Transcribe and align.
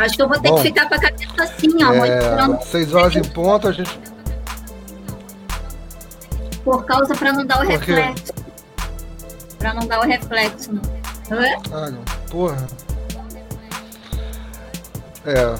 Acho 0.00 0.16
que 0.16 0.22
eu 0.22 0.28
vou 0.28 0.40
ter 0.40 0.48
Bom, 0.48 0.56
que 0.56 0.62
ficar 0.62 0.88
com 0.88 0.94
a 0.94 0.98
cabeça 0.98 1.42
assim, 1.42 1.84
ó. 1.84 1.92
É, 1.92 2.62
seis 2.64 2.94
horas 2.94 3.14
em 3.14 3.22
ponto, 3.22 3.68
a 3.68 3.72
gente. 3.72 4.00
Por 6.64 6.84
causa 6.86 7.14
para 7.14 7.32
não 7.34 7.44
dar 7.44 7.62
o 7.62 7.68
reflexo. 7.68 8.32
Para 9.58 9.74
não 9.74 9.86
dar 9.86 10.00
o 10.00 10.06
reflexo. 10.06 10.70
Ah, 11.70 11.90
não. 11.90 12.02
Porra. 12.30 12.66
É. 15.26 15.54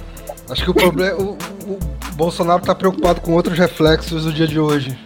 Acho 0.51 0.65
que 0.65 0.71
o 0.71 0.75
problema. 0.75 1.21
o, 1.21 1.33
o 1.33 1.79
Bolsonaro 2.15 2.63
tá 2.63 2.75
preocupado 2.75 3.21
com 3.21 3.33
outros 3.33 3.59
reflexos 3.59 4.25
do 4.25 4.33
dia 4.33 4.47
de 4.47 4.59
hoje. 4.59 4.99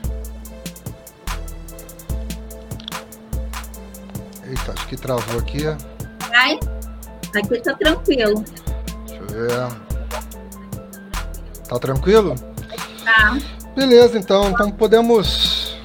Eita, 4.46 4.72
acho 4.72 4.86
que 4.86 4.96
travou 4.96 5.40
aqui. 5.40 5.66
Ai, 6.32 6.60
aqui 7.34 7.60
tá 7.60 7.74
tranquilo. 7.74 8.44
Ver. 9.34 9.66
Tá 11.68 11.78
tranquilo? 11.80 12.36
Tá. 13.04 13.36
Beleza, 13.74 14.16
então. 14.16 14.50
Então 14.50 14.70
podemos 14.70 15.76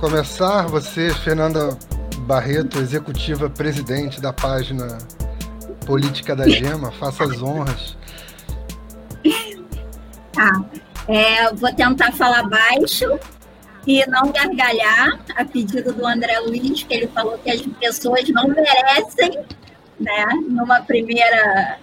começar. 0.00 0.66
Você, 0.68 1.12
Fernanda 1.12 1.76
Barreto, 2.20 2.78
executiva 2.78 3.50
presidente 3.50 4.22
da 4.22 4.32
página 4.32 4.96
Política 5.84 6.34
da 6.34 6.48
Gema, 6.48 6.90
faça 6.92 7.24
as 7.24 7.42
honras. 7.42 7.96
Tá. 10.32 10.64
É, 11.08 11.52
vou 11.52 11.70
tentar 11.74 12.10
falar 12.12 12.44
baixo 12.44 13.18
e 13.86 14.02
não 14.08 14.32
gargalhar, 14.32 15.20
a 15.36 15.44
pedido 15.44 15.92
do 15.92 16.06
André 16.06 16.38
Luiz, 16.38 16.82
que 16.84 16.94
ele 16.94 17.06
falou 17.08 17.36
que 17.36 17.50
as 17.50 17.60
pessoas 17.60 18.26
não 18.30 18.48
merecem, 18.48 19.44
né? 20.00 20.26
Numa 20.48 20.80
primeira 20.80 21.78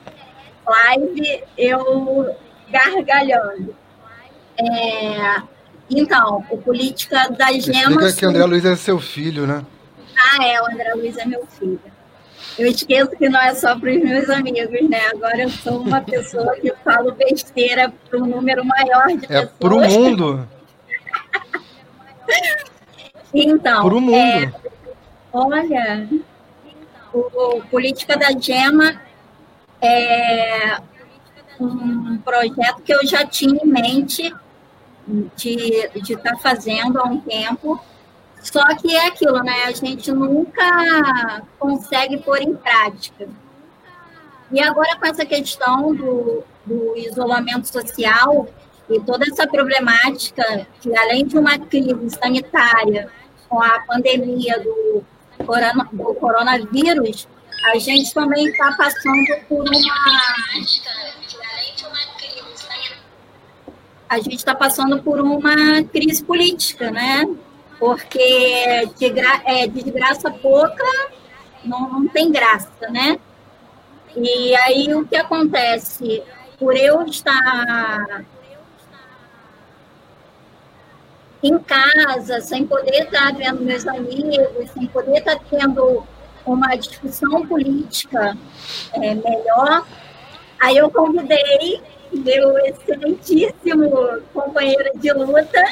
live, 0.70 1.44
eu 1.58 2.36
gargalhando. 2.70 3.76
É, 4.58 5.42
então, 5.90 6.46
o 6.50 6.58
Política 6.58 7.30
da 7.30 7.52
Gema... 7.54 7.92
Explica 7.92 8.14
que 8.14 8.26
André 8.26 8.46
Luiz 8.46 8.66
é 8.66 8.76
seu 8.76 9.00
filho, 9.00 9.48
né? 9.48 9.66
Ah, 10.18 10.46
é, 10.46 10.62
o 10.62 10.66
André 10.66 10.94
Luiz 10.94 11.18
é 11.18 11.26
meu 11.26 11.46
filho. 11.48 11.80
Eu 12.58 12.68
esqueço 12.68 13.12
que 13.12 13.30
não 13.30 13.40
é 13.40 13.56
só 13.56 13.78
para 13.80 13.90
os 13.90 14.04
meus 14.04 14.30
amigos, 14.30 14.90
né? 14.90 15.08
Agora 15.14 15.42
eu 15.42 15.50
sou 15.50 15.82
uma 15.82 16.02
pessoa 16.02 16.56
que 16.58 16.74
falo 16.84 17.14
besteira 17.14 17.92
para 18.10 18.20
um 18.20 18.26
número 18.26 18.64
maior 18.66 19.08
de 19.08 19.26
é 19.26 19.28
pessoas. 19.28 19.44
É 19.44 19.52
para 19.60 19.74
o 19.74 19.80
mundo. 19.80 20.48
então. 23.34 23.84
Para 23.84 23.96
o 23.96 24.02
mundo. 24.02 24.16
É, 24.16 24.54
olha, 25.32 26.10
o, 27.14 27.58
o 27.58 27.62
Política 27.64 28.18
da 28.18 28.32
Gema 28.38 29.02
é 29.82 30.78
um 31.60 32.18
projeto 32.20 32.82
que 32.84 32.94
eu 32.94 33.06
já 33.06 33.26
tinha 33.26 33.60
em 33.64 33.68
mente 33.68 34.34
de 35.36 35.90
estar 35.96 36.32
tá 36.32 36.38
fazendo 36.38 37.00
há 37.00 37.04
um 37.04 37.20
tempo 37.20 37.80
só 38.42 38.64
que 38.76 38.96
é 38.96 39.08
aquilo, 39.08 39.44
né? 39.44 39.66
A 39.66 39.72
gente 39.72 40.12
nunca 40.12 41.44
consegue 41.58 42.18
pôr 42.18 42.42
em 42.42 42.56
prática. 42.56 43.28
E 44.52 44.62
agora 44.62 44.98
com 44.98 45.06
essa 45.06 45.26
questão 45.26 45.94
do, 45.94 46.44
do 46.66 46.98
isolamento 46.98 47.68
social 47.68 48.48
e 48.90 49.00
toda 49.02 49.26
essa 49.26 49.46
problemática 49.46 50.66
que 50.82 50.98
além 50.98 51.26
de 51.26 51.38
uma 51.38 51.60
crise 51.60 52.10
sanitária 52.12 53.10
com 53.48 53.62
a 53.62 53.80
pandemia 53.82 54.60
do, 54.60 55.04
do 55.94 56.16
coronavírus, 56.16 57.28
a 57.66 57.78
gente 57.78 58.14
também 58.14 58.48
está 58.48 58.72
passando 58.74 59.46
por 59.48 59.62
uma 59.62 59.80
a 64.08 64.18
gente 64.18 64.38
está 64.38 64.56
passando 64.56 65.04
por 65.04 65.22
uma 65.22 65.84
crise 65.84 66.24
política, 66.24 66.90
né? 66.90 67.26
porque 67.80 68.90
de, 68.98 69.10
gra 69.10 69.42
é, 69.46 69.66
desgraça 69.66 70.30
pouca 70.30 70.84
não, 71.64 71.90
não 71.90 72.08
tem 72.08 72.32
graça, 72.32 72.90
né? 72.90 73.18
E 74.16 74.56
aí 74.58 74.94
o 74.94 75.08
que 75.08 75.16
acontece? 75.16 76.22
Por 76.58 76.76
eu 76.76 77.04
estar 77.04 78.26
em 81.42 81.58
casa, 81.60 82.42
sem 82.42 82.68
poder 82.68 83.04
estar 83.04 83.34
vendo 83.34 83.62
meus 83.62 83.88
amigos, 83.88 84.70
sem 84.72 84.88
poder 84.88 85.20
estar 85.20 85.40
tendo 85.50 86.04
uma 86.54 86.76
discussão 86.76 87.46
política 87.48 88.38
é, 88.94 89.16
melhor, 89.16 89.86
aí 90.60 90.78
eu 90.78 90.90
convidei 90.90 91.82
meu 92.12 92.58
excelentíssimo 92.66 94.22
companheiro 94.34 94.92
de 94.96 95.12
luta, 95.14 95.64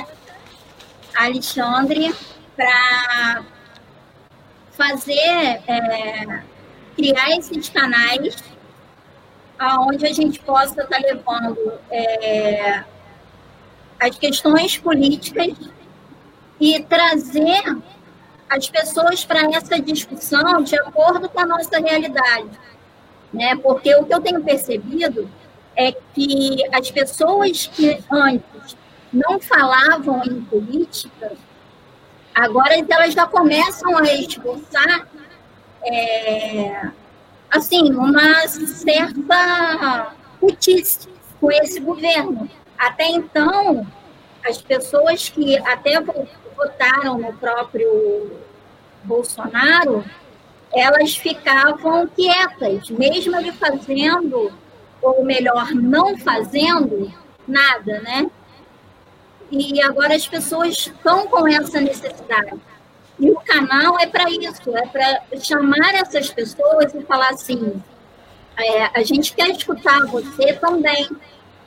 Alexandre 1.16 2.14
para 2.56 3.44
fazer, 4.72 5.62
é, 5.68 6.44
criar 6.96 7.30
esses 7.38 7.70
canais 7.70 8.36
aonde 9.58 10.06
a 10.06 10.14
gente 10.14 10.40
possa 10.40 10.82
estar 10.82 10.88
tá 10.88 10.98
levando 11.00 11.80
é, 11.90 12.84
as 14.00 14.18
questões 14.18 14.78
políticas 14.78 15.56
e 16.60 16.82
trazer 16.84 17.64
as 18.50 18.70
pessoas 18.70 19.26
para 19.26 19.42
essa 19.56 19.80
discussão 19.80 20.64
de 20.64 20.78
acordo 20.80 21.30
com 21.30 21.40
a 21.40 21.46
nossa 21.46 21.80
realidade. 21.80 22.50
Né? 23.34 23.56
Porque 23.58 23.94
o 23.96 24.06
que 24.06 24.14
eu 24.14 24.22
tenho 24.22 24.44
percebido 24.44 25.30
é 25.76 25.92
que 25.92 26.58
as 26.74 26.90
pessoas 26.90 27.68
que 27.68 28.00
antes 28.12 28.78
não 29.12 29.40
falavam 29.40 30.24
em 30.24 30.42
política, 30.42 31.34
agora 32.34 32.76
elas 32.78 33.14
já 33.14 33.26
começam 33.28 33.98
a 33.98 34.04
esboçar 34.14 35.08
é, 35.84 36.90
assim, 37.50 37.92
uma 37.94 38.48
certa 38.48 40.14
putice 40.40 41.08
com 41.40 41.52
esse 41.52 41.80
governo. 41.80 42.50
Até 42.78 43.08
então, 43.08 43.86
as 44.46 44.62
pessoas 44.62 45.30
que 45.30 45.58
até 45.58 46.00
votaram 46.58 47.18
no 47.18 47.32
próprio 47.34 48.32
Bolsonaro, 49.04 50.04
elas 50.74 51.16
ficavam 51.16 52.08
quietas, 52.08 52.90
mesmo 52.90 53.38
ele 53.38 53.54
fazendo, 53.54 54.52
ou 55.02 55.24
melhor, 55.24 55.72
não 55.72 56.18
fazendo 56.18 57.14
nada, 57.48 58.02
né? 58.02 58.30
e 59.52 59.82
agora 59.82 60.16
as 60.16 60.28
pessoas 60.28 60.78
estão 60.78 61.28
com 61.28 61.48
essa 61.48 61.80
necessidade. 61.80 62.60
E 63.20 63.32
o 63.32 63.36
canal 63.36 64.00
é 64.00 64.06
para 64.06 64.30
isso, 64.30 64.76
é 64.78 64.86
para 64.86 65.40
chamar 65.40 65.96
essas 65.96 66.30
pessoas 66.30 66.94
e 66.94 67.02
falar 67.04 67.30
assim: 67.30 67.82
é, 68.58 69.00
a 69.00 69.04
gente 69.04 69.34
quer 69.34 69.50
escutar 69.50 70.06
você 70.06 70.54
também, 70.54 71.10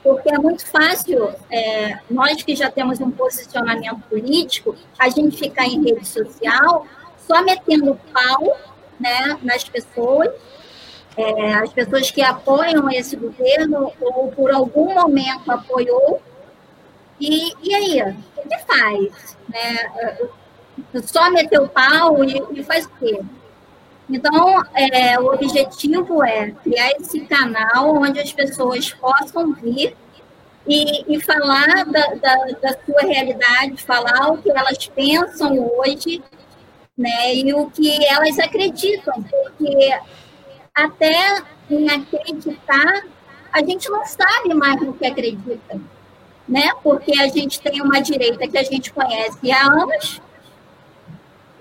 porque 0.03 0.33
é 0.33 0.37
muito 0.37 0.65
fácil, 0.65 1.33
é, 1.49 1.99
nós 2.09 2.41
que 2.41 2.55
já 2.55 2.71
temos 2.71 2.99
um 2.99 3.11
posicionamento 3.11 4.01
político, 4.09 4.75
a 4.97 5.09
gente 5.09 5.37
ficar 5.37 5.65
em 5.65 5.83
rede 5.83 6.07
social 6.07 6.85
só 7.17 7.43
metendo 7.43 7.99
pau 8.11 8.57
né, 8.99 9.37
nas 9.43 9.63
pessoas, 9.63 10.31
é, 11.15 11.53
as 11.55 11.71
pessoas 11.71 12.09
que 12.09 12.21
apoiam 12.21 12.89
esse 12.89 13.15
governo 13.15 13.91
ou 13.99 14.31
por 14.31 14.51
algum 14.51 14.93
momento 14.93 15.51
apoiou 15.51 16.21
e, 17.19 17.53
e 17.61 17.75
aí, 17.75 18.01
o 18.35 18.49
que 18.49 18.57
faz? 18.65 19.37
Né? 19.47 20.17
Só 21.03 21.29
meter 21.29 21.61
o 21.61 21.69
pau 21.69 22.23
e, 22.23 22.43
e 22.51 22.63
faz 22.63 22.85
o 22.85 22.89
quê? 22.99 23.21
Então, 24.09 24.61
é, 24.73 25.19
o 25.19 25.33
objetivo 25.33 26.23
é 26.23 26.51
criar 26.51 26.91
esse 26.91 27.21
canal 27.21 27.95
onde 27.95 28.19
as 28.19 28.31
pessoas 28.33 28.91
possam 28.91 29.53
vir 29.53 29.95
e, 30.67 31.15
e 31.15 31.21
falar 31.21 31.85
da, 31.85 32.07
da, 32.15 32.35
da, 32.61 32.77
sua 32.85 33.01
realidade, 33.01 33.83
falar 33.83 34.31
o 34.31 34.37
que 34.37 34.51
elas 34.51 34.85
pensam 34.87 35.57
hoje, 35.77 36.21
né, 36.97 37.35
e 37.35 37.53
o 37.53 37.69
que 37.69 38.05
elas 38.05 38.37
acreditam, 38.37 39.23
porque 39.23 39.99
até 40.75 41.41
em 41.69 41.89
acreditar, 41.89 43.03
a 43.51 43.59
gente 43.63 43.89
não 43.89 44.05
sabe 44.05 44.53
mais 44.53 44.81
no 44.81 44.93
que 44.93 45.05
acredita 45.05 45.79
né? 46.51 46.69
Porque 46.83 47.17
a 47.17 47.27
gente 47.29 47.61
tem 47.61 47.81
uma 47.81 48.01
direita 48.01 48.45
que 48.47 48.57
a 48.57 48.63
gente 48.63 48.91
conhece 48.91 49.51
há 49.51 49.65
anos 49.65 50.21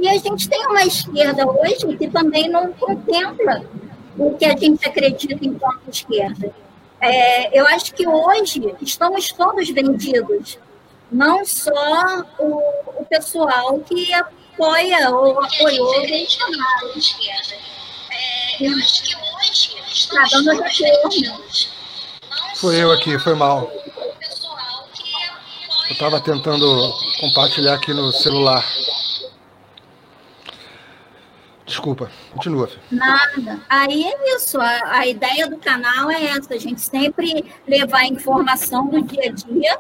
e 0.01 0.09
a 0.09 0.17
gente 0.17 0.49
tem 0.49 0.67
uma 0.67 0.83
esquerda 0.83 1.47
hoje 1.47 1.97
que 1.99 2.09
também 2.09 2.49
não 2.49 2.73
contempla 2.73 3.63
o 4.17 4.35
que 4.35 4.47
a 4.47 4.57
gente 4.57 4.87
acredita 4.87 5.45
enquanto 5.45 5.89
esquerda. 5.89 6.51
É, 7.01 7.59
eu 7.59 7.67
acho 7.67 7.95
que 7.95 8.09
hoje 8.09 8.75
estamos 8.81 9.31
todos 9.33 9.69
vendidos, 9.69 10.59
não 11.13 11.45
só 11.45 12.25
o, 12.39 12.63
o 12.99 13.07
pessoal 13.09 13.79
que 13.81 14.13
apoia 14.15 15.11
ou 15.11 15.43
apoiou 15.43 15.89
o 15.89 16.09
Bolsonaro. 16.09 16.93
É, 18.11 18.67
eu 18.67 18.73
acho 18.79 19.03
que 19.03 19.17
hoje 19.17 19.77
estamos 19.93 20.31
tá 20.31 20.39
dando 20.39 20.63
todos 20.63 21.73
Foi 22.57 22.77
eu 22.77 22.91
aqui, 22.93 23.19
foi 23.19 23.35
mal. 23.35 23.71
Eu 25.89 25.93
estava 25.93 26.21
tentando 26.21 26.93
compartilhar 27.21 27.75
aqui 27.75 27.93
no 27.93 28.13
celular. 28.13 28.65
Desculpa, 31.71 32.11
continua. 32.33 32.69
Nada. 32.91 33.61
Aí 33.69 34.03
é 34.03 34.35
isso. 34.35 34.61
A, 34.61 34.99
a, 34.99 35.07
ideia 35.07 35.49
do 35.49 35.57
canal 35.57 36.11
é 36.11 36.25
essa: 36.25 36.55
a 36.55 36.59
gente 36.59 36.81
sempre 36.81 37.45
levar 37.65 38.07
informação 38.07 38.89
do 38.89 39.01
dia 39.03 39.27
a 39.27 39.33
dia 39.33 39.79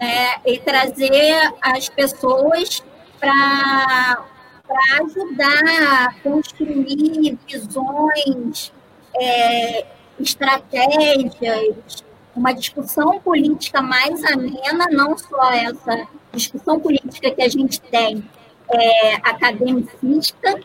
é, 0.00 0.50
e 0.50 0.58
trazer 0.58 1.52
as 1.60 1.90
pessoas 1.90 2.82
para 3.20 4.24
ajudar 5.02 5.62
a 5.82 6.14
construir 6.22 7.38
visões, 7.46 8.72
é, 9.14 9.84
estratégias, 10.18 12.02
uma 12.34 12.54
discussão 12.54 13.20
política 13.20 13.82
mais 13.82 14.24
amena, 14.24 14.86
não 14.90 15.18
só 15.18 15.52
essa 15.52 16.08
discussão 16.32 16.80
política 16.80 17.30
que 17.30 17.42
a 17.42 17.48
gente 17.50 17.78
tem 17.82 18.24
é, 18.70 19.14
academicista, 19.16 20.58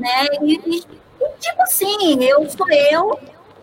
né? 0.00 0.26
E, 0.42 0.54
e, 0.54 0.80
tipo 0.80 1.62
assim, 1.62 2.24
eu 2.24 2.48
sou 2.48 2.70
eu, 2.70 3.18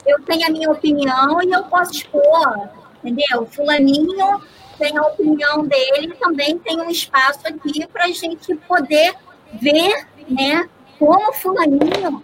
eu 0.06 0.22
tenho 0.24 0.48
a 0.48 0.52
minha 0.52 0.72
opinião 0.72 1.42
e 1.44 1.52
eu 1.52 1.64
posso 1.64 1.92
expor, 1.92 2.70
entendeu? 3.04 3.46
Fulaninho 3.48 4.42
tem 4.78 4.98
a 4.98 5.02
opinião 5.02 5.66
dele, 5.66 6.16
também 6.20 6.58
tem 6.60 6.80
um 6.80 6.90
espaço 6.90 7.40
aqui 7.48 7.86
para 7.88 8.06
a 8.06 8.12
gente 8.12 8.56
poder 8.68 9.16
ver, 9.60 10.08
né, 10.30 10.70
como 11.00 11.34
fulaninho 11.34 12.24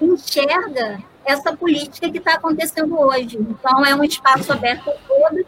enxerga 0.00 1.02
essa 1.24 1.54
política 1.56 2.10
que 2.10 2.18
está 2.18 2.34
acontecendo 2.34 2.98
hoje. 2.98 3.36
Então, 3.38 3.84
é 3.84 3.94
um 3.94 4.04
espaço 4.04 4.52
aberto 4.52 4.90
a 4.90 4.94
todos. 5.06 5.44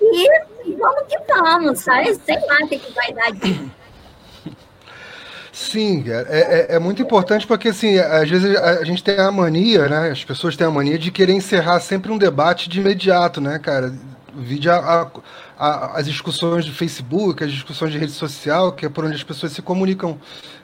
E 0.00 0.74
vamos 0.76 1.02
que 1.08 1.18
vamos, 1.26 1.80
sabe? 1.80 2.14
Sei 2.14 2.38
lá 2.46 2.58
o 2.62 2.68
que 2.68 2.92
vai 2.92 3.12
dar 3.12 3.32
disso. 3.32 3.70
Sim, 5.58 6.04
é, 6.06 6.66
é, 6.72 6.76
é, 6.76 6.78
muito 6.78 7.00
importante 7.00 7.46
porque, 7.46 7.68
assim, 7.68 7.96
às 7.98 8.28
vezes 8.28 8.54
a 8.56 8.84
gente 8.84 9.02
tem 9.02 9.18
a 9.18 9.32
mania, 9.32 9.88
né? 9.88 10.10
As 10.10 10.22
pessoas 10.22 10.54
têm 10.54 10.66
a 10.66 10.70
mania 10.70 10.98
de 10.98 11.10
querer 11.10 11.32
encerrar 11.32 11.80
sempre 11.80 12.12
um 12.12 12.18
debate 12.18 12.68
de 12.68 12.78
imediato, 12.78 13.40
né, 13.40 13.58
cara? 13.58 13.90
Vide 14.34 14.68
a, 14.68 14.76
a, 14.76 15.10
a, 15.58 15.98
as 15.98 16.06
discussões 16.06 16.64
de 16.64 16.72
Facebook, 16.72 17.42
as 17.42 17.50
discussões 17.50 17.92
de 17.92 17.98
rede 17.98 18.12
social, 18.12 18.72
que 18.72 18.86
é 18.86 18.88
por 18.88 19.04
onde 19.04 19.14
as 19.14 19.22
pessoas 19.22 19.52
se 19.52 19.62
comunicam 19.62 20.18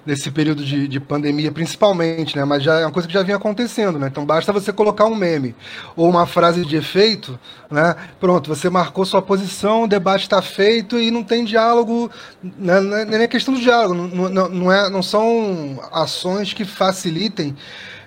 nesse 0.05 0.31
período 0.31 0.65
de, 0.65 0.89
de, 0.89 1.01
pandemia, 1.01 1.53
principalmente, 1.53 2.37
né? 2.37 2.45
Mas 2.45 2.63
já 2.63 2.81
é 2.81 2.85
uma 2.85 2.91
coisa 2.91 3.07
que 3.07 3.15
já 3.15 3.23
vinha 3.23 3.37
acontecendo, 3.37 3.99
né? 3.99 4.09
Então 4.11 4.27
basta 4.27 4.53
você 4.53 4.73
colocar 4.73 5.07
um 5.07 5.15
meme 5.15 5.55
ou 5.95 6.09
uma 6.09 6.27
frase 6.27 6.65
de 6.65 6.77
efeito, 6.77 7.39
né? 7.71 7.95
Pronto, 8.19 8.49
você 8.49 8.69
marcou 8.69 9.07
sua 9.07 9.23
posição, 9.23 9.85
o 9.85 9.89
debate 9.89 10.23
está 10.23 10.43
feito 10.43 10.99
e 10.99 11.11
não 11.11 11.23
tem 11.23 11.45
diálogo, 11.45 12.11
né? 12.43 12.79
é 13.03 13.05
nem 13.05 13.29
questão 13.29 13.55
do 13.55 13.61
diálogo, 13.61 13.95
não, 13.95 14.29
não, 14.29 14.49
não, 14.49 14.73
é, 14.73 14.91
não 14.91 15.03
são 15.03 15.81
ações 15.93 16.53
que 16.53 16.65
facilitem 16.65 17.57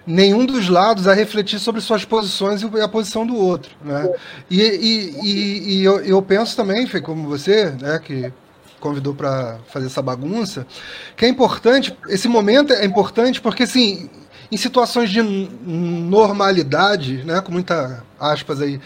nenhum 0.05 0.45
dos 0.45 0.69
lados 0.69 1.07
a 1.07 1.13
refletir 1.13 1.59
sobre 1.59 1.81
suas 1.81 2.05
posições 2.05 2.61
e 2.61 2.81
a 2.81 2.87
posição 2.87 3.25
do 3.25 3.35
outro, 3.35 3.71
né? 3.83 4.07
E, 4.49 4.61
e, 4.61 5.15
e, 5.23 5.79
e 5.79 5.83
eu, 5.83 5.99
eu 6.01 6.21
penso 6.21 6.55
também, 6.55 6.85
Fê, 6.85 7.01
como 7.01 7.27
você, 7.27 7.71
né, 7.71 7.99
que 8.03 8.31
convidou 8.79 9.15
para 9.15 9.57
fazer 9.67 9.87
essa 9.87 10.01
bagunça, 10.01 10.67
que 11.15 11.25
é 11.25 11.27
importante, 11.27 11.97
esse 12.07 12.27
momento 12.27 12.71
é 12.71 12.85
importante 12.85 13.41
porque, 13.41 13.63
assim, 13.63 14.09
em 14.51 14.57
situações 14.57 15.09
de 15.09 15.23
normalidade, 15.23 17.23
né, 17.23 17.41
com 17.41 17.51
muita 17.51 18.03
aspas 18.19 18.61
aí, 18.61 18.79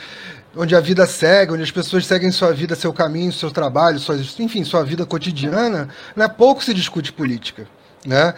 onde 0.56 0.75
a 0.75 0.80
vida 0.80 1.06
segue, 1.06 1.54
onde 1.54 1.63
as 1.63 1.72
pessoas 1.72 2.06
seguem 2.06 2.31
sua 2.31 2.54
vida, 2.54 2.75
seu 2.75 2.94
caminho, 2.94 3.31
seu 3.31 3.51
trabalho, 3.51 4.00
suas, 4.00 4.39
enfim, 4.39 4.63
sua 4.63 4.83
vida 4.83 5.06
cotidiana, 5.06 5.89
né, 6.15 6.27
pouco 6.27 6.63
se 6.63 6.74
discute 6.74 7.12
política. 7.12 7.68
Né? 8.06 8.34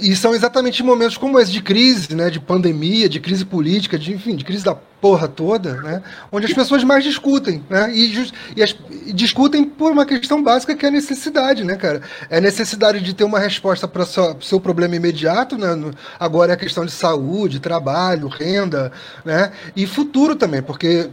E 0.00 0.14
são 0.14 0.34
exatamente 0.34 0.82
momentos 0.82 1.16
como 1.16 1.40
esse 1.40 1.50
de 1.50 1.62
crise, 1.62 2.14
né? 2.14 2.28
de 2.28 2.38
pandemia, 2.38 3.08
de 3.08 3.18
crise 3.18 3.44
política, 3.44 3.98
de, 3.98 4.12
enfim, 4.12 4.36
de 4.36 4.44
crise 4.44 4.64
da 4.64 4.74
porra 4.74 5.26
toda, 5.26 5.80
né? 5.80 6.02
onde 6.30 6.44
as 6.44 6.52
pessoas 6.52 6.84
mais 6.84 7.04
discutem. 7.04 7.64
Né? 7.70 7.90
E, 7.94 8.30
e, 8.56 8.62
as, 8.62 8.76
e 9.06 9.12
discutem 9.12 9.64
por 9.64 9.92
uma 9.92 10.04
questão 10.04 10.42
básica 10.42 10.74
que 10.74 10.84
é 10.84 10.88
a 10.88 10.92
necessidade, 10.92 11.64
né, 11.64 11.76
cara? 11.76 12.02
É 12.28 12.38
a 12.38 12.40
necessidade 12.40 13.00
de 13.00 13.14
ter 13.14 13.24
uma 13.24 13.38
resposta 13.38 13.88
para 13.88 14.02
o 14.02 14.42
seu 14.42 14.60
problema 14.60 14.96
imediato, 14.96 15.56
né? 15.56 15.74
No, 15.74 15.90
agora 16.18 16.52
é 16.52 16.54
a 16.54 16.58
questão 16.58 16.84
de 16.84 16.92
saúde, 16.92 17.60
trabalho, 17.60 18.28
renda, 18.28 18.92
né? 19.24 19.52
e 19.74 19.86
futuro 19.86 20.36
também, 20.36 20.60
porque 20.60 21.08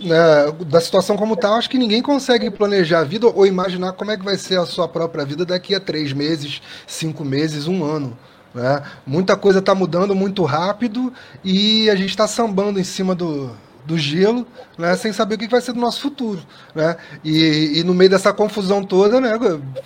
né, 0.00 0.52
da 0.66 0.80
situação 0.80 1.16
como 1.16 1.36
tal, 1.36 1.54
acho 1.54 1.70
que 1.70 1.78
ninguém 1.78 2.02
consegue 2.02 2.50
planejar 2.50 3.00
a 3.00 3.04
vida 3.04 3.26
ou 3.26 3.46
imaginar 3.46 3.92
como 3.92 4.10
é 4.10 4.16
que 4.16 4.24
vai 4.24 4.36
ser 4.36 4.58
a 4.58 4.66
sua 4.66 4.88
própria 4.88 5.24
vida 5.24 5.44
daqui 5.44 5.74
a 5.74 5.80
três 5.80 6.12
meses, 6.12 6.60
cinco 6.86 7.24
meses, 7.24 7.66
um 7.66 7.84
ano. 7.84 8.16
Né? 8.54 8.82
Muita 9.06 9.36
coisa 9.36 9.60
está 9.60 9.74
mudando 9.74 10.14
muito 10.14 10.44
rápido 10.44 11.12
e 11.44 11.88
a 11.88 11.94
gente 11.94 12.10
está 12.10 12.26
sambando 12.26 12.80
em 12.80 12.84
cima 12.84 13.14
do, 13.14 13.50
do 13.84 13.96
gelo, 13.96 14.46
né, 14.78 14.96
sem 14.96 15.12
saber 15.12 15.36
o 15.36 15.38
que 15.38 15.48
vai 15.48 15.60
ser 15.60 15.72
do 15.72 15.80
nosso 15.80 16.00
futuro. 16.00 16.40
Né? 16.74 16.96
E, 17.24 17.80
e 17.80 17.84
no 17.84 17.94
meio 17.94 18.10
dessa 18.10 18.32
confusão 18.32 18.82
toda, 18.82 19.20
né, 19.20 19.38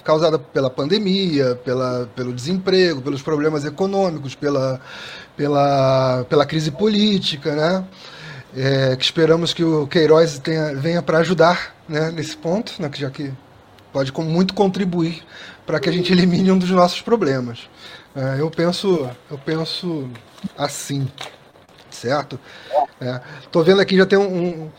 causada 0.02 0.38
pela 0.38 0.70
pandemia, 0.70 1.58
pela, 1.64 2.08
pelo 2.14 2.32
desemprego, 2.32 3.02
pelos 3.02 3.22
problemas 3.22 3.64
econômicos, 3.64 4.34
pela, 4.34 4.80
pela, 5.36 6.24
pela 6.28 6.46
crise 6.46 6.70
política, 6.70 7.54
né? 7.54 7.84
É, 8.56 8.96
que 8.96 9.04
esperamos 9.04 9.52
que 9.52 9.64
o 9.64 9.86
Queiroz 9.86 10.38
tenha, 10.38 10.74
venha 10.74 11.02
para 11.02 11.18
ajudar 11.18 11.74
né, 11.88 12.10
nesse 12.10 12.36
ponto, 12.36 12.80
né, 12.80 12.90
já 12.94 13.10
que 13.10 13.32
pode 13.92 14.12
muito 14.12 14.54
contribuir 14.54 15.22
para 15.66 15.80
que 15.80 15.88
a 15.88 15.92
gente 15.92 16.12
elimine 16.12 16.50
um 16.50 16.58
dos 16.58 16.70
nossos 16.70 17.00
problemas. 17.00 17.68
É, 18.14 18.40
eu 18.40 18.50
penso, 18.50 19.08
eu 19.30 19.38
penso 19.38 20.08
assim, 20.56 21.08
certo? 21.90 22.38
Estou 23.42 23.62
é, 23.62 23.64
vendo 23.64 23.80
aqui 23.80 23.96
já 23.96 24.06
tem 24.06 24.18
um, 24.18 24.64
um, 24.64 24.70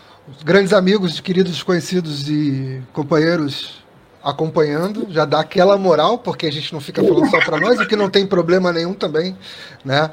grandes 0.43 0.73
amigos, 0.73 1.19
queridos 1.19 1.61
conhecidos 1.63 2.29
e 2.29 2.81
companheiros 2.93 3.83
acompanhando, 4.23 5.05
já 5.11 5.23
dá 5.23 5.39
aquela 5.39 5.77
moral, 5.77 6.17
porque 6.17 6.47
a 6.47 6.51
gente 6.51 6.73
não 6.73 6.81
fica 6.81 7.03
falando 7.03 7.29
só 7.29 7.39
para 7.41 7.59
nós, 7.59 7.79
e 7.79 7.85
que 7.85 7.95
não 7.95 8.09
tem 8.09 8.25
problema 8.25 8.73
nenhum 8.73 8.93
também, 8.93 9.37
né? 9.83 10.09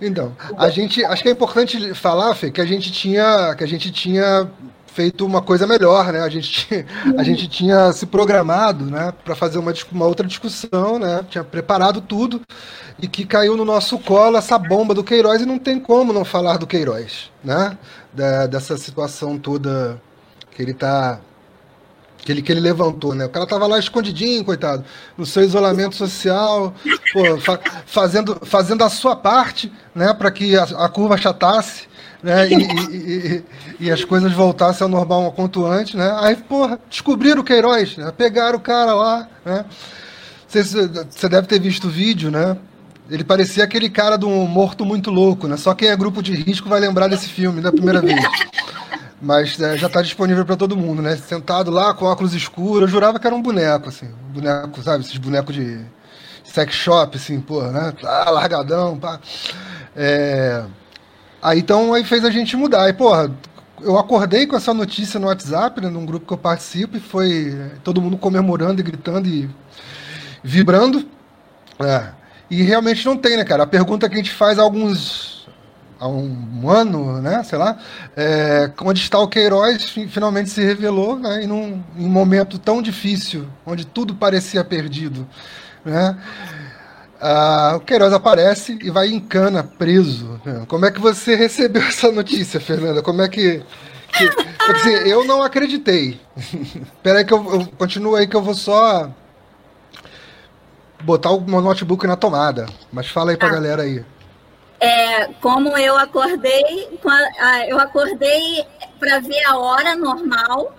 Então, 0.00 0.36
a 0.56 0.68
gente, 0.68 1.04
acho 1.04 1.22
que 1.22 1.28
é 1.28 1.32
importante 1.32 1.94
falar, 1.94 2.34
Fê, 2.34 2.50
que 2.50 2.60
a 2.60 2.66
gente 2.66 2.92
tinha, 2.92 3.54
que 3.56 3.64
a 3.64 3.66
gente 3.66 3.90
tinha 3.90 4.50
feito 4.94 5.26
uma 5.26 5.42
coisa 5.42 5.66
melhor, 5.66 6.12
né? 6.12 6.20
A 6.20 6.28
gente, 6.28 6.50
tinha, 6.50 6.86
a 7.18 7.22
gente 7.22 7.48
tinha 7.48 7.92
se 7.92 8.06
programado, 8.06 8.84
né, 8.86 9.12
para 9.24 9.34
fazer 9.34 9.58
uma, 9.58 9.74
uma 9.90 10.06
outra 10.06 10.26
discussão, 10.26 10.98
né? 10.98 11.24
Tinha 11.28 11.42
preparado 11.42 12.00
tudo 12.00 12.40
e 13.00 13.08
que 13.08 13.26
caiu 13.26 13.56
no 13.56 13.64
nosso 13.64 13.98
colo 13.98 14.36
essa 14.36 14.56
bomba 14.56 14.94
do 14.94 15.02
Queiroz 15.02 15.42
e 15.42 15.46
não 15.46 15.58
tem 15.58 15.80
como 15.80 16.12
não 16.12 16.24
falar 16.24 16.58
do 16.58 16.66
Queiroz, 16.66 17.30
né? 17.42 17.76
Da, 18.12 18.46
dessa 18.46 18.76
situação 18.76 19.36
toda 19.36 20.00
que 20.52 20.62
ele 20.62 20.70
está 20.70 21.20
que 22.18 22.32
ele, 22.32 22.42
que 22.42 22.50
ele 22.50 22.60
levantou, 22.60 23.14
né? 23.14 23.26
O 23.26 23.28
cara 23.28 23.46
tava 23.46 23.66
lá 23.66 23.78
escondidinho, 23.78 24.44
coitado, 24.44 24.84
no 25.16 25.26
seu 25.26 25.42
isolamento 25.42 25.94
social, 25.94 26.74
pô, 27.12 27.38
fa 27.38 27.60
fazendo, 27.86 28.40
fazendo 28.42 28.82
a 28.82 28.88
sua 28.88 29.14
parte, 29.14 29.70
né, 29.94 30.12
para 30.14 30.30
que 30.30 30.56
a, 30.56 30.62
a, 30.62 30.88
curva 30.88 31.14
achatasse, 31.14 31.86
né, 32.22 32.48
e, 32.48 32.54
e, 32.54 32.96
e, 32.98 33.44
e, 33.80 33.90
as 33.90 34.04
coisas 34.04 34.32
voltassem 34.32 34.84
ao 34.84 34.88
normal 34.88 35.30
quanto 35.32 35.66
antes, 35.66 35.94
né? 35.94 36.16
Aí, 36.20 36.34
porra, 36.36 36.80
descobriram 36.88 37.42
o 37.42 37.44
Queiroz, 37.44 37.96
né? 37.98 38.10
Pegaram 38.16 38.56
o 38.56 38.60
cara 38.60 38.94
lá, 38.94 39.28
né? 39.44 39.64
Você 40.48 41.28
deve 41.28 41.46
ter 41.46 41.60
visto 41.60 41.88
o 41.88 41.90
vídeo, 41.90 42.30
né? 42.30 42.56
Ele 43.10 43.24
parecia 43.24 43.64
aquele 43.64 43.90
cara 43.90 44.16
do 44.16 44.28
morto 44.28 44.84
muito 44.84 45.10
louco, 45.10 45.46
né? 45.46 45.56
Só 45.56 45.74
quem 45.74 45.88
é 45.88 45.96
grupo 45.96 46.22
de 46.22 46.34
risco 46.34 46.68
vai 46.68 46.80
lembrar 46.80 47.08
desse 47.08 47.28
filme 47.28 47.60
da 47.60 47.70
primeira 47.70 48.00
vez. 48.00 48.24
Mas 49.24 49.58
é, 49.58 49.78
já 49.78 49.86
está 49.86 50.02
disponível 50.02 50.44
para 50.44 50.54
todo 50.54 50.76
mundo, 50.76 51.00
né? 51.00 51.16
Sentado 51.16 51.70
lá 51.70 51.94
com 51.94 52.04
óculos 52.04 52.34
escuros, 52.34 52.82
eu 52.82 52.88
jurava 52.88 53.18
que 53.18 53.26
era 53.26 53.34
um 53.34 53.40
boneco, 53.40 53.88
assim. 53.88 54.06
Um 54.06 54.32
boneco, 54.34 54.82
sabe? 54.82 55.02
Esses 55.02 55.16
bonecos 55.16 55.54
de 55.54 55.80
sex 56.44 56.74
shop, 56.74 57.16
assim, 57.16 57.40
pô, 57.40 57.62
né? 57.62 57.94
Ah, 58.04 58.28
largadão, 58.30 58.98
pá. 58.98 59.18
É... 59.96 60.62
Aí 61.42 61.58
então 61.58 61.94
aí 61.94 62.04
fez 62.04 62.22
a 62.22 62.30
gente 62.30 62.54
mudar. 62.54 62.86
E, 62.90 62.92
porra, 62.92 63.34
eu 63.80 63.98
acordei 63.98 64.46
com 64.46 64.56
essa 64.56 64.74
notícia 64.74 65.18
no 65.18 65.28
WhatsApp, 65.28 65.80
né, 65.80 65.88
num 65.88 66.04
grupo 66.04 66.26
que 66.26 66.32
eu 66.34 66.38
participo, 66.38 66.98
e 66.98 67.00
foi 67.00 67.70
todo 67.82 68.02
mundo 68.02 68.18
comemorando 68.18 68.80
e 68.80 68.84
gritando 68.84 69.26
e 69.26 69.48
vibrando. 70.42 71.08
É. 71.80 72.10
E 72.50 72.62
realmente 72.62 73.06
não 73.06 73.16
tem, 73.16 73.38
né, 73.38 73.44
cara? 73.44 73.62
A 73.62 73.66
pergunta 73.66 74.06
que 74.06 74.14
a 74.14 74.18
gente 74.18 74.32
faz 74.32 74.58
há 74.58 74.62
alguns 74.62 75.43
há 75.98 76.08
um 76.08 76.68
ano, 76.68 77.20
né, 77.20 77.42
sei 77.44 77.58
lá, 77.58 77.78
é, 78.16 78.70
onde 78.82 79.00
está 79.00 79.18
o 79.18 79.28
Queiroz 79.28 79.90
finalmente 80.08 80.50
se 80.50 80.62
revelou, 80.62 81.18
né, 81.18 81.42
em, 81.44 81.50
um, 81.50 81.82
em 81.96 82.04
um 82.04 82.08
momento 82.08 82.58
tão 82.58 82.82
difícil, 82.82 83.46
onde 83.64 83.86
tudo 83.86 84.14
parecia 84.14 84.64
perdido, 84.64 85.26
né, 85.84 86.16
Ah, 87.20 87.74
o 87.76 87.80
Queiroz 87.80 88.12
aparece 88.12 88.78
e 88.82 88.90
vai 88.90 89.08
em 89.08 89.18
cana, 89.18 89.62
preso. 89.62 90.38
Como 90.68 90.84
é 90.84 90.90
que 90.90 91.00
você 91.00 91.34
recebeu 91.36 91.82
essa 91.82 92.12
notícia, 92.12 92.60
Fernanda? 92.60 93.02
Como 93.02 93.22
é 93.22 93.28
que. 93.28 93.62
que 94.12 94.70
assim, 94.70 94.90
eu 95.08 95.24
não 95.24 95.42
acreditei. 95.42 96.20
Espera 96.36 97.20
aí 97.20 97.24
que 97.24 97.32
eu, 97.32 97.38
eu 97.50 97.66
continuo 97.78 98.14
aí 98.14 98.26
que 98.26 98.36
eu 98.36 98.42
vou 98.42 98.52
só 98.52 99.10
botar 101.02 101.30
o 101.30 101.40
meu 101.40 101.62
notebook 101.62 102.06
na 102.06 102.16
tomada. 102.16 102.66
Mas 102.92 103.08
fala 103.08 103.30
aí 103.30 103.38
pra 103.38 103.48
ah. 103.48 103.52
galera 103.52 103.82
aí. 103.82 104.04
É, 104.80 105.26
como 105.40 105.76
eu 105.78 105.96
acordei, 105.96 106.88
eu 107.68 107.78
acordei 107.78 108.66
para 108.98 109.20
ver 109.20 109.42
a 109.46 109.58
hora 109.58 109.96
normal. 109.96 110.74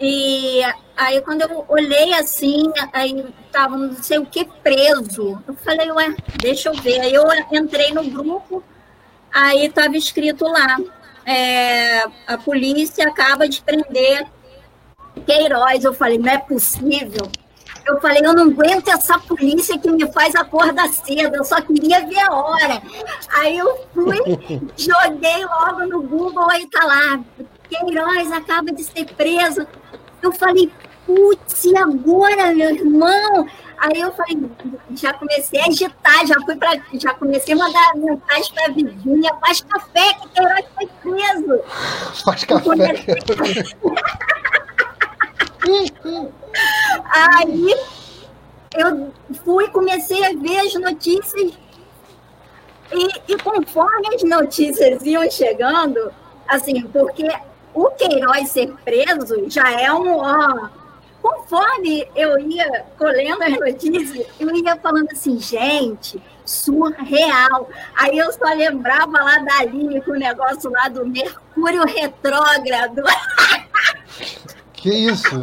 E 0.00 0.60
aí 0.96 1.20
quando 1.20 1.42
eu 1.42 1.64
olhei 1.68 2.12
assim, 2.14 2.72
aí 2.92 3.24
tava 3.52 3.76
não 3.76 4.02
sei 4.02 4.18
o 4.18 4.26
que 4.26 4.44
preso. 4.44 5.40
Eu 5.46 5.54
falei, 5.54 5.90
ué, 5.92 6.14
deixa 6.40 6.70
eu 6.70 6.74
ver. 6.74 7.00
Aí 7.00 7.14
eu 7.14 7.24
entrei 7.52 7.92
no 7.92 8.04
grupo, 8.04 8.64
aí 9.32 9.68
tava 9.68 9.96
escrito 9.96 10.44
lá, 10.44 10.78
é, 11.24 12.04
a 12.26 12.36
polícia 12.36 13.06
acaba 13.06 13.48
de 13.48 13.62
prender 13.62 14.26
Queiroz. 15.26 15.84
Eu 15.84 15.94
falei, 15.94 16.18
não 16.18 16.32
é 16.32 16.38
possível. 16.38 17.30
Eu 17.84 18.00
falei, 18.00 18.22
eu 18.24 18.32
não 18.32 18.44
aguento 18.44 18.88
essa 18.88 19.18
polícia 19.18 19.78
que 19.78 19.90
me 19.90 20.10
faz 20.12 20.34
acordar 20.34 20.88
cedo, 20.88 21.36
eu 21.36 21.44
só 21.44 21.60
queria 21.60 22.06
ver 22.06 22.20
a 22.20 22.32
hora. 22.32 22.82
Aí 23.34 23.58
eu 23.58 23.86
fui, 23.92 24.18
joguei 24.76 25.44
logo 25.44 25.86
no 25.86 26.02
Google, 26.02 26.48
aí 26.50 26.66
tá 26.68 26.84
lá, 26.84 27.20
Queiroz 27.68 28.30
acaba 28.32 28.72
de 28.72 28.84
ser 28.84 29.06
preso. 29.14 29.66
Eu 30.22 30.32
falei, 30.32 30.70
putz, 31.04 31.64
e 31.64 31.76
agora, 31.76 32.54
meu 32.54 32.70
irmão? 32.70 33.46
Aí 33.78 34.00
eu 34.00 34.12
falei, 34.12 34.48
já 34.94 35.12
comecei 35.14 35.60
a 35.60 35.66
agitar, 35.66 36.24
já 36.24 36.36
fui 36.44 36.54
para, 36.54 36.80
já 36.94 37.12
comecei 37.14 37.54
a 37.54 37.56
mandar 37.56 37.96
mensagem 37.96 38.54
para 38.54 38.66
a 38.66 38.70
vizinha, 38.70 39.34
faz 39.44 39.60
café 39.62 40.14
que 40.14 40.28
Queiroz 40.28 40.64
foi 40.76 40.88
preso. 41.02 41.60
Faz 42.24 42.44
café. 42.44 42.70
Aí 47.04 47.74
eu 48.76 49.12
fui, 49.44 49.68
comecei 49.68 50.24
a 50.24 50.32
ver 50.32 50.58
as 50.58 50.74
notícias 50.74 51.52
e, 52.92 53.32
e, 53.32 53.38
conforme 53.38 54.14
as 54.14 54.22
notícias 54.22 55.02
iam 55.04 55.30
chegando, 55.30 56.12
assim, 56.46 56.82
porque 56.82 57.26
o 57.72 57.90
Queiroz 57.90 58.50
ser 58.50 58.72
preso 58.84 59.48
já 59.48 59.70
é 59.80 59.90
um. 59.92 60.18
Ó, 60.18 60.68
conforme 61.22 62.06
eu 62.14 62.38
ia 62.38 62.84
colhendo 62.98 63.42
as 63.42 63.58
notícias, 63.58 64.26
eu 64.38 64.54
ia 64.56 64.76
falando 64.76 65.08
assim, 65.10 65.38
gente, 65.38 66.22
surreal. 66.44 67.68
Aí 67.96 68.18
eu 68.18 68.30
só 68.32 68.52
lembrava 68.54 69.22
lá 69.22 69.38
da 69.38 69.60
Aline 69.60 70.02
com 70.02 70.12
o 70.12 70.18
negócio 70.18 70.70
lá 70.70 70.88
do 70.88 71.06
Mercúrio 71.06 71.84
retrógrado. 71.86 73.02
Que 74.82 74.90
isso? 74.90 75.40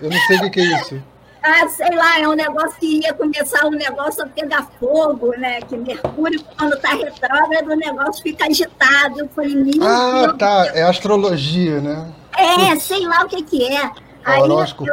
Eu 0.00 0.10
não 0.10 0.18
sei 0.28 0.38
o 0.38 0.50
que, 0.50 0.60
é 0.60 0.80
isso. 0.80 1.02
Ah, 1.42 1.68
sei 1.68 1.90
lá, 1.94 2.20
é 2.20 2.28
um 2.28 2.34
negócio 2.34 2.78
que 2.78 3.00
ia 3.00 3.12
começar 3.12 3.66
um 3.66 3.70
negócio 3.70 4.22
a 4.22 4.28
pegar 4.28 4.68
fogo, 4.78 5.32
né? 5.36 5.60
Que 5.62 5.76
Mercúrio, 5.76 6.40
quando 6.56 6.74
está 6.74 6.90
retrógrado, 6.90 7.68
o 7.68 7.76
negócio 7.76 8.22
fica 8.22 8.46
agitado. 8.46 9.18
Eu 9.18 9.28
falei, 9.28 9.54
Ah, 9.82 10.22
Deus 10.26 10.38
tá. 10.38 10.62
Deus. 10.62 10.76
É 10.76 10.82
astrologia, 10.84 11.80
né? 11.80 12.12
É, 12.38 12.76
sei 12.78 13.04
lá 13.06 13.24
o 13.24 13.28
que, 13.28 13.42
que 13.42 13.64
é. 13.64 13.90
Aí, 14.24 14.40
Horóscopo. 14.40 14.88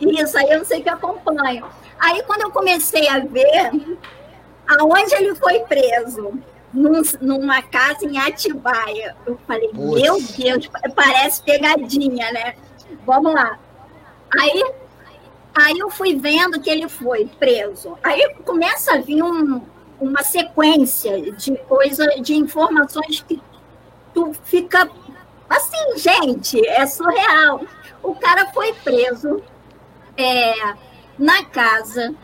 Eu, 0.00 0.10
isso, 0.10 0.36
aí 0.36 0.50
eu 0.50 0.58
não 0.58 0.64
sei 0.64 0.80
o 0.80 0.82
que 0.82 0.88
acompanho. 0.88 1.64
Aí 2.00 2.22
quando 2.24 2.42
eu 2.42 2.50
comecei 2.50 3.08
a 3.08 3.20
ver 3.20 3.70
aonde 4.66 5.14
ele 5.14 5.36
foi 5.36 5.60
preso, 5.60 6.32
num, 6.72 7.02
numa 7.20 7.62
casa 7.62 8.04
em 8.04 8.18
Atibaia, 8.18 9.14
eu 9.26 9.38
falei, 9.46 9.70
meu 9.72 10.18
Deus, 10.20 10.70
parece 10.96 11.42
pegadinha, 11.42 12.32
né? 12.32 12.54
Vamos 13.06 13.34
lá. 13.34 13.58
Aí, 14.38 14.64
aí 15.54 15.78
eu 15.78 15.90
fui 15.90 16.16
vendo 16.16 16.60
que 16.60 16.70
ele 16.70 16.88
foi 16.88 17.26
preso. 17.38 17.98
Aí 18.02 18.34
começa 18.44 18.94
a 18.94 19.00
vir 19.00 19.22
um, 19.22 19.60
uma 20.00 20.22
sequência 20.22 21.32
de 21.32 21.56
coisas, 21.68 22.06
de 22.22 22.34
informações 22.34 23.24
que 23.26 23.40
tu 24.14 24.32
fica 24.44 24.88
assim, 25.48 25.98
gente, 25.98 26.64
é 26.66 26.86
surreal. 26.86 27.62
O 28.02 28.14
cara 28.14 28.46
foi 28.52 28.72
preso 28.72 29.42
é, 30.16 30.54
na 31.18 31.44
casa 31.44 32.14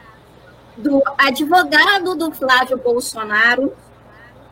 do 0.77 1.03
advogado 1.19 2.15
do 2.15 2.31
Flávio 2.33 2.77
Bolsonaro, 2.79 3.73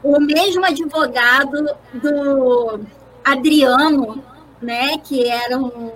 o 0.02 0.20
mesmo 0.20 0.64
advogado 0.64 1.76
do 1.92 2.80
Adriano, 3.24 4.22
né, 4.60 4.98
que 4.98 5.26
era 5.26 5.58
um 5.58 5.92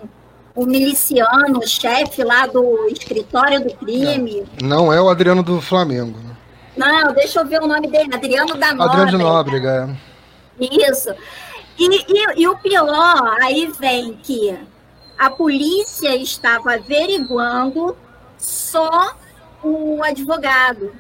o 0.59 0.67
miliciano, 0.67 1.61
o 1.61 1.67
chefe 1.69 2.25
lá 2.25 2.45
do 2.49 2.89
escritório 2.89 3.63
do 3.63 3.73
crime. 3.75 4.45
Não, 4.61 4.87
não 4.87 4.93
é 4.93 5.01
o 5.01 5.09
Adriano 5.09 5.41
do 5.41 5.61
Flamengo. 5.61 6.19
Né? 6.19 6.37
Não, 6.77 7.13
deixa 7.13 7.39
eu 7.39 7.47
ver 7.47 7.63
o 7.63 7.67
nome 7.69 7.87
dele, 7.87 8.13
Adriano 8.13 8.57
da 8.57 8.75
Nóbrega. 8.75 9.03
Adriano 9.03 9.11
de 9.11 9.25
Nóbrega, 9.25 9.97
é. 10.61 10.91
Isso. 10.91 11.15
E, 11.79 11.87
e, 11.87 12.43
e 12.43 12.49
o 12.49 12.59
pior, 12.59 13.39
aí 13.41 13.73
vem 13.79 14.15
que 14.21 14.59
a 15.17 15.31
polícia 15.31 16.17
estava 16.17 16.75
averiguando 16.75 17.97
só 18.37 19.15
o 19.63 20.03
advogado. 20.03 20.93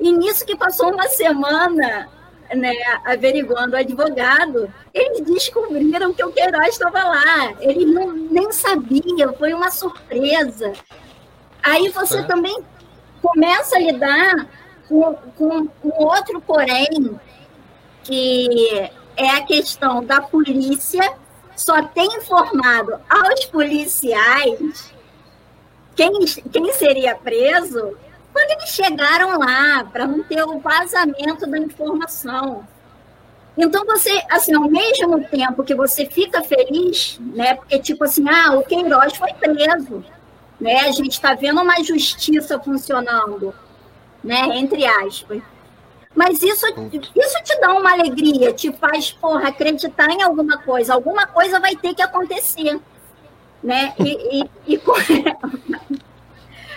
E 0.00 0.10
nisso 0.10 0.44
que 0.44 0.56
passou 0.56 0.92
uma 0.92 1.06
semana, 1.06 2.08
né, 2.54 2.74
averiguando 3.04 3.74
o 3.74 3.78
advogado, 3.78 4.72
eles 4.92 5.20
descobriram 5.20 6.12
que 6.12 6.24
o 6.24 6.32
Queiroz 6.32 6.68
estava 6.68 7.02
lá. 7.02 7.54
Eles 7.60 7.86
não, 7.92 8.12
nem 8.12 8.50
sabiam, 8.52 9.34
foi 9.34 9.52
uma 9.52 9.70
surpresa. 9.70 10.72
Aí 11.62 11.88
você 11.88 12.18
é. 12.18 12.22
também 12.24 12.56
começa 13.20 13.76
a 13.76 13.80
lidar 13.80 14.48
com, 14.88 15.14
com 15.36 15.68
um 15.84 15.92
outro 16.04 16.40
porém, 16.40 17.18
que 18.02 18.90
é 19.16 19.30
a 19.30 19.42
questão 19.42 20.04
da 20.04 20.20
polícia 20.20 21.14
só 21.54 21.82
tem 21.82 22.06
informado 22.16 22.98
aos 23.08 23.44
policiais 23.44 24.92
quem, 25.94 26.10
quem 26.50 26.72
seria 26.72 27.14
preso 27.14 27.96
quando 28.32 28.50
eles 28.50 28.70
chegaram 28.70 29.38
lá, 29.38 29.84
para 29.84 30.06
não 30.06 30.22
ter 30.22 30.42
o 30.42 30.58
vazamento 30.58 31.46
da 31.46 31.58
informação. 31.58 32.66
Então, 33.56 33.84
você, 33.84 34.10
assim, 34.30 34.54
ao 34.54 34.68
mesmo 34.68 35.22
tempo 35.24 35.62
que 35.62 35.74
você 35.74 36.06
fica 36.06 36.42
feliz, 36.42 37.20
né, 37.20 37.54
porque, 37.54 37.78
tipo 37.78 38.02
assim, 38.04 38.24
ah, 38.28 38.54
o 38.54 38.62
Queiroz 38.62 39.14
foi 39.14 39.32
preso, 39.34 40.02
né, 40.58 40.80
a 40.80 40.92
gente 40.92 41.12
está 41.12 41.34
vendo 41.34 41.60
uma 41.60 41.82
justiça 41.84 42.58
funcionando, 42.58 43.54
né, 44.24 44.40
entre 44.56 44.86
aspas. 44.86 45.42
Mas 46.14 46.42
isso, 46.42 46.66
isso 46.66 47.42
te 47.42 47.58
dá 47.60 47.72
uma 47.72 47.92
alegria, 47.92 48.52
te 48.52 48.70
faz, 48.72 49.12
porra, 49.12 49.48
acreditar 49.48 50.10
em 50.10 50.22
alguma 50.22 50.58
coisa. 50.58 50.92
Alguma 50.92 51.26
coisa 51.26 51.58
vai 51.58 51.74
ter 51.74 51.94
que 51.94 52.02
acontecer, 52.02 52.78
né? 53.62 53.94
E, 53.98 54.42
e, 54.42 54.74
e 54.74 54.78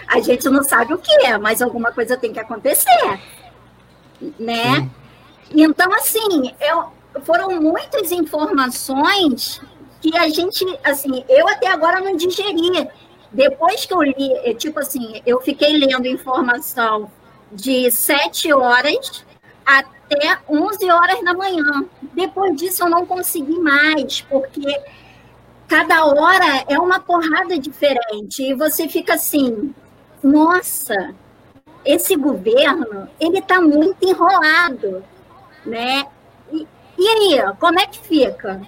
a 0.07 0.19
gente 0.19 0.47
não 0.49 0.63
sabe 0.63 0.93
o 0.93 0.97
que 0.97 1.11
é, 1.25 1.37
mas 1.37 1.61
alguma 1.61 1.91
coisa 1.91 2.17
tem 2.17 2.31
que 2.31 2.39
acontecer, 2.39 3.19
né? 4.39 4.77
Sim. 4.77 4.91
Então, 5.51 5.91
assim, 5.93 6.53
eu, 6.59 6.91
foram 7.23 7.61
muitas 7.61 8.11
informações 8.11 9.61
que 10.01 10.15
a 10.17 10.29
gente, 10.29 10.65
assim, 10.83 11.23
eu 11.27 11.47
até 11.47 11.67
agora 11.67 11.99
não 12.01 12.15
digeri. 12.15 12.89
Depois 13.31 13.85
que 13.85 13.93
eu 13.93 14.01
li, 14.01 14.33
é, 14.43 14.53
tipo 14.53 14.79
assim, 14.79 15.21
eu 15.25 15.41
fiquei 15.41 15.77
lendo 15.77 16.07
informação 16.07 17.11
de 17.51 17.91
7 17.91 18.53
horas 18.53 19.25
até 19.65 20.37
11 20.47 20.89
horas 20.89 21.23
da 21.23 21.33
manhã. 21.33 21.85
Depois 22.13 22.55
disso 22.55 22.83
eu 22.83 22.89
não 22.89 23.05
consegui 23.05 23.59
mais, 23.59 24.21
porque 24.21 24.79
cada 25.67 26.05
hora 26.05 26.63
é 26.67 26.79
uma 26.79 26.99
porrada 26.99 27.57
diferente. 27.57 28.43
E 28.43 28.53
você 28.53 28.87
fica 28.87 29.15
assim, 29.15 29.73
nossa, 30.25 31.13
esse 31.85 32.15
governo, 32.15 33.07
ele 33.19 33.39
está 33.39 33.61
muito 33.61 33.97
enrolado 34.01 35.03
né? 35.65 36.05
E, 36.51 36.67
e 36.97 37.07
aí, 37.07 37.53
como 37.59 37.79
é 37.79 37.87
que 37.87 37.99
fica? 37.99 38.61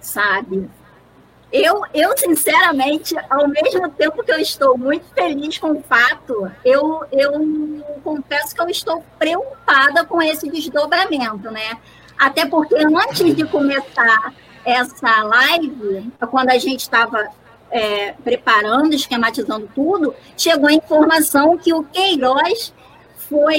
Sabe? 0.00 0.68
Eu, 1.52 1.82
eu, 1.92 2.16
sinceramente, 2.16 3.14
ao 3.28 3.46
mesmo 3.46 3.90
tempo 3.90 4.24
que 4.24 4.32
eu 4.32 4.38
estou 4.38 4.76
muito 4.78 5.04
feliz 5.14 5.58
com 5.58 5.72
o 5.72 5.82
fato, 5.82 6.50
eu, 6.64 7.04
eu 7.12 8.00
confesso 8.02 8.54
que 8.54 8.62
eu 8.62 8.68
estou 8.70 9.04
preocupada 9.18 10.04
com 10.06 10.22
esse 10.22 10.50
desdobramento, 10.50 11.50
né? 11.50 11.78
Até 12.18 12.46
porque 12.46 12.76
antes 12.76 13.36
de 13.36 13.44
começar 13.46 14.32
essa 14.64 15.22
live, 15.24 16.10
quando 16.30 16.50
a 16.50 16.58
gente 16.58 16.80
estava 16.80 17.28
é, 17.72 18.12
preparando, 18.12 18.94
esquematizando 18.94 19.68
tudo, 19.74 20.14
chegou 20.36 20.68
a 20.68 20.72
informação 20.72 21.56
que 21.56 21.72
o 21.72 21.82
Queiroz 21.82 22.72
foi 23.16 23.58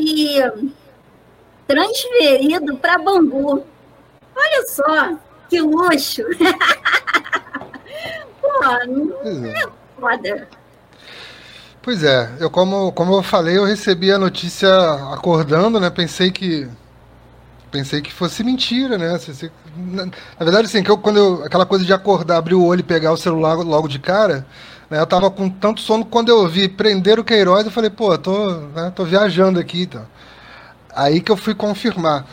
transferido 1.68 2.78
para 2.78 3.00
Bangu. 3.00 3.66
Olha 4.36 4.68
só, 4.68 5.18
que 5.50 5.60
luxo! 5.60 6.22
Pô, 8.40 8.50
não 8.88 9.46
é 9.48 9.68
foda. 10.00 10.48
Pois 11.82 12.04
é, 12.04 12.30
eu 12.40 12.50
como, 12.50 12.92
como 12.94 13.14
eu 13.14 13.24
falei, 13.24 13.58
eu 13.58 13.66
recebi 13.66 14.12
a 14.12 14.18
notícia 14.18 14.70
acordando, 15.14 15.80
né? 15.80 15.90
Pensei 15.90 16.32
que 16.32 16.70
pensei 17.74 18.02
que 18.02 18.14
fosse 18.14 18.44
mentira, 18.44 19.00
né? 19.00 19.20
Na, 19.76 20.46
verdade, 20.46 20.68
assim, 20.68 20.84
que 20.84 20.92
eu, 20.92 20.98
quando 20.98 21.18
eu, 21.18 21.44
aquela 21.44 21.66
coisa 21.66 21.84
de 21.84 21.92
acordar, 21.92 22.38
abrir 22.38 22.54
o 22.54 22.64
olho 22.64 22.82
e 22.82 22.84
pegar 22.84 23.12
o 23.12 23.18
celular 23.18 23.56
logo 23.56 23.88
de 23.88 23.98
cara, 23.98 24.46
né? 24.92 25.00
Eu 25.00 25.08
tava 25.08 25.32
com 25.32 25.50
tanto 25.50 25.82
sono 25.82 26.06
quando 26.06 26.30
eu 26.30 26.48
vi 26.48 26.70
prender 26.70 27.20
o 27.20 27.24
Queiroz, 27.24 27.66
eu 27.66 27.72
falei, 27.72 27.90
pô, 27.90 28.16
tô, 28.16 28.52
né, 28.76 28.94
tô 28.96 29.04
viajando 29.04 29.60
aqui, 29.60 29.82
então. 29.84 30.06
Aí 30.96 31.20
que 31.20 31.32
eu 31.32 31.36
fui 31.36 31.56
confirmar. 31.56 32.26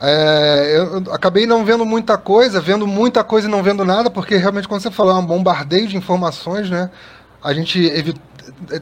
É, 0.00 0.78
eu 0.78 1.14
acabei 1.14 1.46
não 1.46 1.64
vendo 1.64 1.86
muita 1.86 2.18
coisa, 2.18 2.60
vendo 2.60 2.84
muita 2.84 3.22
coisa 3.22 3.46
e 3.46 3.50
não 3.50 3.62
vendo 3.62 3.84
nada, 3.84 4.10
porque 4.10 4.36
realmente, 4.36 4.66
quando 4.66 4.82
você 4.82 4.90
falou, 4.90 5.12
é 5.12 5.18
um 5.18 5.24
bombardeio 5.24 5.86
de 5.86 5.96
informações, 5.96 6.68
né? 6.68 6.90
A 7.40 7.52
gente 7.52 7.88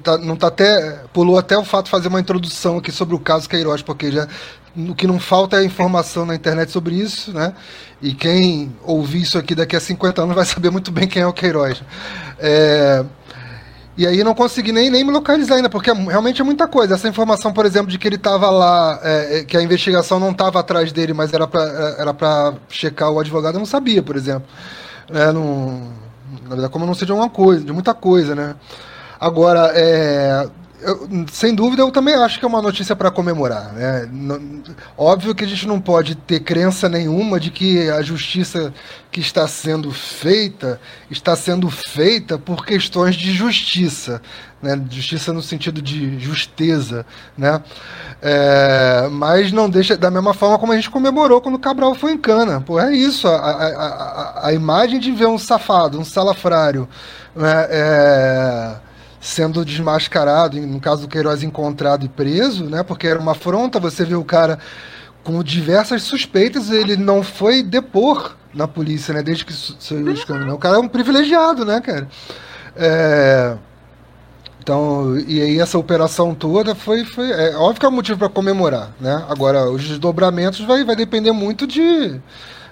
tá, 0.02 0.18
não 0.18 0.36
tá 0.36 0.48
até 0.48 1.00
pulou 1.12 1.38
até 1.38 1.56
o 1.56 1.64
fato 1.64 1.86
de 1.86 1.90
fazer 1.90 2.08
uma 2.08 2.20
introdução 2.20 2.78
aqui 2.78 2.92
sobre 2.92 3.14
o 3.14 3.18
caso 3.18 3.48
Queiroz, 3.48 3.82
porque 3.82 4.10
já 4.10 4.26
o 4.76 4.94
que 4.94 5.06
não 5.06 5.18
falta 5.18 5.56
é 5.56 5.64
informação 5.64 6.24
na 6.24 6.34
internet 6.34 6.70
sobre 6.70 6.94
isso, 6.94 7.32
né? 7.32 7.52
E 8.00 8.14
quem 8.14 8.74
ouvir 8.84 9.22
isso 9.22 9.36
aqui 9.36 9.54
daqui 9.54 9.76
a 9.76 9.80
50 9.80 10.22
anos 10.22 10.34
vai 10.34 10.44
saber 10.44 10.70
muito 10.70 10.90
bem 10.90 11.08
quem 11.08 11.22
é 11.22 11.26
o 11.26 11.32
Queiroz. 11.32 11.82
É, 12.38 13.04
e 13.96 14.06
aí 14.06 14.24
não 14.24 14.34
consegui 14.34 14.72
nem, 14.72 14.88
nem 14.88 15.04
me 15.04 15.10
localizar 15.10 15.56
ainda, 15.56 15.68
porque 15.68 15.90
é 15.90 15.94
realmente 15.94 16.40
é 16.40 16.44
muita 16.44 16.66
coisa. 16.66 16.94
Essa 16.94 17.08
informação, 17.08 17.52
por 17.52 17.66
exemplo, 17.66 17.90
de 17.90 17.98
que 17.98 18.08
ele 18.08 18.16
estava 18.16 18.48
lá, 18.48 18.98
é, 19.02 19.38
é, 19.38 19.44
que 19.44 19.56
a 19.56 19.62
investigação 19.62 20.18
não 20.18 20.30
estava 20.30 20.60
atrás 20.60 20.92
dele, 20.92 21.12
mas 21.12 21.32
era 21.32 21.46
para 21.46 21.62
era 21.98 22.14
pra 22.14 22.54
checar 22.68 23.10
o 23.10 23.20
advogado, 23.20 23.56
eu 23.56 23.58
não 23.58 23.66
sabia, 23.66 24.02
por 24.02 24.16
exemplo. 24.16 24.48
É, 25.12 25.32
não, 25.32 25.92
na 26.44 26.50
verdade, 26.50 26.72
como 26.72 26.86
não 26.86 26.94
seja 26.94 27.12
uma 27.12 27.28
coisa, 27.28 27.64
de 27.64 27.72
muita 27.72 27.92
coisa, 27.92 28.34
né? 28.34 28.54
Agora, 29.20 29.70
é, 29.74 30.48
eu, 30.82 31.26
sem 31.30 31.54
dúvida, 31.54 31.82
eu 31.82 31.90
também 31.90 32.14
acho 32.14 32.38
que 32.38 32.44
é 32.44 32.48
uma 32.48 32.62
notícia 32.62 32.96
para 32.96 33.10
comemorar. 33.10 33.72
Né? 33.72 34.08
Óbvio 34.96 35.34
que 35.34 35.44
a 35.44 35.46
gente 35.46 35.66
não 35.66 35.80
pode 35.80 36.14
ter 36.14 36.40
crença 36.40 36.88
nenhuma 36.88 37.38
de 37.38 37.50
que 37.50 37.88
a 37.90 38.02
justiça 38.02 38.72
que 39.10 39.20
está 39.20 39.46
sendo 39.46 39.90
feita 39.90 40.80
está 41.10 41.34
sendo 41.36 41.68
feita 41.70 42.38
por 42.38 42.64
questões 42.64 43.16
de 43.16 43.32
justiça, 43.32 44.22
né? 44.62 44.80
justiça 44.90 45.32
no 45.32 45.42
sentido 45.42 45.82
de 45.82 46.18
justeza, 46.18 47.04
né? 47.36 47.62
É, 48.22 49.08
mas 49.10 49.50
não 49.50 49.68
deixa 49.68 49.96
da 49.96 50.10
mesma 50.10 50.34
forma 50.34 50.58
como 50.58 50.72
a 50.72 50.76
gente 50.76 50.90
comemorou 50.90 51.40
quando 51.40 51.56
o 51.56 51.58
Cabral 51.58 51.94
foi 51.94 52.12
em 52.12 52.18
cana. 52.18 52.60
Pô, 52.60 52.78
é 52.78 52.94
isso, 52.94 53.26
a, 53.26 53.36
a, 53.36 53.66
a, 53.66 54.46
a 54.48 54.52
imagem 54.52 55.00
de 55.00 55.10
ver 55.12 55.26
um 55.26 55.38
safado, 55.38 55.98
um 55.98 56.04
salafrário, 56.04 56.88
né? 57.34 57.66
É, 57.70 58.89
sendo 59.20 59.64
desmascarado, 59.64 60.58
no 60.58 60.80
caso 60.80 61.02
do 61.02 61.08
Queiroz 61.08 61.42
encontrado 61.42 62.06
e 62.06 62.08
preso, 62.08 62.64
né? 62.64 62.82
Porque 62.82 63.06
era 63.06 63.18
uma 63.18 63.32
afronta, 63.32 63.78
você 63.78 64.04
vê 64.04 64.14
o 64.14 64.24
cara 64.24 64.58
com 65.22 65.42
diversas 65.42 66.02
suspeitas, 66.02 66.70
ele 66.70 66.96
não 66.96 67.22
foi 67.22 67.62
depor 67.62 68.34
na 68.54 68.66
polícia, 68.66 69.12
né? 69.12 69.22
Desde 69.22 69.44
que 69.44 69.52
saiu 69.52 70.06
o 70.06 70.10
escândalo. 70.10 70.54
O 70.54 70.58
cara 70.58 70.76
é 70.76 70.80
um 70.80 70.88
privilegiado, 70.88 71.64
né, 71.64 71.80
cara? 71.80 72.08
É... 72.74 73.56
Então, 74.62 75.18
e 75.26 75.40
aí 75.40 75.58
essa 75.58 75.78
operação 75.78 76.34
toda 76.34 76.74
foi, 76.74 77.04
foi 77.04 77.30
é 77.30 77.56
óbvio 77.56 77.80
que 77.80 77.86
é 77.86 77.88
um 77.88 77.92
motivo 77.92 78.18
para 78.18 78.28
comemorar, 78.28 78.90
né? 79.00 79.24
Agora, 79.28 79.70
os 79.70 79.86
desdobramentos 79.86 80.60
vai, 80.60 80.84
vai 80.84 80.96
depender 80.96 81.32
muito 81.32 81.66
de 81.66 82.20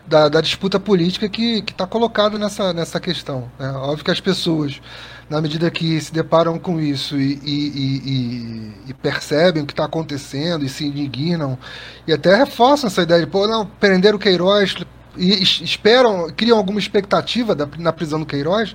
da, 0.06 0.28
da 0.28 0.40
disputa 0.40 0.80
política 0.80 1.28
que 1.28 1.62
está 1.68 1.86
colocada 1.86 2.38
nessa, 2.38 2.72
nessa 2.72 2.98
questão. 2.98 3.50
Né? 3.58 3.70
Óbvio 3.70 4.04
que 4.04 4.10
as 4.10 4.20
pessoas 4.20 4.80
na 5.28 5.40
medida 5.40 5.70
que 5.70 6.00
se 6.00 6.12
deparam 6.12 6.58
com 6.58 6.80
isso 6.80 7.18
e, 7.18 7.38
e, 7.44 8.02
e, 8.06 8.72
e 8.88 8.94
percebem 8.94 9.62
o 9.62 9.66
que 9.66 9.72
está 9.72 9.84
acontecendo 9.84 10.64
e 10.64 10.68
se 10.68 10.86
indignam 10.86 11.58
e 12.06 12.12
até 12.12 12.34
reforçam 12.34 12.88
essa 12.88 13.02
ideia 13.02 13.20
de, 13.20 13.26
pô, 13.26 13.46
não, 13.46 13.66
prender 13.66 14.14
o 14.14 14.18
Queiroz 14.18 14.74
e 15.16 15.42
esperam, 15.42 16.30
criam 16.30 16.56
alguma 16.56 16.78
expectativa 16.78 17.54
da, 17.54 17.68
na 17.78 17.92
prisão 17.92 18.20
do 18.20 18.26
Queiroz, 18.26 18.74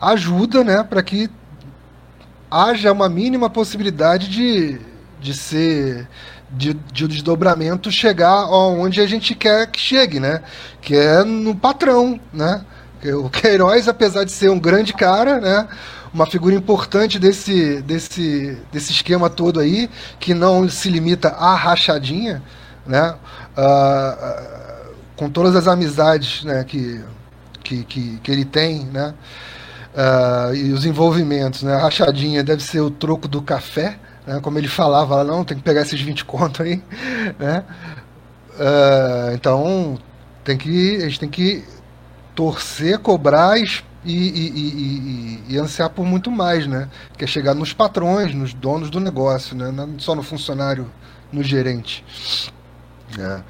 ajuda, 0.00 0.62
né, 0.62 0.82
para 0.82 1.02
que 1.02 1.30
haja 2.50 2.92
uma 2.92 3.08
mínima 3.08 3.48
possibilidade 3.48 4.28
de, 4.28 4.78
de 5.20 5.34
ser 5.34 6.08
de, 6.50 6.74
de 6.74 7.08
desdobramento 7.08 7.90
chegar 7.90 8.46
onde 8.46 9.00
a 9.00 9.06
gente 9.06 9.34
quer 9.34 9.66
que 9.66 9.80
chegue, 9.80 10.20
né? 10.20 10.40
Que 10.80 10.94
é 10.94 11.24
no 11.24 11.54
patrão, 11.54 12.20
né? 12.32 12.64
O 13.12 13.28
Queiroz, 13.30 13.88
apesar 13.88 14.24
de 14.24 14.30
ser 14.30 14.50
um 14.50 14.58
grande 14.58 14.92
cara, 14.92 15.40
né? 15.40 15.68
Uma 16.12 16.26
figura 16.26 16.54
importante 16.54 17.18
desse, 17.18 17.82
desse, 17.82 18.56
desse 18.72 18.92
esquema 18.92 19.28
todo 19.28 19.60
aí, 19.60 19.90
que 20.20 20.32
não 20.32 20.68
se 20.68 20.88
limita 20.88 21.28
à 21.28 21.54
rachadinha, 21.54 22.42
né? 22.86 23.14
Uh, 23.58 24.94
com 25.16 25.28
todas 25.28 25.54
as 25.54 25.68
amizades 25.68 26.44
né, 26.44 26.64
que, 26.64 27.02
que, 27.62 27.84
que, 27.84 28.20
que 28.22 28.32
ele 28.32 28.44
tem, 28.44 28.84
né? 28.86 29.14
Uh, 29.94 30.54
e 30.54 30.72
os 30.72 30.84
envolvimentos, 30.86 31.62
né? 31.62 31.74
A 31.74 31.80
rachadinha 31.80 32.42
deve 32.42 32.62
ser 32.62 32.80
o 32.80 32.90
troco 32.90 33.28
do 33.28 33.42
café, 33.42 33.98
né? 34.26 34.40
Como 34.40 34.58
ele 34.58 34.68
falava, 34.68 35.22
não, 35.24 35.44
tem 35.44 35.56
que 35.56 35.62
pegar 35.62 35.82
esses 35.82 36.00
20 36.00 36.24
contos 36.24 36.60
aí, 36.60 36.82
né? 37.38 37.64
Uh, 38.54 39.34
então, 39.34 39.98
tem 40.44 40.56
que, 40.56 40.96
a 40.96 41.08
gente 41.08 41.20
tem 41.20 41.28
que 41.28 41.64
torcer, 42.34 42.98
cobrar 42.98 43.58
e, 43.58 43.64
e, 44.04 44.12
e, 44.14 45.44
e, 45.48 45.58
ansiar 45.58 45.90
por 45.90 46.04
muito 46.04 46.30
mais, 46.30 46.66
né? 46.66 46.88
Que 47.16 47.24
é 47.24 47.26
chegar 47.26 47.54
nos 47.54 47.72
patrões, 47.72 48.34
nos 48.34 48.52
donos 48.52 48.90
do 48.90 49.00
negócio, 49.00 49.56
né? 49.56 49.70
Não 49.70 49.98
só 49.98 50.14
no 50.14 50.22
funcionário, 50.22 50.90
no 51.32 51.42
gerente. 51.42 52.04
É. 53.18 53.40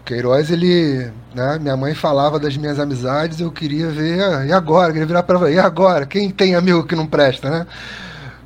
O 0.00 0.04
Queiroz, 0.04 0.50
ele, 0.50 1.10
né? 1.34 1.58
Minha 1.58 1.76
mãe 1.76 1.94
falava 1.94 2.38
das 2.38 2.56
minhas 2.56 2.78
amizades, 2.78 3.40
eu 3.40 3.50
queria 3.50 3.88
ver, 3.88 4.22
ah, 4.22 4.46
e 4.46 4.52
agora? 4.52 4.88
Eu 4.88 4.92
queria 4.92 5.06
virar 5.06 5.22
para 5.22 5.50
e 5.50 5.58
agora? 5.58 6.06
Quem 6.06 6.30
tem 6.30 6.54
amigo 6.54 6.86
que 6.86 6.94
não 6.94 7.06
presta, 7.06 7.50
né? 7.50 7.66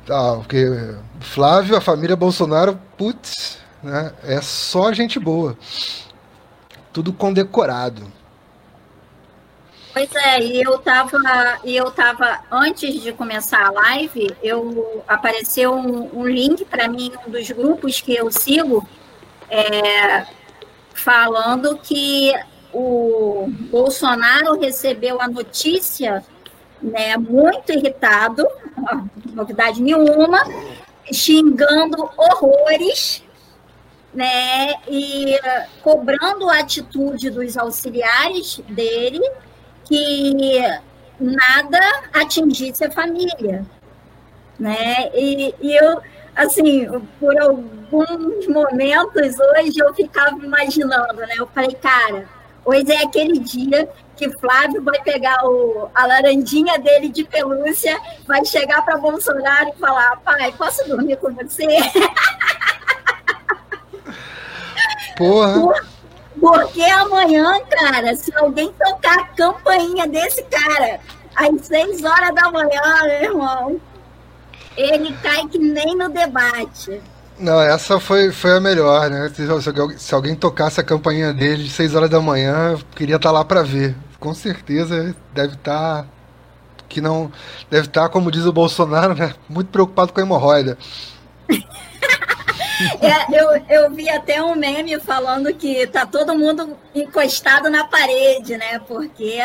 Ah, 0.09 0.35
porque 0.37 0.95
Flávio, 1.19 1.75
a 1.75 1.81
família 1.81 2.15
Bolsonaro, 2.15 2.79
putz, 2.97 3.59
né? 3.83 4.11
É 4.23 4.41
só 4.41 4.91
gente 4.93 5.19
boa. 5.19 5.55
Tudo 6.91 7.13
condecorado. 7.13 8.20
Pois 9.93 10.09
é, 10.15 10.41
e 10.41 10.61
eu 10.61 10.77
tava, 10.77 11.17
e 11.65 11.75
eu 11.75 11.91
tava 11.91 12.39
antes 12.49 13.01
de 13.01 13.11
começar 13.11 13.67
a 13.67 13.71
live, 13.71 14.33
eu 14.41 15.03
apareceu 15.05 15.73
um, 15.73 16.21
um 16.21 16.25
link 16.25 16.63
para 16.63 16.87
mim 16.87 17.11
um 17.27 17.29
dos 17.29 17.51
grupos 17.51 17.99
que 17.99 18.15
eu 18.15 18.31
sigo, 18.31 18.87
é, 19.49 20.25
falando 20.93 21.77
que 21.77 22.33
o 22.73 23.47
Bolsonaro 23.69 24.57
recebeu 24.57 25.21
a 25.21 25.27
notícia, 25.27 26.23
né, 26.81 27.17
muito 27.17 27.73
irritado, 27.73 28.47
novidade 29.33 29.81
nenhuma, 29.81 30.41
xingando 31.11 32.09
horrores, 32.15 33.25
né, 34.13 34.75
e 34.87 35.37
cobrando 35.81 36.49
a 36.49 36.59
atitude 36.59 37.29
dos 37.29 37.57
auxiliares 37.57 38.61
dele 38.69 39.19
que 39.91 40.79
nada 41.19 41.79
atingisse 42.13 42.85
a 42.85 42.91
família, 42.91 43.65
né? 44.57 45.09
E, 45.13 45.53
e 45.59 45.75
eu, 45.75 46.01
assim, 46.33 46.87
por 47.19 47.37
alguns 47.37 48.47
momentos 48.47 49.37
hoje 49.37 49.73
eu 49.77 49.93
ficava 49.93 50.37
imaginando, 50.41 51.15
né? 51.15 51.33
Eu 51.37 51.45
falei, 51.47 51.75
cara, 51.75 52.25
hoje 52.63 52.89
é 52.89 53.03
aquele 53.03 53.37
dia 53.37 53.89
que 54.15 54.29
Flávio 54.37 54.81
vai 54.81 55.01
pegar 55.01 55.45
o, 55.45 55.89
a 55.93 56.05
laranjinha 56.05 56.79
dele 56.79 57.09
de 57.09 57.25
pelúcia, 57.25 57.99
vai 58.25 58.45
chegar 58.45 58.85
para 58.85 58.95
Bolsonaro 58.97 59.73
e 59.75 59.79
falar, 59.79 60.21
pai, 60.21 60.53
posso 60.57 60.87
dormir 60.87 61.17
com 61.17 61.33
você? 61.33 61.67
Porra! 65.17 65.91
Porque 66.41 66.81
amanhã, 66.81 67.61
cara, 67.69 68.15
se 68.15 68.35
alguém 68.35 68.73
tocar 68.73 69.19
a 69.19 69.25
campainha 69.27 70.07
desse 70.07 70.41
cara 70.43 70.99
às 71.35 71.67
seis 71.67 72.03
horas 72.03 72.33
da 72.33 72.51
manhã, 72.51 72.81
meu 73.03 73.23
irmão, 73.23 73.81
ele 74.75 75.15
cai 75.21 75.47
que 75.47 75.59
nem 75.59 75.95
no 75.95 76.09
debate. 76.09 76.99
Não, 77.37 77.61
essa 77.61 77.99
foi, 77.99 78.31
foi 78.31 78.57
a 78.57 78.59
melhor, 78.59 79.07
né? 79.09 79.31
Se, 79.33 79.99
se, 79.99 80.15
alguém 80.15 80.35
tocasse 80.35 80.79
a 80.79 80.83
campainha 80.83 81.31
dele 81.31 81.63
de 81.63 81.69
6 81.69 81.95
horas 81.95 82.09
da 82.09 82.21
manhã, 82.21 82.73
eu 82.73 82.81
queria 82.95 83.15
estar 83.15 83.29
tá 83.29 83.33
lá 83.33 83.43
para 83.43 83.63
ver. 83.63 83.95
Com 84.19 84.33
certeza 84.33 85.15
deve 85.33 85.53
estar. 85.53 86.03
Tá, 86.03 86.05
que 86.87 87.01
não. 87.01 87.31
Deve 87.69 87.87
estar, 87.87 88.03
tá, 88.03 88.09
como 88.09 88.31
diz 88.31 88.45
o 88.45 88.53
Bolsonaro, 88.53 89.15
né? 89.15 89.33
Muito 89.49 89.69
preocupado 89.69 90.13
com 90.13 90.19
a 90.19 90.23
hemorroida. 90.23 90.77
É, 93.01 93.39
eu, 93.39 93.65
eu 93.69 93.91
vi 93.91 94.09
até 94.09 94.41
um 94.41 94.55
meme 94.55 94.99
falando 94.99 95.53
que 95.53 95.87
tá 95.87 96.05
todo 96.05 96.37
mundo 96.37 96.77
encostado 96.93 97.69
na 97.69 97.85
parede, 97.85 98.57
né? 98.57 98.79
Porque 98.87 99.39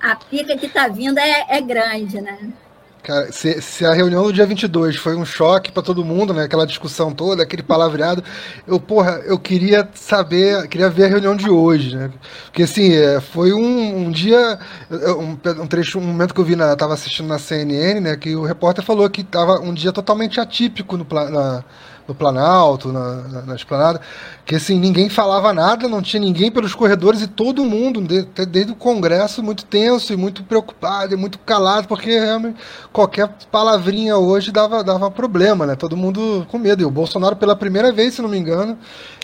a 0.00 0.16
pica 0.16 0.56
que 0.56 0.68
tá 0.68 0.88
vindo 0.88 1.18
é, 1.18 1.46
é 1.48 1.60
grande, 1.60 2.20
né? 2.20 2.52
Cara, 3.06 3.30
se, 3.30 3.62
se, 3.62 3.86
a 3.86 3.94
reunião 3.94 4.24
do 4.24 4.32
dia 4.32 4.44
22 4.44 4.96
foi 4.96 5.14
um 5.14 5.24
choque 5.24 5.70
para 5.70 5.80
todo 5.80 6.04
mundo, 6.04 6.34
né? 6.34 6.42
Aquela 6.42 6.66
discussão 6.66 7.12
toda, 7.12 7.40
aquele 7.40 7.62
palavreado, 7.62 8.20
eu, 8.66 8.80
porra, 8.80 9.22
eu 9.24 9.38
queria 9.38 9.88
saber, 9.94 10.66
queria 10.66 10.90
ver 10.90 11.04
a 11.04 11.08
reunião 11.10 11.36
de 11.36 11.48
hoje, 11.48 11.94
né? 11.94 12.10
Porque, 12.46 12.64
assim, 12.64 12.92
é, 12.92 13.20
foi 13.20 13.52
um, 13.52 14.06
um 14.06 14.10
dia, 14.10 14.58
um, 14.90 15.62
um, 15.62 15.66
trecho, 15.68 16.00
um 16.00 16.02
momento 16.02 16.34
que 16.34 16.40
eu 16.40 16.44
vi, 16.44 16.56
na, 16.56 16.74
tava 16.74 16.94
assistindo 16.94 17.28
na 17.28 17.38
CNN, 17.38 18.00
né? 18.00 18.16
Que 18.16 18.34
o 18.34 18.42
repórter 18.42 18.84
falou 18.84 19.08
que 19.08 19.22
tava 19.22 19.60
um 19.60 19.72
dia 19.72 19.92
totalmente 19.92 20.40
atípico 20.40 20.96
no, 20.96 21.06
na, 21.08 21.64
no 22.06 22.14
Planalto, 22.14 22.92
na, 22.92 23.14
na, 23.22 23.42
na 23.42 23.54
esplanada, 23.54 24.00
que 24.44 24.54
assim, 24.54 24.78
ninguém 24.78 25.08
falava 25.08 25.52
nada, 25.52 25.88
não 25.88 26.00
tinha 26.00 26.20
ninguém 26.20 26.50
pelos 26.50 26.74
corredores 26.74 27.22
e 27.22 27.26
todo 27.26 27.64
mundo, 27.64 28.00
desde, 28.00 28.46
desde 28.46 28.72
o 28.72 28.76
Congresso, 28.76 29.42
muito 29.42 29.64
tenso 29.64 30.12
e 30.12 30.16
muito 30.16 30.44
preocupado 30.44 31.14
e 31.14 31.16
muito 31.16 31.38
calado, 31.40 31.88
porque 31.88 32.10
realmente 32.18 32.56
qualquer 32.92 33.28
palavrinha 33.50 34.16
hoje 34.16 34.52
dava, 34.52 34.84
dava 34.84 35.10
problema, 35.10 35.66
né? 35.66 35.74
Todo 35.74 35.96
mundo 35.96 36.46
com 36.48 36.58
medo. 36.58 36.82
E 36.82 36.84
o 36.84 36.90
Bolsonaro, 36.90 37.36
pela 37.36 37.56
primeira 37.56 37.92
vez, 37.92 38.14
se 38.14 38.22
não 38.22 38.28
me 38.28 38.38
engano, 38.38 38.78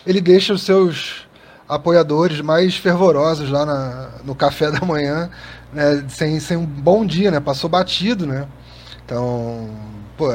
ele 0.06 0.20
deixa 0.20 0.52
os 0.52 0.62
seus 0.62 1.26
apoiadores 1.68 2.40
mais 2.40 2.76
fervorosos 2.76 3.48
lá 3.48 3.64
na, 3.64 4.08
no 4.24 4.34
café 4.34 4.70
da 4.70 4.84
manhã, 4.84 5.30
né? 5.72 6.04
Sem, 6.08 6.40
sem 6.40 6.56
um 6.56 6.66
bom 6.66 7.06
dia, 7.06 7.30
né? 7.30 7.38
Passou 7.38 7.70
batido, 7.70 8.26
né? 8.26 8.46
Então, 9.04 9.68
pô, 10.16 10.34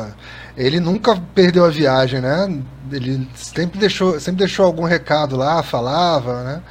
ele 0.56 0.80
nunca 0.80 1.20
perdeu 1.34 1.66
a 1.66 1.70
viagem, 1.70 2.22
né? 2.22 2.62
Ele 2.92 3.28
sempre 3.36 3.80
deixou, 3.80 4.20
sempre 4.20 4.40
deixou 4.40 4.66
algum 4.66 4.84
recado 4.84 5.36
lá, 5.36 5.64
falava, 5.64 6.44
né? 6.44 6.62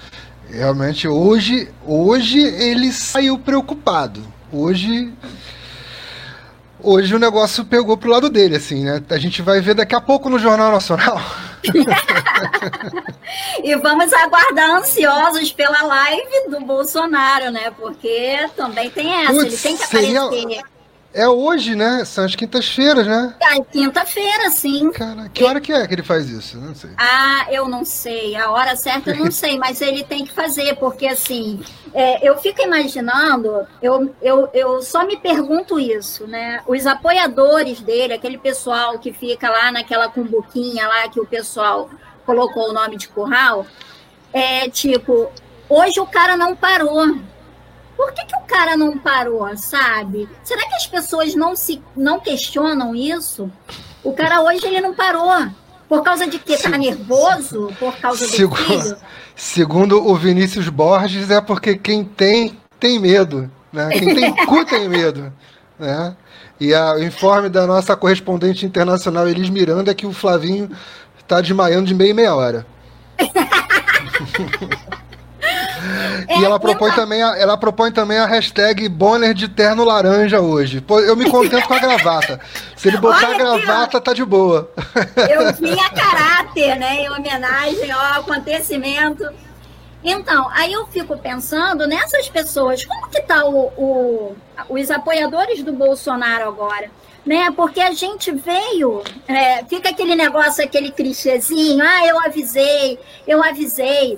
Realmente 0.51 1.09
hoje, 1.09 1.69
hoje 1.85 2.41
ele 2.41 2.93
saiu 2.93 3.39
preocupado. 3.39 4.23
Hoje 4.53 5.13
hoje 6.83 7.15
o 7.15 7.19
negócio 7.19 7.65
pegou 7.65 7.97
pro 7.97 8.11
lado 8.11 8.31
dele, 8.31 8.57
assim, 8.57 8.85
né? 8.85 9.03
A 9.11 9.19
gente 9.19 9.43
vai 9.43 9.61
ver 9.61 9.75
daqui 9.75 9.95
a 9.95 10.01
pouco 10.01 10.31
no 10.31 10.39
Jornal 10.39 10.71
Nacional. 10.71 11.21
e 13.65 13.75
vamos 13.77 14.13
aguardar 14.13 14.77
ansiosos 14.77 15.53
pela 15.53 15.83
live 15.83 16.51
do 16.51 16.61
Bolsonaro, 16.61 17.51
né? 17.51 17.73
Porque 17.77 18.49
também 18.57 18.89
tem 18.91 19.25
essa, 19.25 19.33
Puts, 19.33 19.45
ele 19.45 19.57
tem 19.57 19.77
que 19.77 19.83
aparecer. 19.83 20.31
Seria 20.31 20.76
é 21.17 21.27
hoje, 21.27 21.75
né? 21.75 22.05
São 22.05 22.25
as 22.25 22.35
quintas-feiras, 22.35 23.07
né? 23.07 23.35
É 23.41 23.61
quinta-feira, 23.63 24.51
sim. 24.51 24.93
Cara, 24.93 25.29
que 25.31 25.43
hora 25.43 25.61
que 25.61 25.73
é 25.73 25.87
que 25.87 25.95
ele 25.95 26.03
faz 26.03 26.29
isso? 26.29 26.59
Não 26.59 26.75
sei. 26.75 26.91
Ah, 26.99 27.47
eu 27.51 27.67
não 27.69 27.87
sei. 27.87 28.37
A 28.37 28.51
hora 28.51 28.77
certa 28.77 29.11
eu 29.11 29.17
não 29.17 29.31
sei, 29.31 29.59
mas 29.59 29.81
ele 29.81 30.05
tem 30.05 30.27
que 30.27 30.33
fazer, 30.33 30.77
porque 30.77 31.07
assim, 31.07 31.63
é, 31.95 32.29
eu 32.29 32.37
fico 32.37 32.61
imaginando, 32.61 33.67
eu, 33.81 34.15
eu, 34.21 34.49
eu 34.53 34.83
só 34.83 35.07
me 35.07 35.17
pergunto 35.17 35.81
isso, 35.81 36.27
né? 36.27 36.61
Os 36.67 36.87
apoiadores 36.87 37.81
dele, 37.81 38.13
aquele 38.13 38.37
pessoal 38.37 38.99
que 38.99 39.11
fica 39.11 39.49
lá 39.49 39.73
naquela 39.73 40.11
cumbuquinha 40.11 40.87
lá 40.87 41.09
que 41.09 41.19
o 41.19 41.27
pessoal 41.27 41.89
colocou 42.27 42.69
o 42.69 42.73
nome 42.75 42.97
de 42.99 43.09
curral, 43.09 43.65
é 44.35 44.69
tipo, 44.69 45.31
hoje 45.69 45.99
o 45.99 46.07
cara 46.07 46.37
não 46.37 46.55
parou 46.55 47.17
por 47.97 48.13
que, 48.13 48.25
que 48.27 48.37
o 48.37 48.41
cara 48.41 48.77
não 48.77 48.99
parou, 48.99 49.57
sabe? 49.57 50.29
Será 50.45 50.67
que 50.69 50.75
as 50.75 50.87
pessoas 50.87 51.35
não 51.35 51.57
se 51.57 51.83
não 51.97 52.21
questionam 52.21 52.95
isso? 52.95 53.51
O 54.05 54.13
cara 54.13 54.43
hoje 54.43 54.67
ele 54.67 54.81
não 54.81 54.95
parou. 54.95 55.31
Por 55.89 56.03
causa 56.03 56.27
de 56.27 56.39
quê? 56.39 56.57
Tá 56.57 56.71
Se... 56.71 56.79
nervoso? 56.79 57.73
Por 57.79 57.97
causa 57.97 58.27
do 58.27 58.31
segundo, 58.31 58.57
filho? 58.57 58.97
Segundo 59.35 60.07
o 60.07 60.15
Vinícius 60.15 60.69
Borges, 60.69 61.31
é 61.31 61.41
porque 61.41 61.77
quem 61.77 62.05
tem, 62.05 62.59
tem 62.79 62.99
medo. 62.99 63.51
Né? 63.73 63.89
Quem 63.91 64.15
tem 64.15 64.47
cu 64.47 64.65
tem 64.67 64.89
medo. 64.89 65.33
Né? 65.79 66.17
E 66.59 66.75
a, 66.75 66.95
o 66.95 67.03
informe 67.03 67.49
da 67.49 67.67
nossa 67.67 67.97
correspondente 67.97 68.67
internacional, 68.67 69.29
Elis 69.29 69.49
Miranda, 69.49 69.91
é 69.91 69.95
que 69.95 70.07
o 70.07 70.13
Flavinho 70.13 70.71
está 71.19 71.41
desmaiando 71.41 71.87
de 71.87 71.95
meia 71.95 72.11
e 72.11 72.15
meia 72.15 72.35
hora. 72.35 72.67
É, 76.29 76.39
e 76.39 76.45
ela 76.45 76.59
propõe, 76.59 76.93
também 76.93 77.23
a, 77.23 77.37
ela 77.37 77.57
propõe 77.57 77.93
também 77.93 78.19
a 78.19 78.27
hashtag 78.27 78.89
Bonner 78.89 79.33
de 79.35 79.49
terno 79.49 79.85
laranja 79.85 80.41
hoje. 80.41 80.81
Pô, 80.81 81.01
eu 81.01 81.17
me 81.17 81.31
contento 81.31 81.67
com 81.67 81.75
a 81.75 81.79
gravata. 81.79 82.41
Se 82.77 82.89
ele 82.89 82.99
botar 82.99 83.29
Olha 83.29 83.35
a 83.35 83.39
gravata, 83.39 84.01
tá 84.01 84.13
de 84.13 84.25
boa. 84.25 84.71
Eu 85.29 85.53
vim 85.55 85.79
a 85.79 85.91
caráter, 85.91 86.77
né? 86.77 87.03
Em 87.03 87.11
homenagem 87.11 87.91
ao 87.91 88.21
acontecimento. 88.21 89.25
Então, 90.03 90.49
aí 90.53 90.73
eu 90.73 90.87
fico 90.87 91.19
pensando 91.19 91.87
nessas 91.87 92.29
pessoas, 92.29 92.85
como 92.85 93.09
que 93.09 93.21
tá 93.23 93.45
o, 93.45 93.73
o 93.77 94.37
os 94.69 94.91
apoiadores 94.91 95.63
do 95.63 95.73
Bolsonaro 95.73 96.49
agora? 96.49 96.91
Né? 97.25 97.51
Porque 97.51 97.81
a 97.81 97.93
gente 97.93 98.31
veio, 98.31 99.03
é, 99.27 99.65
fica 99.65 99.89
aquele 99.89 100.15
negócio, 100.15 100.65
aquele 100.65 100.93
clichêzinho, 100.93 101.85
ah, 101.85 102.07
eu 102.07 102.21
avisei, 102.21 103.01
eu 103.27 103.43
avisei. 103.43 104.17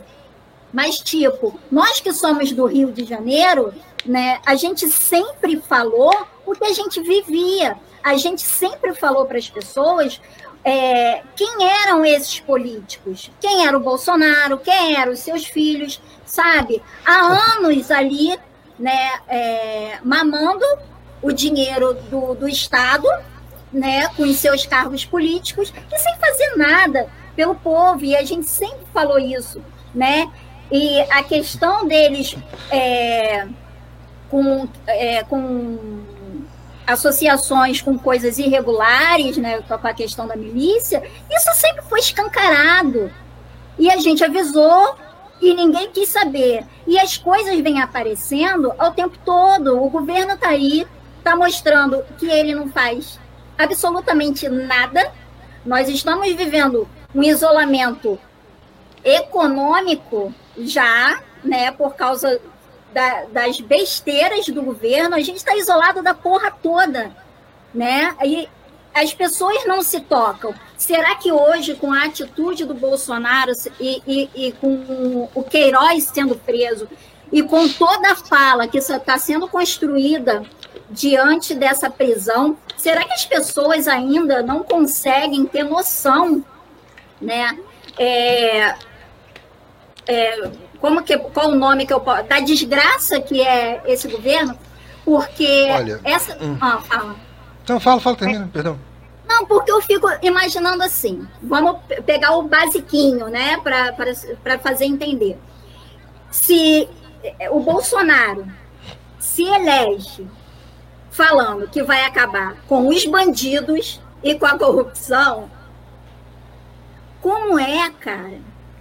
Mas, 0.73 0.99
tipo, 0.99 1.59
nós 1.71 2.01
que 2.01 2.13
somos 2.13 2.53
do 2.53 2.67
Rio 2.67 2.93
de 2.93 3.05
Janeiro, 3.05 3.73
né, 4.05 4.41
a 4.45 4.55
gente 4.55 4.89
sempre 4.89 5.61
falou 5.61 6.15
o 6.45 6.53
que 6.53 6.65
a 6.65 6.73
gente 6.73 7.01
vivia. 7.01 7.77
A 8.03 8.17
gente 8.17 8.43
sempre 8.43 8.95
falou 8.95 9.27
para 9.27 9.39
as 9.39 9.49
pessoas 9.49 10.21
é, 10.65 11.23
quem 11.35 11.67
eram 11.83 12.05
esses 12.05 12.41
políticos, 12.41 13.31
quem 13.41 13.67
era 13.67 13.77
o 13.77 13.81
Bolsonaro, 13.81 14.59
quem 14.59 14.97
eram 14.97 15.13
os 15.13 15.21
seus 15.21 15.47
filhos, 15.47 16.01
sabe? 16.27 16.83
Há 17.05 17.57
anos 17.57 17.91
ali, 17.91 18.39
né, 18.79 19.13
é, 19.29 19.99
mamando 20.03 20.65
o 21.23 21.33
dinheiro 21.33 21.95
do, 22.11 22.35
do 22.35 22.49
Estado, 22.49 23.09
né, 23.73 24.09
com 24.09 24.23
os 24.23 24.37
seus 24.37 24.67
cargos 24.67 25.05
políticos, 25.05 25.73
e 25.93 25.99
sem 25.99 26.17
fazer 26.17 26.57
nada 26.57 27.09
pelo 27.35 27.55
povo. 27.55 28.05
E 28.05 28.17
a 28.17 28.25
gente 28.25 28.47
sempre 28.47 28.87
falou 28.93 29.19
isso, 29.19 29.63
né? 29.95 30.31
E 30.71 31.01
a 31.01 31.23
questão 31.23 31.87
deles 31.87 32.37
é, 32.71 33.47
com, 34.31 34.69
é, 34.87 35.23
com 35.25 36.05
associações 36.87 37.83
com 37.83 37.99
coisas 37.99 38.39
irregulares, 38.39 39.37
né, 39.37 39.61
com 39.61 39.75
a 39.75 39.95
questão 39.95 40.27
da 40.27 40.35
milícia, 40.37 41.03
isso 41.31 41.51
sempre 41.55 41.83
foi 41.83 42.01
escancarado. 42.01 43.13
E 43.79 43.91
a 43.91 43.99
gente 43.99 44.25
avisou 44.25 44.97
e 45.41 45.55
ninguém 45.55 45.91
quis 45.91 46.09
saber. 46.09 46.65
E 46.87 46.99
as 46.99 47.17
coisas 47.17 47.59
vêm 47.61 47.81
aparecendo 47.81 48.73
ao 48.79 48.93
tempo 48.93 49.19
todo. 49.25 49.83
O 49.83 49.91
governo 49.91 50.33
está 50.33 50.49
aí, 50.49 50.87
está 51.19 51.37
mostrando 51.37 52.03
que 52.19 52.27
ele 52.27 52.55
não 52.55 52.69
faz 52.71 53.21
absolutamente 53.57 54.49
nada. 54.49 55.13
Nós 55.65 55.89
estamos 55.89 56.33
vivendo 56.35 56.89
um 57.15 57.23
isolamento 57.23 58.19
econômico 59.05 60.35
já, 60.59 61.21
né, 61.45 61.71
por 61.71 61.95
causa 61.95 62.41
da, 62.93 63.25
das 63.27 63.61
besteiras 63.61 64.47
do 64.47 64.63
governo, 64.63 65.15
a 65.15 65.21
gente 65.21 65.37
está 65.37 65.57
isolado 65.57 66.03
da 66.03 66.15
porra 66.15 66.51
toda, 66.51 67.11
né? 67.73 68.15
E 68.25 68.49
as 68.95 69.15
pessoas 69.15 69.65
não 69.67 69.83
se 69.83 70.01
tocam. 70.01 70.55
Será 70.77 71.15
que 71.17 71.31
hoje, 71.31 71.75
com 71.75 71.93
a 71.93 72.05
atitude 72.05 72.65
do 72.65 72.75
Bolsonaro 72.75 73.53
e, 73.79 74.03
e, 74.07 74.31
e 74.35 74.53
com 74.53 75.29
o 75.35 75.43
Queiroz 75.45 76.05
sendo 76.05 76.35
preso 76.35 76.89
e 77.31 77.43
com 77.43 77.69
toda 77.69 78.13
a 78.13 78.17
fala 78.17 78.67
que 78.67 78.79
está 78.79 79.19
sendo 79.19 79.47
construída 79.47 80.43
diante 80.91 81.55
dessa 81.55 81.91
prisão, 81.91 82.57
será 82.77 83.05
que 83.05 83.13
as 83.13 83.27
pessoas 83.27 83.87
ainda 83.87 84.43
não 84.43 84.63
conseguem 84.63 85.45
ter 85.45 85.63
noção, 85.63 86.43
né? 87.21 87.59
É, 87.99 88.75
é, 90.09 90.51
como 90.81 91.03
que, 91.03 91.17
qual 91.19 91.51
o 91.51 91.55
nome 91.55 91.87
que 91.87 91.93
eu 91.93 92.01
posso. 92.01 92.25
da 92.25 92.41
desgraça 92.41 93.21
que 93.21 93.43
é 93.43 93.83
esse 93.87 94.09
governo, 94.09 94.59
porque 95.05 95.69
Olha, 95.71 96.01
essa. 96.03 96.37
Hum. 96.43 96.57
Ah, 96.61 96.79
fala. 96.79 97.17
Então, 97.63 97.79
fala, 97.79 98.01
fala, 98.01 98.17
termina, 98.17 98.47
é. 98.47 98.49
perdão. 98.49 98.79
Não, 99.29 99.45
porque 99.45 99.71
eu 99.71 99.83
fico 99.83 100.09
imaginando 100.23 100.83
assim. 100.83 101.29
Vamos 101.43 101.77
pegar 102.07 102.35
o 102.37 102.45
basiquinho, 102.45 103.29
né, 103.29 103.59
para 103.63 104.59
fazer 104.59 104.87
entender. 104.87 105.39
Se 106.31 106.89
é, 107.39 107.51
o 107.51 107.61
Bolsonaro 107.61 108.47
se 109.19 109.45
elege 109.45 110.27
falando 111.11 111.69
que 111.69 111.83
vai 111.83 112.05
acabar 112.05 112.57
com 112.67 112.89
os 112.89 113.05
bandidos 113.05 114.01
e 114.23 114.35
com 114.35 114.47
a 114.47 114.59
corrupção, 114.59 115.51
como 117.21 117.59
é, 117.59 117.91
cara? 118.01 118.39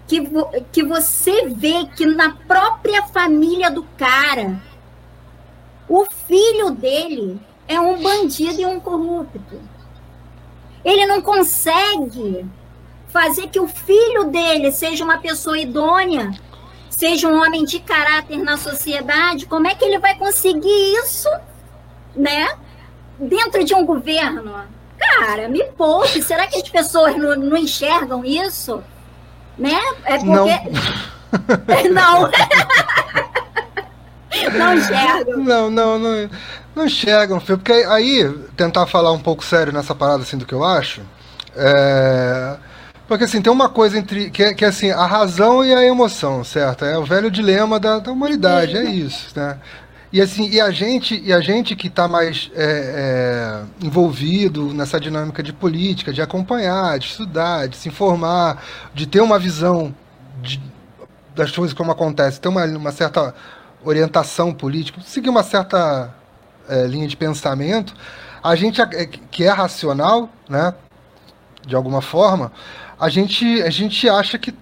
Que, 0.08 0.22
vo, 0.22 0.50
que 0.72 0.84
você 0.84 1.48
vê 1.50 1.86
que 1.96 2.06
na 2.06 2.32
própria 2.48 3.04
família 3.04 3.70
do 3.70 3.84
cara, 3.98 4.62
o 5.88 6.06
filho 6.28 6.72
dele 6.72 7.39
é 7.67 7.80
um 7.80 8.02
bandido 8.02 8.62
e 8.62 8.65
um 8.65 8.80
corrupto. 8.80 9.62
Ele 10.84 11.06
não 11.06 11.22
consegue 11.22 12.46
fazer 13.10 13.50
que 13.50 13.60
o 13.60 13.67
filho 13.67 14.26
dele 14.26 14.72
seja 14.72 15.04
uma 15.04 15.17
pessoa 15.17 15.60
idônea, 15.60 16.32
seja 16.89 17.28
um 17.28 17.41
homem 17.41 17.65
de 17.65 17.80
caráter 17.80 18.38
na 18.38 18.58
sociedade, 18.58 19.46
como 19.46 19.67
é 19.67 19.76
que 19.76 19.84
ele 19.84 20.00
vai 20.00 20.17
conseguir 20.17 20.93
isso, 21.04 21.30
né? 22.15 22.48
Dentro 23.20 23.63
de 23.63 23.76
um 23.76 23.86
governo? 23.86 24.65
Cara, 24.98 25.48
me 25.48 25.63
poupe, 25.63 26.22
será 26.22 26.48
que 26.48 26.58
as 26.58 26.70
pessoas 26.70 27.15
não, 27.17 27.36
não 27.36 27.58
enxergam 27.58 28.24
isso? 28.24 28.82
Né? 29.58 29.80
É 30.06 30.17
porque. 30.20 30.30
Não. 31.89 32.22
não. 32.30 32.32
não 34.58 34.74
enxergam. 34.76 35.38
Não, 35.38 35.72
não, 35.72 36.00
não, 36.00 36.30
não 36.76 36.86
enxergam, 36.86 37.39
porque 37.39 37.72
aí, 37.72 38.32
tentar 38.56 38.86
falar 38.86 39.12
um 39.12 39.20
pouco 39.20 39.43
sério 39.43 39.74
nessa 39.74 39.96
parada 39.96 40.24
assim 40.24 40.38
do 40.38 40.46
que 40.46 40.54
eu 40.54 40.63
acho. 40.63 41.02
É... 41.56 42.58
Porque 43.08 43.24
assim, 43.24 43.41
tem 43.41 43.52
uma 43.52 43.70
coisa 43.70 43.98
entre. 43.98 44.30
Que 44.30 44.43
é, 44.43 44.54
que 44.54 44.65
assim, 44.65 44.91
a 44.91 45.06
razão 45.06 45.63
e 45.63 45.74
a 45.74 45.84
emoção, 45.84 46.43
certo? 46.43 46.84
É 46.84 46.98
o 46.98 47.06
velho 47.06 47.32
dilema 47.32 47.80
da, 47.80 48.00
da 48.00 48.12
humanidade, 48.12 48.78
é 48.78 48.84
isso, 48.84 49.28
né? 49.36 49.58
E 50.12 50.22
assim, 50.22 50.50
e 50.50 50.62
a 50.62 50.72
gente, 50.72 51.22
e 51.22 51.34
a 51.34 51.41
gente 51.41 51.76
que 51.76 51.88
está 51.88 52.08
mais 52.08 52.50
é, 52.56 53.65
é, 53.82 53.86
envolvido 53.86 54.74
nessa 54.74 55.00
dinâmica 55.00 55.43
de 55.43 55.52
política, 55.52 56.13
de 56.13 56.22
acompanhar, 56.22 56.98
de 56.98 57.08
estudar, 57.08 57.67
de 57.67 57.76
se 57.76 57.89
informar, 57.89 58.63
de 58.93 59.06
ter 59.06 59.20
uma 59.20 59.38
visão 59.38 59.93
de, 60.41 60.62
das 61.36 61.52
coisas 61.52 61.74
como 61.74 61.91
acontece, 61.91 62.39
ter 62.39 62.48
uma, 62.48 62.63
uma 62.65 62.91
certa 62.93 63.36
orientação 63.84 64.54
política, 64.54 65.02
seguir 65.02 65.30
uma 65.30 65.43
certa 65.43 66.13
é, 66.70 66.88
linha 66.88 67.08
de 67.08 67.17
pensamento, 67.17 67.93
a 68.41 68.56
gente 68.56 68.82
é, 68.82 69.06
que 69.06 69.43
é 69.43 69.50
racional, 69.50 70.30
né, 70.48 70.74
de 71.65 71.76
alguma 71.76 72.02
forma, 72.02 72.52
a 72.98 73.10
gente, 73.10 73.62
a 73.62 73.70
gente 73.70 74.08
acha 74.08 74.38
que 74.39 74.54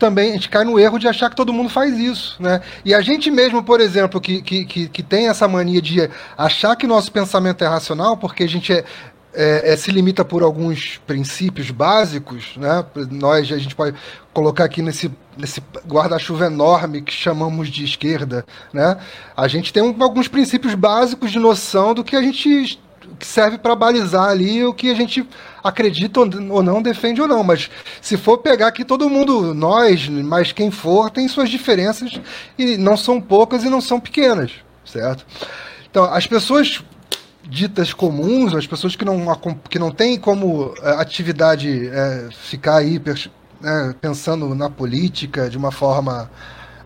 também 0.00 0.30
a 0.30 0.32
gente 0.32 0.48
cai 0.48 0.64
no 0.64 0.80
erro 0.80 0.98
de 0.98 1.06
achar 1.06 1.28
que 1.28 1.36
todo 1.36 1.52
mundo 1.52 1.68
faz 1.68 1.96
isso, 1.96 2.36
né? 2.40 2.62
E 2.84 2.94
a 2.94 3.00
gente 3.02 3.30
mesmo, 3.30 3.62
por 3.62 3.80
exemplo, 3.80 4.20
que, 4.20 4.40
que, 4.40 4.64
que, 4.64 4.88
que 4.88 5.02
tem 5.02 5.28
essa 5.28 5.46
mania 5.46 5.80
de 5.80 6.10
achar 6.36 6.74
que 6.74 6.86
nosso 6.86 7.12
pensamento 7.12 7.62
é 7.62 7.68
racional, 7.68 8.16
porque 8.16 8.42
a 8.42 8.48
gente 8.48 8.72
é, 8.72 8.84
é, 9.32 9.72
é, 9.72 9.76
se 9.76 9.90
limita 9.92 10.24
por 10.24 10.42
alguns 10.42 10.98
princípios 11.06 11.70
básicos, 11.70 12.56
né? 12.56 12.84
Nós 13.10 13.52
a 13.52 13.58
gente 13.58 13.74
pode 13.74 13.94
colocar 14.32 14.64
aqui 14.64 14.80
nesse, 14.80 15.12
nesse 15.36 15.62
guarda-chuva 15.86 16.46
enorme 16.46 17.02
que 17.02 17.12
chamamos 17.12 17.68
de 17.68 17.84
esquerda, 17.84 18.44
né? 18.72 18.96
A 19.36 19.46
gente 19.46 19.72
tem 19.72 19.82
um, 19.82 19.94
alguns 20.02 20.28
princípios 20.28 20.74
básicos 20.74 21.30
de 21.30 21.38
noção 21.38 21.92
do 21.94 22.02
que 22.02 22.16
a 22.16 22.22
gente 22.22 22.80
que 23.20 23.26
serve 23.26 23.58
para 23.58 23.76
balizar 23.76 24.30
ali 24.30 24.64
o 24.64 24.72
que 24.72 24.90
a 24.90 24.94
gente 24.94 25.28
acredita 25.62 26.20
ou 26.20 26.62
não, 26.62 26.80
defende 26.80 27.20
ou 27.20 27.28
não. 27.28 27.44
Mas 27.44 27.70
se 28.00 28.16
for 28.16 28.38
pegar 28.38 28.68
aqui 28.68 28.82
todo 28.82 29.10
mundo, 29.10 29.54
nós, 29.54 30.08
mas 30.08 30.50
quem 30.50 30.70
for, 30.70 31.10
tem 31.10 31.28
suas 31.28 31.50
diferenças 31.50 32.18
e 32.58 32.78
não 32.78 32.96
são 32.96 33.20
poucas 33.20 33.62
e 33.62 33.68
não 33.68 33.80
são 33.80 34.00
pequenas, 34.00 34.52
certo? 34.84 35.26
Então, 35.88 36.04
as 36.04 36.26
pessoas 36.26 36.82
ditas 37.42 37.92
comuns, 37.92 38.54
as 38.54 38.66
pessoas 38.66 38.96
que 38.96 39.04
não, 39.04 39.26
que 39.68 39.78
não 39.78 39.90
têm 39.90 40.18
como 40.18 40.72
é, 40.82 40.90
atividade 40.92 41.88
é, 41.88 42.28
ficar 42.30 42.76
aí 42.76 43.00
é, 43.62 43.92
pensando 44.00 44.54
na 44.54 44.70
política 44.70 45.50
de 45.50 45.58
uma 45.58 45.70
forma 45.70 46.30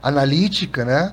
analítica, 0.03 0.85
né? 0.85 1.13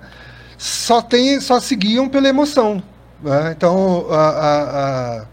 Só, 0.57 1.01
tem, 1.01 1.39
só 1.41 1.59
seguiam 1.59 2.07
pela 2.07 2.29
emoção. 2.29 2.81
Né? 3.21 3.53
Então, 3.55 4.07
a, 4.09 4.29
a, 4.29 5.19
a, 5.21 5.25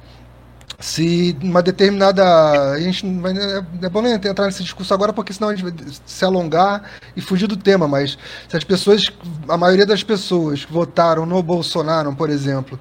se 0.80 1.36
uma 1.42 1.62
determinada. 1.62 2.22
A 2.72 2.80
gente 2.80 3.04
é, 3.06 3.86
é 3.86 3.88
bom 3.88 4.02
nem 4.02 4.12
entrar 4.12 4.46
nesse 4.46 4.62
discurso 4.62 4.92
agora, 4.94 5.12
porque 5.12 5.32
senão 5.32 5.48
a 5.48 5.54
gente 5.54 5.64
vai 5.64 5.74
se 6.06 6.24
alongar 6.24 6.82
e 7.16 7.20
fugir 7.20 7.46
do 7.46 7.56
tema, 7.56 7.88
mas 7.88 8.18
se 8.48 8.56
as 8.56 8.64
pessoas, 8.64 9.04
a 9.48 9.56
maioria 9.56 9.86
das 9.86 10.02
pessoas 10.02 10.64
que 10.64 10.72
votaram 10.72 11.26
no 11.26 11.42
Bolsonaro, 11.42 12.14
por 12.14 12.30
exemplo, 12.30 12.78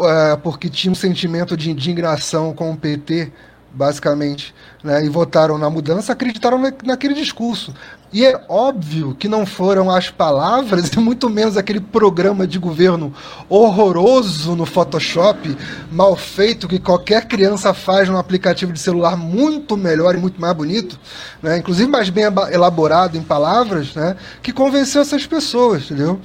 é, 0.00 0.36
porque 0.36 0.68
tinha 0.68 0.92
um 0.92 0.94
sentimento 0.94 1.56
de 1.56 1.70
indignação 1.70 2.54
com 2.54 2.70
o 2.70 2.76
PT, 2.76 3.32
basicamente, 3.72 4.54
né, 4.82 5.04
e 5.04 5.08
votaram 5.08 5.58
na 5.58 5.68
mudança, 5.68 6.12
acreditaram 6.12 6.58
na, 6.58 6.72
naquele 6.84 7.14
discurso. 7.14 7.74
E 8.10 8.24
é 8.24 8.40
óbvio 8.48 9.14
que 9.14 9.28
não 9.28 9.44
foram 9.44 9.90
as 9.90 10.10
palavras, 10.10 10.88
e 10.94 10.98
muito 10.98 11.28
menos 11.28 11.56
aquele 11.56 11.80
programa 11.80 12.46
de 12.46 12.58
governo 12.58 13.12
horroroso 13.48 14.56
no 14.56 14.64
Photoshop, 14.64 15.56
mal 15.92 16.16
feito, 16.16 16.66
que 16.66 16.78
qualquer 16.78 17.26
criança 17.26 17.74
faz 17.74 18.08
num 18.08 18.16
aplicativo 18.16 18.72
de 18.72 18.80
celular 18.80 19.16
muito 19.16 19.76
melhor 19.76 20.14
e 20.14 20.18
muito 20.18 20.40
mais 20.40 20.56
bonito, 20.56 20.98
né, 21.42 21.58
inclusive 21.58 21.90
mais 21.90 22.08
bem 22.08 22.24
elaborado 22.50 23.18
em 23.18 23.22
palavras, 23.22 23.94
né, 23.94 24.16
que 24.42 24.52
convenceu 24.52 25.02
essas 25.02 25.26
pessoas, 25.26 25.84
entendeu? 25.84 26.18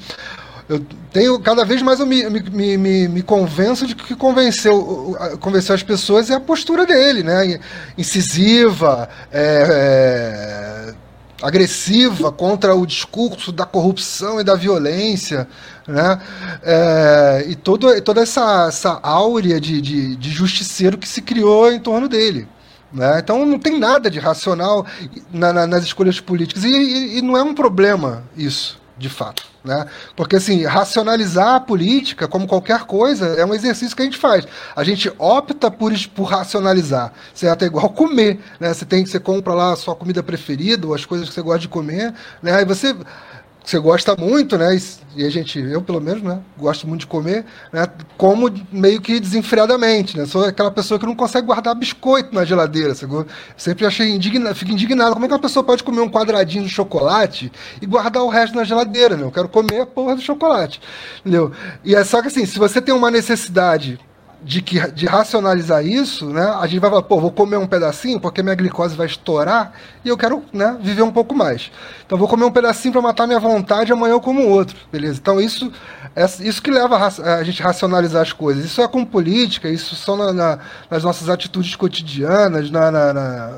Eu 0.68 0.86
tenho 1.12 1.40
cada 1.40 1.66
vez 1.66 1.82
mais 1.82 2.00
eu 2.00 2.06
me, 2.06 2.30
me, 2.30 2.78
me, 2.78 3.08
me 3.08 3.22
convenço 3.22 3.86
de 3.86 3.96
que 3.96 4.16
convenceu, 4.16 5.16
convenceu 5.40 5.76
as 5.76 5.84
pessoas 5.84 6.30
é 6.30 6.36
a 6.36 6.40
postura 6.40 6.86
dele, 6.86 7.22
né? 7.22 7.60
Incisiva, 7.98 9.10
é, 9.32 10.92
é, 10.92 10.94
agressiva 11.42 12.32
contra 12.32 12.74
o 12.74 12.86
discurso 12.86 13.52
da 13.52 13.66
corrupção 13.66 14.40
e 14.40 14.44
da 14.44 14.56
violência, 14.56 15.48
né? 15.86 16.22
É, 16.64 17.46
e 17.50 17.56
todo, 17.56 18.02
toda 18.02 18.22
essa, 18.22 18.68
essa 18.70 19.00
áurea 19.04 19.60
de, 19.60 19.82
de, 19.82 20.16
de 20.16 20.30
justiceiro 20.32 20.98
que 20.98 21.08
se 21.08 21.22
criou 21.22 21.72
em 21.72 21.80
torno 21.80 22.08
dele. 22.08 22.48
Né? 22.92 23.20
Então 23.20 23.44
não 23.44 23.58
tem 23.58 23.80
nada 23.80 24.10
de 24.10 24.20
racional 24.20 24.86
na, 25.32 25.52
na, 25.52 25.68
nas 25.68 25.84
escolhas 25.84 26.20
políticas. 26.20 26.64
E, 26.64 26.70
e, 26.70 27.18
e 27.18 27.22
não 27.22 27.36
é 27.36 27.42
um 27.42 27.54
problema 27.54 28.24
isso 28.38 28.83
de 28.98 29.10
fato. 29.10 29.44
Né? 29.64 29.86
Porque, 30.16 30.36
assim, 30.36 30.66
racionalizar 30.66 31.56
a 31.56 31.60
política, 31.60 32.28
como 32.28 32.48
qualquer 32.48 32.82
coisa, 32.82 33.28
é 33.28 33.46
um 33.46 33.54
exercício 33.54 33.96
que 33.96 34.02
a 34.02 34.06
gente 34.06 34.18
faz. 34.18 34.46
A 34.76 34.84
gente 34.84 35.12
opta 35.18 35.72
por, 35.72 35.94
por 36.10 36.26
racionalizar, 36.26 37.14
certo? 37.34 37.64
É 37.64 37.68
igual 37.68 37.90
comer, 37.92 38.40
né? 38.60 38.74
Você 38.74 38.86
tem 38.86 39.04
que 39.04 39.10
você 39.10 39.20
compra 39.20 39.54
lá 39.54 39.74
a 39.74 39.76
sua 39.76 39.96
comida 39.96 40.22
preferida, 40.22 40.86
ou 40.86 40.94
as 40.94 41.06
coisas 41.06 41.30
que 41.30 41.34
você 41.34 41.42
gosta 41.42 41.60
de 41.60 41.70
comer, 41.70 42.14
né? 42.42 42.54
Aí 42.56 42.66
você 42.66 42.96
você 43.64 43.80
gosta 43.80 44.16
muito, 44.18 44.58
né? 44.58 44.78
E 45.16 45.26
a 45.26 45.30
gente, 45.30 45.60
eu 45.60 45.82
pelo 45.82 46.02
menos, 46.02 46.22
né? 46.22 46.40
Gosto 46.58 46.88
muito 46.88 47.02
de 47.02 47.08
comer, 47.08 47.46
né? 47.72 47.88
Como 48.18 48.52
meio 48.72 49.00
que 49.00 49.20
desenfreadamente, 49.20 50.18
né? 50.18 50.26
Sou 50.26 50.44
aquela 50.44 50.70
pessoa 50.70 51.00
que 51.00 51.06
não 51.06 51.16
consegue 51.16 51.48
guardar 51.48 51.74
biscoito 51.74 52.36
na 52.36 52.44
geladeira, 52.44 52.94
sacou? 52.94 53.26
Sempre 53.56 53.86
achei 53.86 54.10
indignado, 54.10 54.56
fico 54.56 54.72
indignado. 54.72 55.14
Como 55.14 55.26
é 55.26 55.28
que 55.28 55.34
uma 55.34 55.40
pessoa 55.40 55.64
pode 55.64 55.84
comer 55.84 56.02
um 56.02 56.10
quadradinho 56.10 56.64
de 56.64 56.70
chocolate 56.70 57.52
e 57.82 57.86
guardar 57.86 58.24
o 58.24 58.30
resto 58.30 58.56
na 58.56 58.66
geladeira, 58.66 59.16
né? 59.16 59.24
Eu 59.24 59.32
quero 59.32 59.48
comer 59.48 59.82
a 59.82 59.86
porra 59.86 60.16
do 60.16 60.22
chocolate, 60.22 60.82
entendeu? 61.22 61.52
E 61.86 61.96
é 61.96 62.04
só 62.04 62.22
que 62.22 62.28
assim, 62.28 62.46
se 62.46 62.60
você 62.60 62.82
tem 62.82 62.94
uma 62.94 63.10
necessidade 63.10 64.00
de, 64.44 64.62
que, 64.62 64.80
de 64.92 65.06
racionalizar 65.06 65.86
isso, 65.86 66.30
né, 66.30 66.46
a 66.60 66.68
gente 66.68 66.80
vai 66.80 66.90
falar, 66.90 67.04
pô, 67.04 67.20
vou 67.20 67.32
comer 67.32 67.58
um 67.58 67.66
pedacinho 67.66 68.20
porque 68.20 68.44
minha 68.44 68.56
glicose 68.56 68.96
vai 68.96 69.08
estourar 69.08 69.74
e 70.04 70.10
eu 70.10 70.18
quero 70.18 70.44
né, 70.52 70.78
viver 70.82 71.02
um 71.02 71.12
pouco 71.12 71.34
mais. 71.34 71.72
Então 72.06 72.18
vou 72.18 72.28
comer 72.28 72.46
um 72.46 72.52
pedacinho 72.52 72.92
para 72.92 73.02
matar 73.02 73.26
minha 73.26 73.40
vontade, 73.40 73.92
amanhã 73.92 74.14
eu 74.14 74.22
como 74.22 74.48
outro, 74.48 74.76
beleza? 74.92 75.20
Então 75.22 75.40
isso 75.40 75.72
é 76.16 76.26
isso 76.42 76.62
que 76.62 76.70
leva 76.70 76.98
a, 76.98 77.36
a 77.36 77.44
gente 77.44 77.62
racionalizar 77.62 78.22
as 78.22 78.34
coisas. 78.34 78.66
Isso 78.66 78.82
é 78.82 78.88
com 78.88 79.06
política, 79.06 79.70
isso 79.70 79.96
são 79.96 80.18
na, 80.18 80.34
na, 80.34 80.60
nas 80.90 81.04
nossas 81.04 81.30
atitudes 81.30 81.76
cotidianas, 81.76 82.70
na, 82.70 82.92
na 82.92 83.54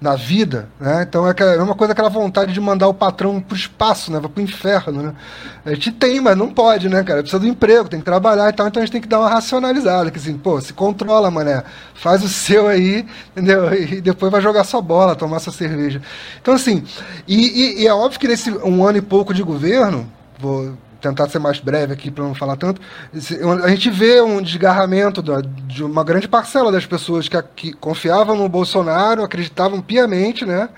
na 0.00 0.14
vida, 0.14 0.68
né? 0.78 1.04
Então 1.08 1.26
é, 1.26 1.30
aquela, 1.30 1.54
é 1.54 1.62
uma 1.62 1.74
coisa 1.74 1.92
aquela 1.92 2.08
vontade 2.08 2.52
de 2.52 2.60
mandar 2.60 2.86
o 2.86 2.94
patrão 2.94 3.40
pro 3.40 3.56
espaço, 3.56 4.12
né? 4.12 4.20
Pro 4.20 4.42
inferno, 4.42 5.02
né? 5.02 5.14
A 5.64 5.70
gente 5.70 5.90
tem, 5.90 6.20
mas 6.20 6.36
não 6.36 6.48
pode, 6.50 6.88
né, 6.88 7.02
cara? 7.02 7.20
Precisa 7.20 7.40
do 7.40 7.48
emprego, 7.48 7.88
tem 7.88 7.98
que 7.98 8.04
trabalhar 8.04 8.48
e 8.48 8.52
tal, 8.52 8.68
então 8.68 8.80
a 8.80 8.84
gente 8.84 8.92
tem 8.92 9.00
que 9.00 9.08
dar 9.08 9.18
uma 9.18 9.28
racionalizada, 9.28 10.10
que 10.10 10.18
assim, 10.18 10.38
pô, 10.38 10.60
se 10.60 10.72
controla, 10.72 11.30
mané, 11.30 11.64
faz 11.94 12.22
o 12.22 12.28
seu 12.28 12.68
aí, 12.68 13.04
entendeu? 13.32 13.72
E 13.74 14.00
depois 14.00 14.30
vai 14.30 14.40
jogar 14.40 14.62
sua 14.64 14.80
bola, 14.80 15.16
tomar 15.16 15.40
sua 15.40 15.52
cerveja. 15.52 16.00
Então 16.40 16.54
assim, 16.54 16.84
e, 17.26 17.80
e, 17.80 17.82
e 17.82 17.86
é 17.86 17.92
óbvio 17.92 18.20
que 18.20 18.28
nesse 18.28 18.50
um 18.50 18.86
ano 18.86 18.98
e 18.98 19.02
pouco 19.02 19.34
de 19.34 19.42
governo, 19.42 20.08
vou 20.38 20.74
tentar 21.00 21.28
ser 21.28 21.38
mais 21.38 21.60
breve 21.60 21.92
aqui 21.92 22.10
para 22.10 22.24
não 22.24 22.34
falar 22.34 22.56
tanto, 22.56 22.80
a 23.62 23.68
gente 23.68 23.90
vê 23.90 24.20
um 24.20 24.42
desgarramento 24.42 25.22
de 25.66 25.84
uma 25.84 26.02
grande 26.02 26.28
parcela 26.28 26.72
das 26.72 26.86
pessoas 26.86 27.28
que, 27.28 27.72
confiavam 27.74 28.36
no 28.36 28.48
Bolsonaro, 28.48 29.22
acreditavam 29.22 29.80
piamente, 29.80 30.44
né? 30.44 30.68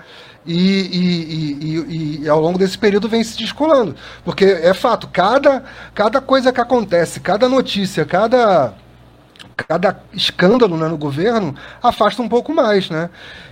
E, 0.45 0.53
e, 0.53 2.17
e, 2.19 2.23
e, 2.23 2.29
ao 2.29 2.39
longo 2.39 2.57
desse 2.57 2.77
período 2.77 3.07
vem 3.07 3.23
se 3.23 3.37
descolando. 3.37 3.95
Porque 4.23 4.45
é 4.45 4.73
fato, 4.73 5.07
cada, 5.07 5.63
cada 5.93 6.19
coisa 6.19 6.51
que 6.51 6.59
acontece, 6.59 7.19
cada 7.19 7.47
notícia, 7.47 8.05
cada, 8.05 8.73
cada 9.55 10.01
escândalo 10.13 10.77
né, 10.77 10.87
no 10.87 10.97
governo 10.97 11.55
afasta 11.81 12.21
um 12.23 12.29
pouco 12.29 12.53
mais, 12.53 12.89
né? 12.89 13.09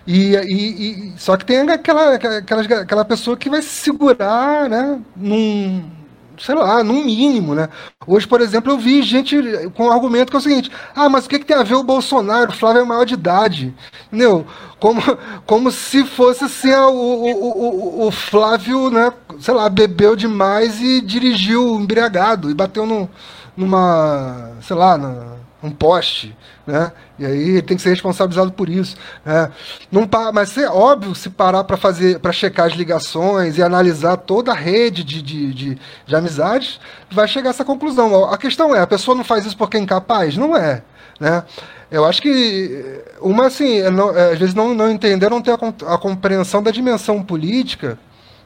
E, 0.07 0.35
e, 0.35 1.13
e, 1.13 1.13
só 1.17 1.37
que 1.37 1.45
tem 1.45 1.59
aquela, 1.69 2.15
aquela, 2.15 2.61
aquela 2.81 3.05
pessoa 3.05 3.37
que 3.37 3.49
vai 3.49 3.61
se 3.61 3.69
segurar 3.69 4.67
né, 4.67 4.99
num, 5.15 5.98
sei 6.39 6.55
lá, 6.55 6.83
no 6.83 6.93
mínimo, 6.93 7.53
né? 7.53 7.69
Hoje, 8.07 8.27
por 8.27 8.41
exemplo, 8.41 8.71
eu 8.71 8.77
vi 8.77 9.01
gente 9.01 9.35
com 9.75 9.87
um 9.87 9.91
argumento 9.91 10.29
que 10.29 10.35
é 10.35 10.39
o 10.39 10.41
seguinte: 10.41 10.71
ah, 10.95 11.09
mas 11.09 11.25
o 11.25 11.29
que, 11.29 11.39
que 11.39 11.45
tem 11.45 11.57
a 11.57 11.63
ver 11.63 11.75
o 11.75 11.83
Bolsonaro? 11.83 12.51
O 12.51 12.55
Flávio 12.55 12.81
é 12.81 12.85
maior 12.85 13.05
de 13.05 13.13
idade. 13.13 13.73
Entendeu? 14.07 14.45
Como, 14.79 15.01
como 15.45 15.71
se 15.71 16.05
fosse 16.05 16.45
assim, 16.45 16.71
o, 16.73 16.91
o, 16.91 18.03
o, 18.03 18.07
o 18.07 18.11
Flávio, 18.11 18.89
né, 18.89 19.11
sei 19.39 19.53
lá, 19.53 19.69
bebeu 19.69 20.15
demais 20.15 20.81
e 20.81 21.01
dirigiu 21.01 21.75
embriagado 21.75 22.49
e 22.49 22.53
bateu 22.53 22.85
no, 22.85 23.09
numa, 23.55 24.53
sei 24.61 24.75
lá, 24.75 24.97
na, 24.97 25.38
um 25.61 25.69
poste, 25.69 26.35
né? 26.65 26.91
E 27.17 27.25
aí 27.25 27.49
ele 27.49 27.61
tem 27.61 27.75
que 27.75 27.83
ser 27.83 27.89
responsabilizado 27.89 28.51
por 28.51 28.69
isso. 28.69 28.95
Né? 29.25 29.51
Não 29.91 30.07
mas 30.33 30.57
é 30.57 30.69
óbvio, 30.69 31.13
se 31.13 31.29
parar 31.29 31.65
para 31.65 31.75
fazer, 31.75 32.19
para 32.19 32.31
checar 32.31 32.67
as 32.67 32.73
ligações 32.73 33.57
e 33.57 33.63
analisar 33.63 34.15
toda 34.17 34.51
a 34.51 34.55
rede 34.55 35.03
de, 35.03 35.21
de, 35.21 35.53
de, 35.53 35.77
de, 36.05 36.15
amizades, 36.15 36.79
vai 37.11 37.27
chegar 37.27 37.49
a 37.49 37.51
essa 37.51 37.65
conclusão. 37.65 38.25
A 38.25 38.37
questão 38.37 38.73
é, 38.73 38.79
a 38.79 38.87
pessoa 38.87 39.15
não 39.15 39.23
faz 39.23 39.45
isso 39.45 39.57
porque 39.57 39.75
é 39.75 39.79
incapaz? 39.81 40.37
Não 40.37 40.55
é. 40.55 40.81
Né? 41.19 41.43
Eu 41.91 42.05
acho 42.05 42.21
que 42.21 43.03
uma 43.19 43.47
assim, 43.47 43.79
é 43.79 43.89
não, 43.89 44.15
é, 44.15 44.31
às 44.31 44.39
vezes 44.39 44.55
não, 44.55 44.73
não 44.73 44.89
entenderam, 44.89 45.37
não 45.37 45.43
ter 45.43 45.51
a, 45.51 45.93
a 45.93 45.97
compreensão 45.97 46.63
da 46.63 46.71
dimensão 46.71 47.21
política, 47.21 47.99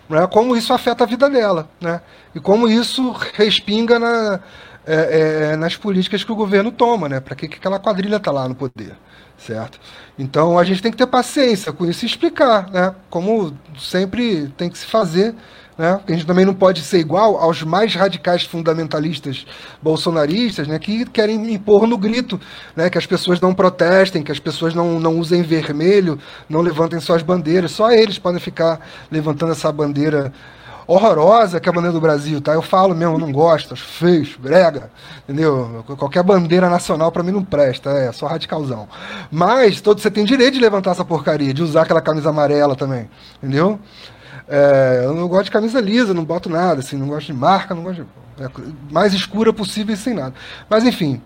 né? 0.09 0.25
como 0.25 0.55
isso 0.55 0.73
afeta 0.73 1.03
a 1.03 1.07
vida 1.07 1.29
dela, 1.29 1.69
né? 1.79 2.01
E 2.33 2.39
como 2.39 2.67
isso 2.67 3.11
respinga 3.35 3.99
na 3.99 4.39
é, 4.85 5.51
é, 5.51 5.55
nas 5.55 5.75
políticas 5.75 6.23
que 6.23 6.31
o 6.31 6.35
governo 6.35 6.71
toma, 6.71 7.07
né? 7.07 7.19
Para 7.19 7.35
que, 7.35 7.47
que 7.47 7.57
aquela 7.57 7.79
quadrilha 7.79 8.17
está 8.17 8.31
lá 8.31 8.47
no 8.47 8.55
poder, 8.55 8.95
certo? 9.37 9.79
Então 10.17 10.57
a 10.59 10.63
gente 10.63 10.81
tem 10.81 10.91
que 10.91 10.97
ter 10.97 11.07
paciência 11.07 11.71
com 11.71 11.85
isso 11.85 12.05
e 12.05 12.07
explicar, 12.07 12.69
né? 12.69 12.93
Como 13.09 13.53
sempre 13.77 14.47
tem 14.57 14.69
que 14.69 14.77
se 14.77 14.85
fazer, 14.85 15.33
né? 15.77 15.99
A 16.05 16.11
gente 16.11 16.25
também 16.25 16.45
não 16.45 16.53
pode 16.53 16.81
ser 16.81 16.99
igual 16.99 17.37
aos 17.37 17.63
mais 17.63 17.95
radicais 17.95 18.43
fundamentalistas 18.43 19.45
bolsonaristas, 19.81 20.67
né? 20.67 20.77
Que 20.77 21.05
querem 21.05 21.53
impor 21.53 21.87
no 21.87 21.97
grito, 21.97 22.39
né? 22.75 22.89
Que 22.89 22.97
as 22.97 23.05
pessoas 23.05 23.39
não 23.39 23.53
protestem, 23.53 24.21
que 24.21 24.31
as 24.31 24.39
pessoas 24.39 24.73
não, 24.75 24.99
não 24.99 25.17
usem 25.17 25.41
vermelho, 25.41 26.19
não 26.47 26.61
levantem 26.61 26.99
suas 26.99 27.21
bandeiras. 27.21 27.71
Só 27.71 27.91
eles 27.91 28.19
podem 28.19 28.39
ficar 28.39 28.79
levantando 29.09 29.53
essa 29.53 29.71
bandeira 29.71 30.31
horrorosa 30.87 31.59
que 31.59 31.67
é 31.67 31.71
a 31.71 31.73
bandeira 31.73 31.93
do 31.93 32.01
Brasil, 32.01 32.41
tá? 32.41 32.53
Eu 32.53 32.61
falo 32.61 32.93
mesmo, 32.95 33.17
não 33.17 33.31
gosto, 33.31 33.73
acho 33.73 33.83
feio, 33.83 34.27
brega, 34.39 34.89
entendeu? 35.23 35.83
Qualquer 35.97 36.23
bandeira 36.23 36.69
nacional 36.69 37.11
para 37.11 37.23
mim 37.23 37.31
não 37.31 37.43
presta, 37.43 37.89
é 37.91 38.11
só 38.11 38.27
radicalzão. 38.27 38.87
Mas 39.31 39.81
todo, 39.81 39.99
você 40.01 40.11
tem 40.11 40.25
direito 40.25 40.55
de 40.55 40.59
levantar 40.59 40.91
essa 40.91 41.05
porcaria, 41.05 41.53
de 41.53 41.63
usar 41.63 41.83
aquela 41.83 42.01
camisa 42.01 42.29
amarela 42.29 42.75
também, 42.75 43.09
entendeu? 43.41 43.79
É, 44.47 45.01
eu 45.05 45.13
não 45.13 45.27
gosto 45.27 45.45
de 45.45 45.51
camisa 45.51 45.79
lisa, 45.79 46.13
não 46.13 46.23
boto 46.23 46.49
nada, 46.49 46.79
assim, 46.79 46.97
não 46.97 47.07
gosto 47.07 47.27
de 47.27 47.33
marca, 47.33 47.73
não 47.73 47.83
gosto 47.83 48.03
de. 48.03 48.43
É, 48.43 48.49
mais 48.91 49.13
escura 49.13 49.53
possível 49.53 49.93
e 49.93 49.97
sem 49.97 50.13
nada. 50.13 50.33
Mas 50.69 50.83
enfim. 50.83 51.21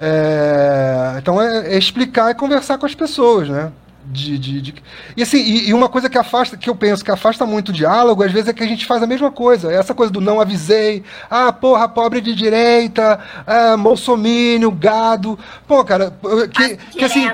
É, 0.00 1.14
então 1.18 1.40
é, 1.40 1.74
é 1.74 1.78
explicar 1.78 2.30
e 2.30 2.34
conversar 2.34 2.78
com 2.78 2.86
as 2.86 2.94
pessoas, 2.94 3.48
né? 3.48 3.72
De, 4.10 4.38
de, 4.38 4.60
de, 4.60 4.74
E 5.16 5.22
assim, 5.22 5.38
e, 5.38 5.68
e, 5.68 5.74
uma 5.74 5.88
coisa 5.88 6.10
que 6.10 6.18
afasta, 6.18 6.56
que 6.56 6.68
eu 6.68 6.74
penso 6.74 7.04
que 7.04 7.12
afasta 7.12 7.46
muito 7.46 7.68
o 7.68 7.72
diálogo, 7.72 8.24
às 8.24 8.32
vezes 8.32 8.48
é 8.48 8.52
que 8.52 8.62
a 8.62 8.66
gente 8.66 8.84
faz 8.84 9.02
a 9.02 9.06
mesma 9.06 9.30
coisa. 9.30 9.72
Essa 9.72 9.94
coisa 9.94 10.12
do 10.12 10.20
não 10.20 10.40
avisei, 10.40 11.04
ah, 11.30 11.52
porra, 11.52 11.88
pobre 11.88 12.20
de 12.20 12.34
direita, 12.34 13.20
ah, 13.46 13.76
bolsomínio, 13.76 14.72
gado. 14.72 15.38
Pô, 15.66 15.84
cara, 15.84 16.12
que, 16.52 16.76
que 16.76 17.04
assim. 17.04 17.30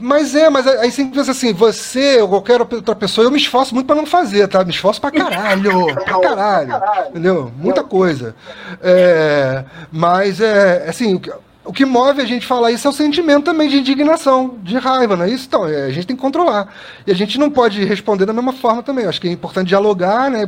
Mas 0.00 0.34
é, 0.34 0.50
mas 0.50 0.66
aí 0.66 0.90
você 0.90 1.04
pensa 1.04 1.30
assim, 1.30 1.52
você 1.52 2.20
ou 2.22 2.28
qualquer 2.28 2.60
outra 2.60 2.94
pessoa, 2.96 3.26
eu 3.26 3.30
me 3.30 3.38
esforço 3.38 3.74
muito 3.74 3.86
para 3.86 3.96
não 3.96 4.06
fazer, 4.06 4.48
tá? 4.48 4.64
Me 4.64 4.70
esforço 4.70 5.00
pra 5.00 5.10
caralho, 5.10 5.94
pra 6.04 6.20
caralho, 6.20 6.82
entendeu? 7.10 7.52
Muita 7.56 7.84
coisa. 7.84 8.34
É, 8.82 9.64
mas 9.92 10.40
é, 10.40 10.86
assim, 10.88 11.20
o 11.64 11.72
que 11.72 11.84
move 11.84 12.20
a 12.20 12.26
gente 12.26 12.46
falar 12.46 12.70
isso 12.70 12.86
é 12.86 12.90
o 12.90 12.92
sentimento 12.92 13.44
também 13.44 13.68
de 13.68 13.78
indignação, 13.78 14.58
de 14.62 14.76
raiva, 14.76 15.16
não 15.16 15.24
é 15.24 15.30
isso? 15.30 15.46
Então, 15.46 15.66
é, 15.66 15.86
a 15.86 15.90
gente 15.90 16.06
tem 16.06 16.14
que 16.14 16.20
controlar. 16.20 16.72
E 17.06 17.10
a 17.10 17.14
gente 17.14 17.38
não 17.38 17.50
pode 17.50 17.82
responder 17.84 18.26
da 18.26 18.32
mesma 18.32 18.52
forma 18.52 18.82
também. 18.82 19.04
Eu 19.04 19.10
acho 19.10 19.20
que 19.20 19.28
é 19.28 19.32
importante 19.32 19.68
dialogar, 19.68 20.30
né? 20.30 20.44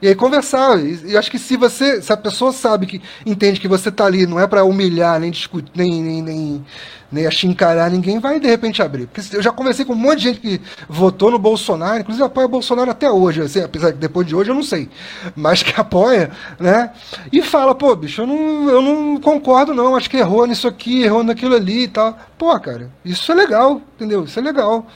E 0.00 0.08
aí 0.08 0.14
conversar. 0.14 0.78
E, 0.84 1.16
acho 1.16 1.30
que 1.30 1.38
se 1.38 1.56
você, 1.56 2.00
se 2.02 2.12
a 2.12 2.16
pessoa 2.16 2.52
sabe 2.52 2.86
que 2.86 3.02
entende 3.24 3.60
que 3.60 3.68
você 3.68 3.88
está 3.88 4.06
ali, 4.06 4.26
não 4.26 4.40
é 4.40 4.46
para 4.46 4.64
humilhar, 4.64 5.20
nem 5.20 5.30
discutir, 5.30 5.70
nem, 5.74 6.02
nem, 6.02 6.22
nem 6.22 6.64
nem 7.12 7.26
achincalhar 7.26 7.90
ninguém, 7.90 8.18
vai 8.18 8.40
de 8.40 8.48
repente 8.48 8.82
abrir. 8.82 9.06
Porque 9.06 9.36
eu 9.36 9.42
já 9.42 9.52
conversei 9.52 9.84
com 9.84 9.92
um 9.92 9.96
monte 9.96 10.18
de 10.18 10.24
gente 10.24 10.40
que 10.40 10.60
votou 10.88 11.30
no 11.30 11.38
Bolsonaro, 11.38 12.00
inclusive 12.00 12.24
apoia 12.24 12.46
o 12.46 12.50
Bolsonaro 12.50 12.90
até 12.90 13.10
hoje, 13.10 13.42
assim, 13.42 13.60
apesar 13.60 13.92
que 13.92 13.98
depois 13.98 14.26
de 14.26 14.34
hoje 14.34 14.50
eu 14.50 14.54
não 14.54 14.62
sei, 14.62 14.88
mas 15.36 15.62
que 15.62 15.72
apoia, 15.78 16.30
né? 16.58 16.90
E 17.30 17.42
fala, 17.42 17.74
pô, 17.74 17.94
bicho, 17.94 18.22
eu 18.22 18.26
não, 18.26 18.70
eu 18.70 18.80
não 18.80 19.20
concordo 19.20 19.74
não, 19.74 19.94
acho 19.94 20.08
que 20.08 20.16
errou 20.16 20.46
nisso 20.46 20.66
aqui, 20.66 21.02
errou 21.02 21.22
naquilo 21.22 21.54
ali 21.54 21.84
e 21.84 21.88
tal. 21.88 22.18
Pô, 22.38 22.58
cara, 22.58 22.90
isso 23.04 23.30
é 23.30 23.34
legal, 23.34 23.82
entendeu? 23.96 24.24
Isso 24.24 24.38
é 24.38 24.42
legal. 24.42 24.86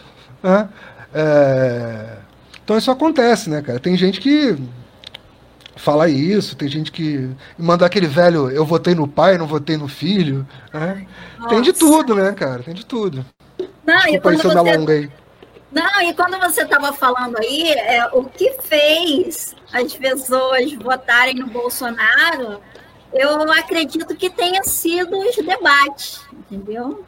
Né? 0.42 0.68
É... 1.14 2.25
Então 2.66 2.76
isso 2.76 2.90
acontece, 2.90 3.48
né, 3.48 3.62
cara? 3.62 3.78
Tem 3.78 3.96
gente 3.96 4.20
que 4.20 4.58
fala 5.76 6.08
isso, 6.08 6.56
tem 6.56 6.66
gente 6.66 6.90
que 6.90 7.30
manda 7.56 7.86
aquele 7.86 8.08
velho, 8.08 8.50
eu 8.50 8.64
votei 8.64 8.92
no 8.92 9.06
pai, 9.06 9.38
não 9.38 9.46
votei 9.46 9.76
no 9.76 9.86
filho, 9.86 10.44
né? 10.74 11.06
Tem 11.48 11.62
de 11.62 11.72
tudo, 11.72 12.16
né, 12.16 12.32
cara? 12.32 12.64
Tem 12.64 12.74
de 12.74 12.84
tudo. 12.84 13.24
Não, 13.86 13.96
Desculpa 13.98 14.16
e 14.16 14.20
quando 14.20 14.42
você... 14.42 14.92
aí. 14.92 15.10
Não, 15.70 16.02
e 16.02 16.12
quando 16.12 16.40
você 16.40 16.62
estava 16.62 16.92
falando 16.92 17.38
aí, 17.38 17.70
é, 17.70 18.04
o 18.12 18.24
que 18.24 18.56
fez 18.64 19.54
as 19.72 19.94
pessoas 19.94 20.72
votarem 20.72 21.36
no 21.36 21.46
Bolsonaro, 21.46 22.60
eu 23.12 23.52
acredito 23.52 24.12
que 24.16 24.28
tenha 24.28 24.64
sido 24.64 25.16
os 25.16 25.36
debates, 25.36 26.20
entendeu? 26.50 27.04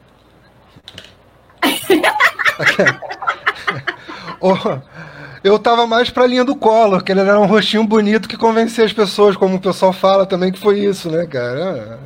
oh, 4.41 4.55
eu 5.43 5.59
tava 5.59 5.87
mais 5.87 6.11
pra 6.11 6.27
linha 6.27 6.45
do 6.45 6.57
Collor, 6.57 7.03
que 7.03 7.13
ele 7.13 7.21
era 7.21 7.39
um 7.39 7.47
rostinho 7.47 7.85
bonito 7.85 8.29
que 8.29 8.37
convencia 8.37 8.85
as 8.85 8.93
pessoas, 8.93 9.37
como 9.37 9.57
o 9.57 9.61
pessoal 9.61 9.93
fala 9.93 10.27
também 10.27 10.53
que 10.53 10.59
foi 10.59 10.81
isso, 10.81 11.11
né, 11.11 11.27
cara? 11.27 12.01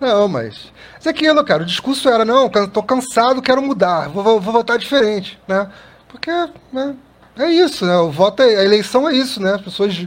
Não, 0.00 0.28
mas. 0.28 0.72
Isso 0.98 1.08
é 1.08 1.10
aquilo, 1.10 1.44
cara. 1.44 1.62
O 1.62 1.66
discurso 1.66 2.08
era, 2.08 2.24
não, 2.24 2.48
tô 2.48 2.82
cansado, 2.82 3.42
quero 3.42 3.62
mudar, 3.62 4.08
vou, 4.08 4.22
vou, 4.22 4.40
vou 4.40 4.52
votar 4.52 4.78
diferente, 4.78 5.38
né? 5.46 5.68
Porque 6.08 6.30
né, 6.72 6.94
é 7.38 7.50
isso, 7.50 7.84
né? 7.84 7.96
O 7.98 8.10
voto 8.10 8.42
é, 8.42 8.56
a 8.56 8.64
eleição 8.64 9.08
é 9.08 9.14
isso, 9.14 9.42
né? 9.42 9.54
As 9.54 9.60
pessoas 9.60 10.06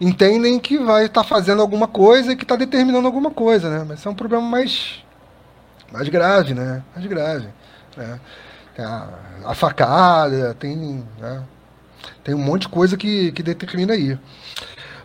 entendem 0.00 0.58
que 0.60 0.78
vai 0.78 1.06
estar 1.06 1.22
tá 1.22 1.28
fazendo 1.28 1.62
alguma 1.62 1.88
coisa 1.88 2.32
e 2.32 2.36
que 2.36 2.44
está 2.44 2.56
determinando 2.56 3.06
alguma 3.06 3.30
coisa, 3.30 3.68
né? 3.68 3.84
Mas 3.88 4.04
é 4.04 4.08
um 4.08 4.14
problema 4.14 4.44
mais, 4.44 5.04
mais 5.90 6.08
grave, 6.08 6.54
né? 6.54 6.82
Mais 6.94 7.06
grave. 7.06 7.48
Né? 7.96 8.20
Tem 8.74 8.84
a, 8.84 9.08
a 9.44 9.54
facada, 9.54 10.54
tem. 10.54 11.04
Né? 11.18 11.42
Tem 12.22 12.34
um 12.34 12.38
monte 12.38 12.62
de 12.62 12.68
coisa 12.68 12.96
que, 12.96 13.32
que 13.32 13.42
determina 13.42 13.94
aí. 13.94 14.18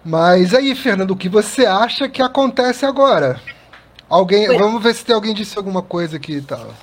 Mas 0.04 0.54
aí, 0.54 0.76
Fernando, 0.76 1.12
o 1.12 1.16
que 1.16 1.30
você 1.30 1.66
acha 1.66 2.10
que 2.10 2.22
acontece 2.22 2.86
agora? 2.86 3.40
Alguém, 4.10 4.48
Foi. 4.48 4.58
vamos 4.58 4.84
ver 4.84 4.94
se 4.94 5.06
tem 5.06 5.16
alguém 5.16 5.34
disse 5.34 5.58
alguma 5.58 5.82
coisa 5.82 6.18
aqui 6.18 6.34
e 6.34 6.42
tá. 6.42 6.58
tal. 6.58 6.74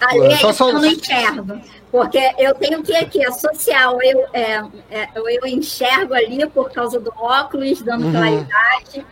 Ali 0.00 0.36
só, 0.36 0.52
só... 0.52 0.68
eu 0.68 0.74
não 0.74 0.86
enxergo, 0.86 1.60
porque 1.90 2.20
eu 2.38 2.54
tenho 2.54 2.82
que 2.82 2.94
aqui, 2.94 3.24
é 3.24 3.32
social, 3.32 3.98
eu, 4.00 4.26
é, 4.32 4.62
é, 4.90 5.08
eu 5.14 5.44
enxergo 5.46 6.14
ali 6.14 6.46
por 6.50 6.70
causa 6.70 7.00
do 7.00 7.12
óculos, 7.16 7.82
dando 7.82 8.06
uhum. 8.06 8.12
claridade. 8.12 9.04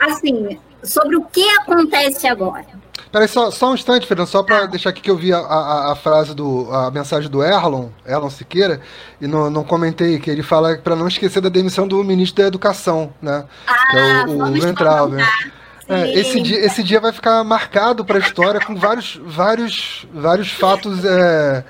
Assim, 0.00 0.58
sobre 0.82 1.16
o 1.16 1.24
que 1.24 1.48
acontece 1.50 2.26
agora. 2.26 2.66
Peraí, 3.14 3.28
só, 3.28 3.48
só 3.48 3.70
um 3.70 3.74
instante, 3.74 4.08
Fernando, 4.08 4.26
só 4.26 4.42
para 4.42 4.64
ah. 4.64 4.66
deixar 4.66 4.90
aqui 4.90 5.00
que 5.00 5.08
eu 5.08 5.16
vi 5.16 5.32
a, 5.32 5.38
a, 5.38 5.92
a, 5.92 5.94
frase 5.94 6.34
do. 6.34 6.68
a 6.72 6.90
mensagem 6.90 7.30
do 7.30 7.44
Erlon, 7.44 7.86
Erlon 8.04 8.28
Siqueira, 8.28 8.80
e 9.20 9.28
não, 9.28 9.48
não 9.48 9.62
comentei, 9.62 10.18
que 10.18 10.28
ele 10.28 10.42
fala 10.42 10.76
para 10.78 10.96
não 10.96 11.06
esquecer 11.06 11.40
da 11.40 11.48
demissão 11.48 11.86
do 11.86 12.02
ministro 12.02 12.42
da 12.42 12.48
Educação, 12.48 13.14
né? 13.22 13.44
Ah, 13.68 13.86
que 13.88 13.96
é 13.96 14.24
o, 14.26 14.42
o 14.42 14.60
Ventral, 14.60 15.08
né? 15.10 15.24
É, 15.88 16.12
esse, 16.18 16.40
dia, 16.40 16.58
esse 16.66 16.82
dia 16.82 16.98
vai 16.98 17.12
ficar 17.12 17.44
marcado 17.44 18.04
para 18.04 18.16
a 18.16 18.20
história 18.20 18.58
com 18.58 18.74
vários, 18.74 19.20
vários, 19.24 20.08
vários 20.12 20.50
fatos 20.50 21.04
é, 21.04 21.62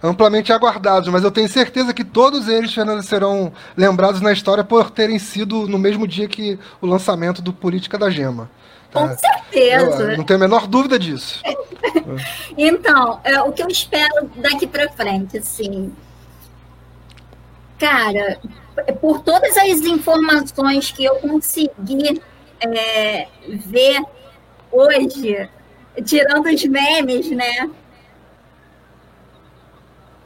amplamente 0.00 0.52
aguardados, 0.52 1.08
mas 1.08 1.24
eu 1.24 1.32
tenho 1.32 1.48
certeza 1.48 1.92
que 1.92 2.04
todos 2.04 2.46
eles, 2.46 2.72
Fernando, 2.72 3.02
serão 3.02 3.52
lembrados 3.76 4.20
na 4.20 4.32
história 4.32 4.62
por 4.62 4.88
terem 4.88 5.18
sido 5.18 5.66
no 5.66 5.80
mesmo 5.80 6.06
dia 6.06 6.28
que 6.28 6.56
o 6.80 6.86
lançamento 6.86 7.42
do 7.42 7.52
Política 7.52 7.98
da 7.98 8.08
Gema. 8.08 8.48
Com 8.92 9.08
é. 9.08 9.16
certeza. 9.16 10.02
Eu, 10.02 10.16
não 10.18 10.24
tenho 10.24 10.38
a 10.38 10.40
menor 10.40 10.66
dúvida 10.66 10.98
disso. 10.98 11.42
então, 12.56 13.20
é, 13.24 13.40
o 13.40 13.52
que 13.52 13.62
eu 13.62 13.68
espero 13.68 14.30
daqui 14.36 14.66
para 14.66 14.90
frente, 14.90 15.38
assim. 15.38 15.92
Cara, 17.78 18.38
por 19.00 19.20
todas 19.22 19.56
as 19.56 19.80
informações 19.80 20.92
que 20.92 21.04
eu 21.04 21.16
consegui 21.16 22.22
é, 22.60 23.26
ver 23.46 24.02
hoje, 24.70 25.48
tirando 26.04 26.46
os 26.46 26.64
memes, 26.64 27.30
né? 27.30 27.70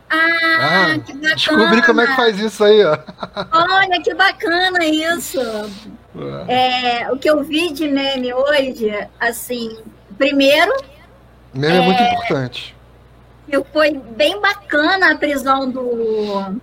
Ah, 0.09 0.93
ah, 0.95 0.99
que 0.99 1.13
bacana. 1.15 1.35
Descobri 1.35 1.83
como 1.83 2.01
é 2.01 2.07
que 2.07 2.17
faz 2.17 2.39
isso 2.39 2.63
aí, 2.63 2.85
ó. 2.85 2.99
Olha, 3.53 4.03
que 4.03 4.15
bacana 4.15 4.85
isso. 4.85 5.41
É, 6.49 7.11
o 7.13 7.19
que 7.19 7.29
eu 7.29 7.43
vi 7.43 7.73
de 7.73 7.89
meme 7.89 8.33
hoje, 8.33 8.91
assim, 9.21 9.79
primeiro. 10.17 10.73
Meme 11.53 11.75
é, 11.75 11.79
é 11.79 11.83
muito 11.83 12.03
importante. 12.03 12.77
Foi 13.73 13.93
bem 13.93 14.41
bacana 14.41 15.13
a 15.13 15.17
prisão 15.17 15.71
do 15.71 16.61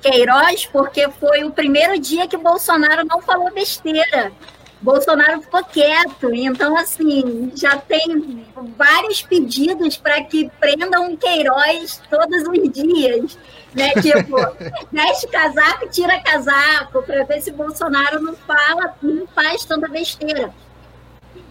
Queiroz, 0.00 0.66
porque 0.66 1.08
foi 1.10 1.44
o 1.44 1.50
primeiro 1.50 1.98
dia 1.98 2.28
que 2.28 2.36
Bolsonaro 2.36 3.04
não 3.04 3.20
falou 3.20 3.52
besteira. 3.52 4.32
Bolsonaro 4.80 5.42
ficou 5.42 5.62
quieto, 5.62 6.32
então 6.32 6.76
assim 6.76 7.52
já 7.54 7.76
tem 7.76 8.46
vários 8.78 9.20
pedidos 9.20 9.98
para 9.98 10.24
que 10.24 10.50
prendam 10.58 11.14
Queiroz 11.16 12.00
todos 12.08 12.42
os 12.48 12.72
dias, 12.72 13.38
né? 13.74 13.90
Tipo, 13.94 14.36
veste 14.90 15.26
casaco, 15.28 15.88
tira 15.88 16.20
casaco, 16.20 17.02
para 17.02 17.24
ver 17.24 17.40
se 17.40 17.52
Bolsonaro 17.52 18.20
não 18.20 18.34
fala, 18.34 18.94
não 19.02 19.26
faz 19.28 19.64
tanta 19.64 19.88
besteira. 19.88 20.52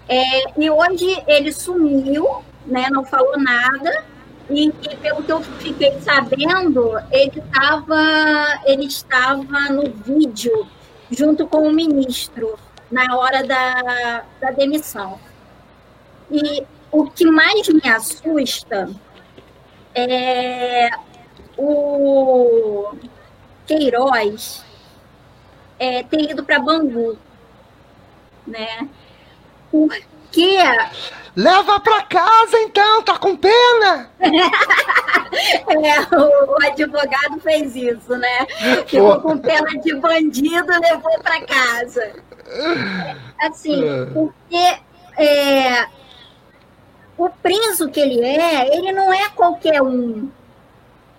É, 0.07 0.59
e 0.59 0.69
hoje 0.69 1.23
ele 1.27 1.51
sumiu, 1.51 2.43
né? 2.65 2.87
Não 2.89 3.05
falou 3.05 3.37
nada. 3.37 4.03
E, 4.49 4.67
e, 4.67 4.95
pelo 4.97 5.23
que 5.23 5.31
eu 5.31 5.41
fiquei 5.41 5.99
sabendo, 6.01 6.97
ele 7.11 7.39
estava 7.39 8.61
ele 8.65 8.85
estava 8.85 9.69
no 9.69 9.91
vídeo 9.91 10.67
junto 11.11 11.45
com 11.45 11.67
o 11.67 11.71
ministro 11.71 12.57
na 12.91 13.15
hora 13.15 13.43
da, 13.43 14.23
da 14.41 14.51
demissão. 14.51 15.19
E 16.31 16.65
o 16.91 17.05
que 17.09 17.25
mais 17.25 17.67
me 17.67 17.87
assusta 17.87 18.89
é 19.93 20.89
o 21.59 22.95
Queiroz 23.67 24.63
é, 25.77 26.03
ter 26.03 26.31
ido 26.31 26.43
para 26.43 26.59
Bangu, 26.59 27.17
né? 28.47 28.87
Porque 29.69 30.57
Leva 31.35 31.79
para 31.79 32.01
casa 32.03 32.57
então, 32.59 33.01
tá 33.03 33.17
com 33.17 33.35
pena? 33.35 34.09
é, 34.19 36.15
o, 36.15 36.51
o, 36.51 36.57
advogado 36.65 37.39
fez 37.41 37.75
isso, 37.75 38.17
né? 38.17 38.45
Ficou 38.85 39.21
com 39.21 39.37
pena 39.37 39.69
de 39.81 39.95
bandido, 39.95 40.67
levou 40.67 41.19
para 41.23 41.41
casa. 41.45 42.13
Assim, 43.39 43.87
é. 43.87 44.05
porque 44.07 44.79
é, 45.17 45.87
o 47.17 47.29
preso 47.29 47.89
que 47.89 47.99
ele 47.99 48.21
é, 48.21 48.75
ele 48.75 48.91
não 48.91 49.13
é 49.13 49.29
qualquer 49.29 49.81
um, 49.81 50.29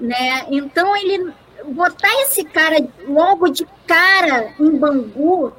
né? 0.01 0.47
Então 0.51 0.97
ele 0.97 1.33
botar 1.69 2.13
esse 2.23 2.45
cara 2.45 2.85
logo 3.07 3.49
de 3.49 3.67
cara 3.87 4.53
em 4.59 4.77
Bangu, 4.77 5.53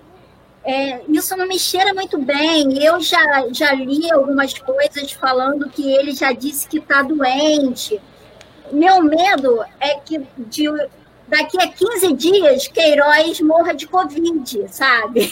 é, 0.63 1.01
isso 1.07 1.35
não 1.35 1.47
me 1.47 1.57
cheira 1.57 1.93
muito 1.93 2.19
bem. 2.19 2.83
Eu 2.83 2.99
já, 2.99 3.47
já 3.51 3.73
li 3.73 4.11
algumas 4.11 4.53
coisas 4.53 5.11
falando 5.11 5.69
que 5.69 5.91
ele 5.91 6.11
já 6.13 6.31
disse 6.31 6.67
que 6.67 6.77
está 6.77 7.01
doente. 7.01 7.99
Meu 8.71 9.03
medo 9.03 9.63
é 9.79 9.95
que 9.95 10.25
de, 10.37 10.65
daqui 11.27 11.61
a 11.61 11.67
15 11.67 12.13
dias 12.13 12.67
Queiroz 12.67 13.41
morra 13.41 13.73
de 13.73 13.87
Covid, 13.87 14.67
sabe? 14.69 15.29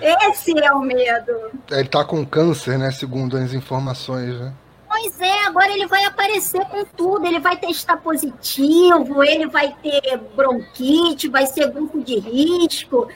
Esse 0.00 0.58
é 0.58 0.72
o 0.72 0.80
medo. 0.80 1.32
Ele 1.70 1.88
tá 1.88 2.04
com 2.04 2.24
câncer, 2.24 2.78
né? 2.78 2.90
Segundo 2.90 3.36
as 3.36 3.52
informações, 3.52 4.40
né? 4.40 4.52
Pois 4.94 5.18
é, 5.22 5.46
agora 5.46 5.72
ele 5.72 5.86
vai 5.86 6.04
aparecer 6.04 6.66
com 6.66 6.84
tudo, 6.84 7.26
ele 7.26 7.40
vai 7.40 7.56
testar 7.56 7.96
positivo, 7.96 9.24
ele 9.24 9.46
vai 9.46 9.74
ter 9.82 10.18
bronquite, 10.36 11.30
vai 11.30 11.46
ser 11.46 11.70
grupo 11.70 12.02
de 12.02 12.18
risco. 12.18 13.08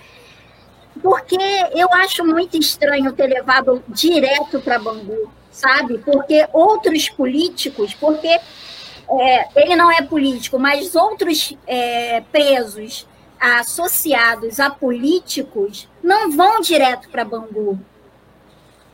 Porque 1.02 1.36
eu 1.74 1.92
acho 1.92 2.24
muito 2.24 2.56
estranho 2.56 3.12
ter 3.12 3.26
levado 3.26 3.84
direto 3.88 4.58
para 4.62 4.78
Bangu, 4.78 5.30
sabe? 5.50 5.98
Porque 5.98 6.48
outros 6.50 7.10
políticos, 7.10 7.92
porque 7.92 8.26
é, 8.26 9.48
ele 9.54 9.76
não 9.76 9.92
é 9.92 10.00
político, 10.00 10.58
mas 10.58 10.94
outros 10.94 11.52
é, 11.66 12.22
presos 12.32 13.06
associados 13.38 14.58
a 14.60 14.70
políticos 14.70 15.86
não 16.02 16.30
vão 16.30 16.62
direto 16.62 17.10
para 17.10 17.22
Bangu. 17.22 17.78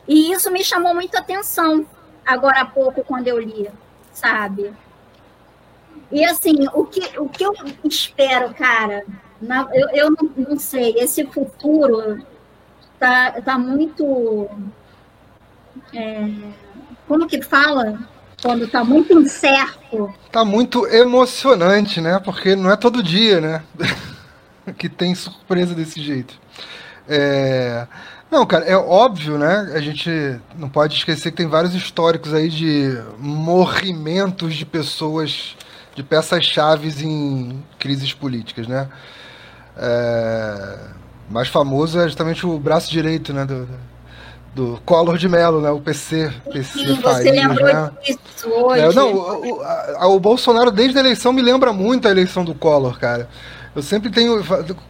E 0.09 0.33
isso 0.33 0.51
me 0.51 0.64
chamou 0.64 0.93
muito 0.93 1.16
atenção 1.16 1.87
agora 2.26 2.60
há 2.60 2.64
pouco, 2.64 3.04
quando 3.04 3.28
eu 3.28 3.38
li, 3.38 3.68
sabe? 4.12 4.72
E 6.10 6.24
assim, 6.24 6.66
o 6.72 6.84
que, 6.84 7.18
o 7.18 7.28
que 7.28 7.44
eu 7.44 7.54
espero, 7.84 8.52
cara, 8.54 9.04
na, 9.40 9.68
eu, 9.72 9.88
eu 9.90 10.10
não, 10.10 10.30
não, 10.36 10.58
sei, 10.58 10.94
esse 10.98 11.24
futuro 11.26 12.24
tá, 12.98 13.40
tá 13.42 13.58
muito. 13.58 14.48
É, 15.94 16.28
como 17.06 17.26
que 17.26 17.42
fala? 17.42 17.98
quando 18.42 18.64
está 18.64 18.82
muito 18.84 19.12
incerto. 19.18 20.12
Está 20.26 20.44
muito 20.44 20.84
emocionante, 20.88 22.00
né? 22.00 22.18
Porque 22.18 22.56
não 22.56 22.70
é 22.70 22.76
todo 22.76 23.02
dia, 23.02 23.40
né? 23.40 23.62
que 24.76 24.88
tem 24.88 25.14
surpresa 25.14 25.74
desse 25.74 26.02
jeito. 26.02 26.34
É... 27.09 27.86
Não, 28.30 28.46
cara, 28.46 28.64
é 28.64 28.76
óbvio, 28.76 29.36
né? 29.36 29.72
A 29.74 29.80
gente 29.80 30.11
não 30.57 30.68
pode 30.68 30.94
esquecer 30.94 31.30
que 31.30 31.36
tem 31.36 31.46
vários 31.46 31.74
históricos 31.74 32.32
aí 32.32 32.48
de 32.48 32.98
morrimentos 33.18 34.55
de 34.55 34.64
pessoas, 34.64 35.55
de 35.94 36.03
peças-chaves 36.03 37.03
em 37.03 37.62
crises 37.78 38.14
políticas, 38.14 38.66
né? 38.66 38.88
É... 39.76 40.78
Mais 41.28 41.48
famoso 41.48 41.98
é 41.98 42.05
justamente 42.05 42.46
o 42.46 42.59
braço 42.59 42.90
direito, 42.90 43.32
né? 43.32 43.44
Do, 43.44 43.68
do 44.55 44.80
Collor 44.84 45.16
de 45.16 45.28
Mello, 45.28 45.61
né? 45.61 45.70
O 45.70 45.80
PC. 45.80 46.30
PC 46.53 46.78
Sim, 46.78 47.00
você 47.00 47.30
lembrou 47.30 47.66
né? 47.66 47.90
disso 48.05 48.48
hoje. 48.48 48.82
É, 48.82 48.92
não, 48.92 49.14
o, 49.14 49.62
a, 49.62 50.07
o, 50.09 50.20
Bolsonaro, 50.20 50.70
desde 50.70 50.96
a 50.98 51.00
eleição, 51.00 51.32
me 51.32 51.42
lembra 51.42 51.72
muito 51.72 52.07
a 52.07 52.11
eleição 52.11 52.44
do 52.44 52.55
Collor, 52.55 52.98
cara. 52.98 53.28
Eu 53.74 53.82
sempre 53.82 54.10
tenho. 54.10 54.42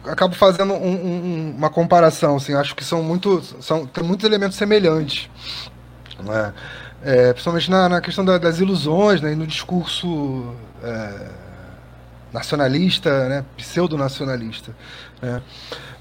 Acabo 0.05 0.35
fazendo 0.35 0.73
um, 0.73 0.93
um, 0.93 1.55
uma 1.57 1.69
comparação, 1.69 2.35
assim, 2.35 2.53
acho 2.53 2.75
que 2.75 2.83
são 2.83 3.01
muito. 3.01 3.41
São, 3.61 3.85
tem 3.85 4.03
muitos 4.03 4.25
elementos 4.25 4.57
semelhantes. 4.57 5.29
Né? 6.19 6.53
É, 7.01 7.33
principalmente 7.33 7.69
na, 7.69 7.89
na 7.89 8.01
questão 8.01 8.23
da, 8.23 8.37
das 8.37 8.59
ilusões, 8.59 9.21
né? 9.21 9.33
E 9.33 9.35
no 9.35 9.47
discurso. 9.47 10.53
É, 10.83 11.43
nacionalista, 12.33 13.29
né, 13.29 13.45
pseudo-nacionalista. 13.55 14.75
Né? 15.21 15.41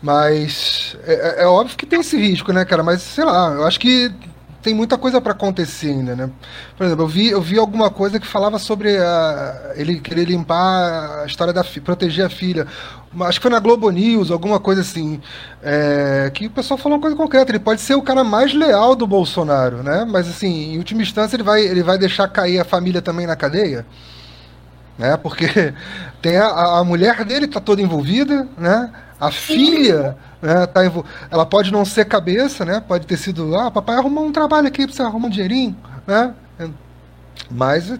Mas 0.00 0.96
é, 1.04 1.12
é, 1.12 1.42
é, 1.42 1.46
óbvio 1.46 1.76
que 1.76 1.86
tem 1.86 2.00
esse 2.00 2.16
risco, 2.16 2.52
né, 2.52 2.64
cara? 2.64 2.82
Mas 2.82 3.02
sei 3.02 3.24
lá, 3.24 3.52
eu 3.52 3.66
acho 3.66 3.78
que 3.78 4.10
tem 4.62 4.74
muita 4.74 4.96
coisa 4.96 5.20
para 5.20 5.32
acontecer 5.32 5.88
ainda, 5.88 6.14
né? 6.14 6.30
Por 6.76 6.86
exemplo, 6.86 7.04
eu 7.04 7.08
vi, 7.08 7.28
eu 7.28 7.42
vi 7.42 7.58
alguma 7.58 7.90
coisa 7.90 8.20
que 8.20 8.26
falava 8.26 8.58
sobre 8.58 8.96
a, 8.96 9.72
ele 9.74 10.00
querer 10.00 10.24
limpar 10.24 11.22
a 11.22 11.26
história 11.26 11.52
da 11.52 11.64
proteger 11.64 12.24
a 12.24 12.30
filha. 12.30 12.66
Acho 13.20 13.38
que 13.38 13.42
foi 13.42 13.50
na 13.50 13.58
Globo 13.58 13.90
News, 13.90 14.30
alguma 14.30 14.60
coisa 14.60 14.80
assim. 14.80 15.20
É, 15.62 16.30
que 16.32 16.46
o 16.46 16.50
pessoal 16.50 16.78
falou 16.78 16.96
uma 16.96 17.02
coisa 17.02 17.16
concreta. 17.16 17.50
Ele 17.50 17.58
pode 17.58 17.80
ser 17.80 17.94
o 17.94 18.02
cara 18.02 18.22
mais 18.22 18.54
leal 18.54 18.94
do 18.94 19.06
Bolsonaro, 19.06 19.82
né? 19.82 20.06
Mas 20.08 20.28
assim, 20.28 20.74
em 20.74 20.78
última 20.78 21.02
instância, 21.02 21.36
ele 21.36 21.42
vai, 21.42 21.62
ele 21.62 21.82
vai 21.82 21.98
deixar 21.98 22.28
cair 22.28 22.60
a 22.60 22.64
família 22.64 23.02
também 23.02 23.26
na 23.26 23.36
cadeia 23.36 23.84
né? 24.98 25.16
Porque 25.16 25.46
tem 26.22 26.36
a, 26.36 26.78
a 26.78 26.84
mulher 26.84 27.24
dele 27.24 27.46
está 27.46 27.60
toda 27.60 27.82
envolvida, 27.82 28.46
né? 28.56 28.90
A 29.22 29.30
filha, 29.30 30.16
né, 30.42 30.66
tá 30.66 30.84
envol... 30.84 31.04
ela 31.30 31.46
pode 31.46 31.70
não 31.70 31.84
ser 31.84 32.06
cabeça, 32.06 32.64
né? 32.64 32.80
Pode 32.80 33.06
ter 33.06 33.16
sido, 33.16 33.56
ah, 33.56 33.70
papai 33.70 33.94
arrumou 33.94 34.26
um 34.26 34.32
trabalho 34.32 34.66
aqui 34.66 34.84
para 34.84 34.96
você 34.96 35.02
arrumar 35.02 35.28
um 35.28 35.30
dinheirinho, 35.30 35.76
né? 36.04 36.34
Mas 37.48 37.94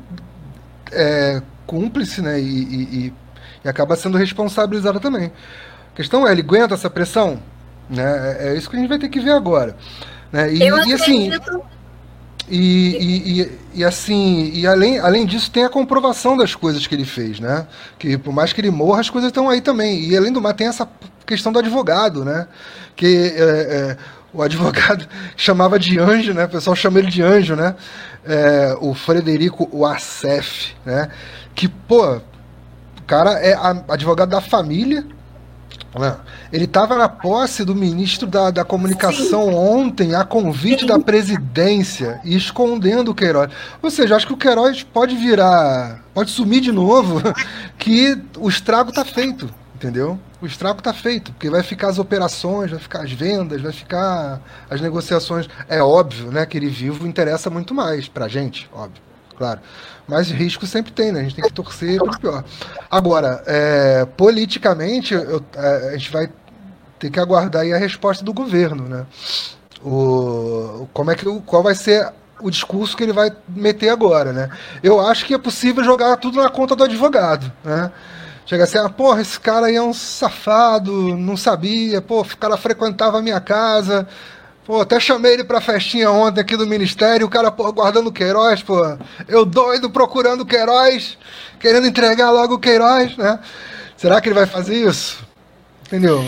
é 0.90 1.40
cúmplice, 1.64 2.20
né? 2.20 2.40
E, 2.40 2.44
e, 2.44 3.12
e, 3.64 3.68
acaba 3.68 3.94
sendo 3.94 4.18
responsabilizada 4.18 4.98
também. 4.98 5.30
A 5.92 5.96
questão 5.96 6.26
é, 6.26 6.32
ele 6.32 6.40
aguenta 6.40 6.74
essa 6.74 6.90
pressão? 6.90 7.40
Né? 7.88 8.02
É, 8.40 8.48
é 8.48 8.56
isso 8.56 8.68
que 8.68 8.74
a 8.74 8.80
gente 8.80 8.88
vai 8.88 8.98
ter 8.98 9.08
que 9.08 9.20
ver 9.20 9.32
agora. 9.32 9.76
Né? 10.32 10.52
E, 10.52 10.58
e 10.58 10.92
assim. 10.92 11.30
E, 12.48 12.58
e, 12.58 13.40
e, 13.40 13.58
e, 13.74 13.84
assim, 13.84 14.50
e 14.52 14.66
além, 14.66 14.98
além 14.98 15.24
disso, 15.24 15.50
tem 15.50 15.64
a 15.64 15.68
comprovação 15.68 16.36
das 16.36 16.56
coisas 16.56 16.86
que 16.86 16.94
ele 16.94 17.04
fez, 17.04 17.38
né? 17.38 17.66
Que 17.98 18.18
por 18.18 18.32
mais 18.32 18.52
que 18.52 18.60
ele 18.60 18.70
morra, 18.70 19.00
as 19.00 19.08
coisas 19.08 19.28
estão 19.28 19.48
aí 19.48 19.60
também. 19.60 20.04
E 20.04 20.16
além 20.16 20.32
do 20.32 20.42
mais, 20.42 20.56
tem 20.56 20.66
essa 20.66 20.84
questão 21.26 21.52
do 21.52 21.58
advogado, 21.58 22.24
né? 22.24 22.46
Que 22.96 23.34
é, 23.36 23.42
é, 23.42 23.96
o 24.32 24.42
advogado 24.42 25.06
chamava 25.36 25.78
de 25.78 25.98
anjo, 25.98 26.32
né? 26.32 26.44
O 26.44 26.48
pessoal 26.48 26.76
chama 26.76 26.98
ele 26.98 27.10
de 27.10 27.22
anjo, 27.22 27.54
né? 27.54 27.74
É, 28.24 28.76
o 28.80 28.94
Frederico 28.94 29.68
Wassef, 29.72 30.74
né? 30.84 31.10
Que, 31.54 31.68
pô, 31.68 32.16
o 32.16 33.02
cara 33.06 33.32
é 33.40 33.54
advogado 33.88 34.30
da 34.30 34.40
família, 34.40 35.04
né? 35.98 36.16
Ele 36.52 36.64
estava 36.64 36.96
na 36.96 37.08
posse 37.08 37.64
do 37.64 37.74
ministro 37.74 38.26
da, 38.26 38.50
da 38.50 38.64
Comunicação 38.64 39.46
Sim. 39.46 39.54
ontem, 39.54 40.14
a 40.14 40.24
convite 40.24 40.80
Sim. 40.80 40.86
da 40.86 40.98
presidência, 40.98 42.20
e 42.24 42.36
escondendo 42.36 43.10
o 43.10 43.14
Queiroz. 43.14 43.50
Ou 43.82 43.90
seja, 43.90 44.16
acho 44.16 44.26
que 44.26 44.32
o 44.32 44.36
Queiroz 44.36 44.82
pode 44.82 45.14
virar, 45.16 46.02
pode 46.14 46.30
sumir 46.30 46.60
de 46.60 46.72
novo, 46.72 47.20
que 47.78 48.18
o 48.38 48.48
estrago 48.48 48.90
está 48.90 49.04
feito, 49.04 49.50
entendeu? 49.74 50.18
O 50.42 50.46
estrago 50.46 50.80
está 50.80 50.92
feito, 50.92 51.32
porque 51.32 51.48
vai 51.48 51.62
ficar 51.62 51.86
as 51.86 52.00
operações, 52.00 52.72
vai 52.72 52.80
ficar 52.80 53.02
as 53.02 53.12
vendas, 53.12 53.62
vai 53.62 53.70
ficar 53.70 54.40
as 54.68 54.80
negociações. 54.80 55.48
É 55.68 55.80
óbvio, 55.80 56.32
né, 56.32 56.44
que 56.44 56.58
ele 56.58 56.68
vivo 56.68 57.06
interessa 57.06 57.48
muito 57.48 57.72
mais 57.72 58.08
para 58.08 58.24
a 58.24 58.28
gente, 58.28 58.68
óbvio, 58.72 59.00
claro. 59.38 59.60
Mas 60.08 60.32
risco 60.32 60.66
sempre 60.66 60.90
tem, 60.90 61.12
né? 61.12 61.20
A 61.20 61.22
gente 61.22 61.36
tem 61.36 61.44
que 61.44 61.52
torcer 61.52 61.96
para 61.96 62.10
o 62.10 62.18
pior. 62.18 62.44
Agora, 62.90 63.40
é, 63.46 64.04
politicamente, 64.16 65.14
eu, 65.14 65.40
é, 65.54 65.90
a 65.90 65.96
gente 65.96 66.10
vai 66.10 66.28
ter 66.98 67.08
que 67.08 67.20
aguardar 67.20 67.62
aí 67.62 67.72
a 67.72 67.78
resposta 67.78 68.24
do 68.24 68.34
governo, 68.34 68.88
né? 68.88 69.06
O, 69.80 70.88
como 70.92 71.12
é 71.12 71.14
que, 71.14 71.24
qual 71.46 71.62
vai 71.62 71.76
ser 71.76 72.12
o 72.40 72.50
discurso 72.50 72.96
que 72.96 73.04
ele 73.04 73.12
vai 73.12 73.30
meter 73.48 73.90
agora, 73.90 74.32
né? 74.32 74.50
Eu 74.82 75.00
acho 75.00 75.24
que 75.24 75.34
é 75.34 75.38
possível 75.38 75.84
jogar 75.84 76.16
tudo 76.16 76.42
na 76.42 76.48
conta 76.48 76.74
do 76.74 76.82
advogado, 76.82 77.52
né? 77.62 77.92
Chega 78.44 78.64
assim, 78.64 78.78
ah, 78.78 78.88
porra, 78.88 79.20
esse 79.20 79.38
cara 79.38 79.66
aí 79.66 79.76
é 79.76 79.82
um 79.82 79.94
safado, 79.94 81.16
não 81.16 81.36
sabia, 81.36 82.02
pô, 82.02 82.22
o 82.22 82.36
cara 82.36 82.56
frequentava 82.56 83.18
a 83.18 83.22
minha 83.22 83.40
casa, 83.40 84.06
pô, 84.64 84.80
até 84.80 84.98
chamei 84.98 85.34
ele 85.34 85.44
pra 85.44 85.60
festinha 85.60 86.10
ontem 86.10 86.40
aqui 86.40 86.56
do 86.56 86.66
Ministério, 86.66 87.26
o 87.26 87.30
cara, 87.30 87.52
pô, 87.52 87.72
guardando 87.72 88.08
o 88.08 88.12
Queiroz, 88.12 88.62
pô, 88.62 88.80
eu 89.28 89.44
doido 89.44 89.90
procurando 89.90 90.40
o 90.40 90.46
Queiroz, 90.46 91.16
querendo 91.60 91.86
entregar 91.86 92.30
logo 92.30 92.54
o 92.54 92.58
Queiroz, 92.58 93.16
né? 93.16 93.38
Será 93.96 94.20
que 94.20 94.28
ele 94.28 94.34
vai 94.34 94.46
fazer 94.46 94.74
isso? 94.74 95.24
Entendeu? 95.86 96.20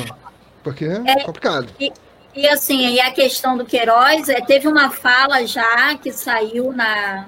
Porque 0.62 0.84
é, 0.84 1.02
é 1.06 1.24
complicado. 1.24 1.68
E, 1.80 1.92
e 2.34 2.48
assim, 2.48 2.94
e 2.94 3.00
a 3.00 3.10
questão 3.10 3.56
do 3.56 3.64
Queiroz, 3.64 4.28
é, 4.28 4.40
teve 4.40 4.68
uma 4.68 4.90
fala 4.90 5.44
já 5.44 5.96
que 5.96 6.12
saiu 6.12 6.72
na, 6.72 7.26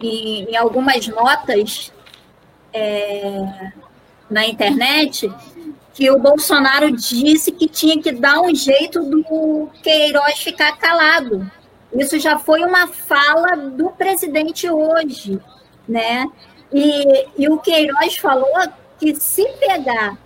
em, 0.00 0.44
em 0.50 0.56
algumas 0.56 1.08
notas 1.08 1.90
é, 2.72 3.72
na 4.32 4.46
internet 4.46 5.30
que 5.94 6.10
o 6.10 6.18
Bolsonaro 6.18 6.90
disse 6.90 7.52
que 7.52 7.68
tinha 7.68 8.00
que 8.00 8.12
dar 8.12 8.40
um 8.40 8.54
jeito 8.54 9.02
do 9.02 9.68
Queiroz 9.82 10.38
ficar 10.38 10.76
calado. 10.78 11.50
Isso 11.92 12.18
já 12.18 12.38
foi 12.38 12.64
uma 12.64 12.86
fala 12.86 13.56
do 13.56 13.90
presidente 13.90 14.68
hoje, 14.70 15.38
né? 15.86 16.26
E, 16.72 17.26
e 17.36 17.48
o 17.48 17.58
Queiroz 17.58 18.16
falou 18.16 18.54
que 18.98 19.14
se 19.14 19.46
pegar 19.60 20.16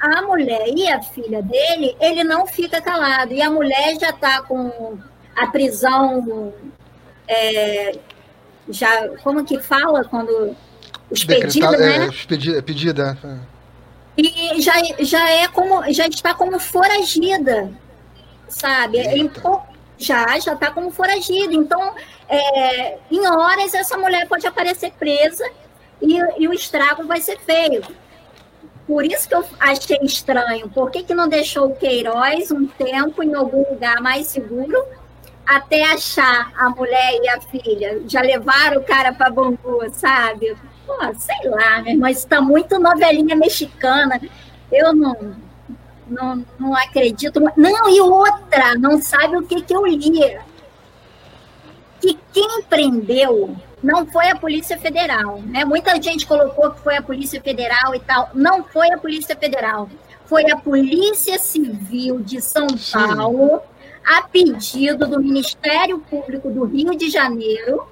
a 0.00 0.22
mulher 0.22 0.66
e 0.68 0.88
a 0.88 1.00
filha 1.00 1.40
dele, 1.40 1.96
ele 2.00 2.24
não 2.24 2.46
fica 2.46 2.80
calado. 2.80 3.32
E 3.32 3.40
a 3.40 3.50
mulher 3.50 3.96
já 4.00 4.10
está 4.10 4.42
com 4.42 4.98
a 5.36 5.46
prisão. 5.46 6.52
É, 7.28 7.98
já, 8.68 9.08
como 9.22 9.44
que 9.44 9.60
fala 9.60 10.04
quando. 10.04 10.56
Expedida, 11.14 11.70
né? 11.70 11.96
É, 11.96 12.06
expedida, 12.08 12.62
pedida. 12.62 13.18
É. 13.24 13.54
E 14.16 14.60
já, 14.60 14.74
já 15.00 15.30
é 15.30 15.48
como. 15.48 15.82
Já 15.92 16.06
está 16.06 16.34
como 16.34 16.58
foragida, 16.58 17.70
sabe? 18.48 18.98
já, 19.98 20.38
já 20.38 20.54
está 20.54 20.70
como 20.70 20.90
foragida. 20.90 21.54
Então, 21.54 21.94
é, 22.28 22.98
em 23.10 23.26
horas, 23.26 23.74
essa 23.74 23.96
mulher 23.96 24.28
pode 24.28 24.46
aparecer 24.46 24.92
presa 24.92 25.44
e, 26.00 26.18
e 26.38 26.48
o 26.48 26.52
estrago 26.52 27.04
vai 27.04 27.20
ser 27.20 27.38
feio. 27.40 27.82
Por 28.86 29.04
isso 29.04 29.28
que 29.28 29.34
eu 29.34 29.44
achei 29.58 29.98
estranho. 30.02 30.68
Por 30.68 30.90
que, 30.90 31.02
que 31.02 31.14
não 31.14 31.28
deixou 31.28 31.68
o 31.68 31.76
Queiroz 31.76 32.50
um 32.50 32.66
tempo 32.66 33.22
em 33.22 33.34
algum 33.34 33.64
lugar 33.70 34.00
mais 34.00 34.26
seguro 34.26 34.84
até 35.46 35.84
achar 35.84 36.52
a 36.56 36.68
mulher 36.68 37.18
e 37.22 37.28
a 37.28 37.40
filha? 37.40 38.02
Já 38.06 38.20
levaram 38.20 38.80
o 38.80 38.84
cara 38.84 39.12
para 39.12 39.30
Bangu, 39.30 39.80
sabe? 39.92 40.54
Pô, 40.86 40.96
sei 41.18 41.50
lá, 41.50 41.82
meu 41.82 41.92
irmão, 41.92 42.08
isso 42.08 42.20
está 42.20 42.40
muito 42.40 42.78
novelinha 42.78 43.34
mexicana. 43.34 44.20
Eu 44.70 44.94
não, 44.94 45.34
não, 46.06 46.44
não 46.58 46.74
acredito. 46.74 47.40
Não, 47.56 47.88
e 47.88 48.00
outra, 48.00 48.74
não 48.76 49.00
sabe 49.00 49.36
o 49.36 49.42
que, 49.42 49.62
que 49.62 49.74
eu 49.74 49.86
li. 49.86 50.38
Que 52.00 52.18
quem 52.32 52.62
prendeu 52.68 53.56
não 53.82 54.06
foi 54.06 54.30
a 54.30 54.36
Polícia 54.36 54.78
Federal. 54.78 55.40
Né? 55.42 55.64
Muita 55.64 56.00
gente 56.00 56.26
colocou 56.26 56.70
que 56.70 56.80
foi 56.80 56.96
a 56.96 57.02
Polícia 57.02 57.40
Federal 57.40 57.94
e 57.94 58.00
tal. 58.00 58.30
Não 58.34 58.64
foi 58.64 58.90
a 58.90 58.98
Polícia 58.98 59.36
Federal. 59.36 59.88
Foi 60.24 60.50
a 60.50 60.56
Polícia 60.56 61.38
Civil 61.38 62.20
de 62.20 62.40
São 62.40 62.66
Paulo, 62.92 63.60
a 64.04 64.22
pedido 64.22 65.06
do 65.06 65.20
Ministério 65.20 65.98
Público 65.98 66.50
do 66.50 66.64
Rio 66.64 66.96
de 66.96 67.10
Janeiro, 67.10 67.86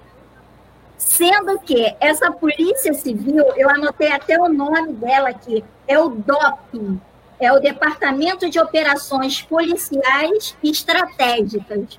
sendo 1.05 1.59
que 1.59 1.95
essa 2.01 2.31
Polícia 2.31 2.95
Civil, 2.95 3.45
eu 3.57 3.69
anotei 3.69 4.13
até 4.13 4.39
o 4.39 4.49
nome 4.49 4.93
dela 4.95 5.31
aqui, 5.31 5.65
é 5.87 5.99
o 5.99 6.09
DOP, 6.11 7.01
é 7.41 7.53
o 7.53 7.59
Departamento 7.59 8.49
de 8.49 8.61
Operações 8.61 9.43
Policiais 9.43 10.57
Estratégicas. 10.63 11.99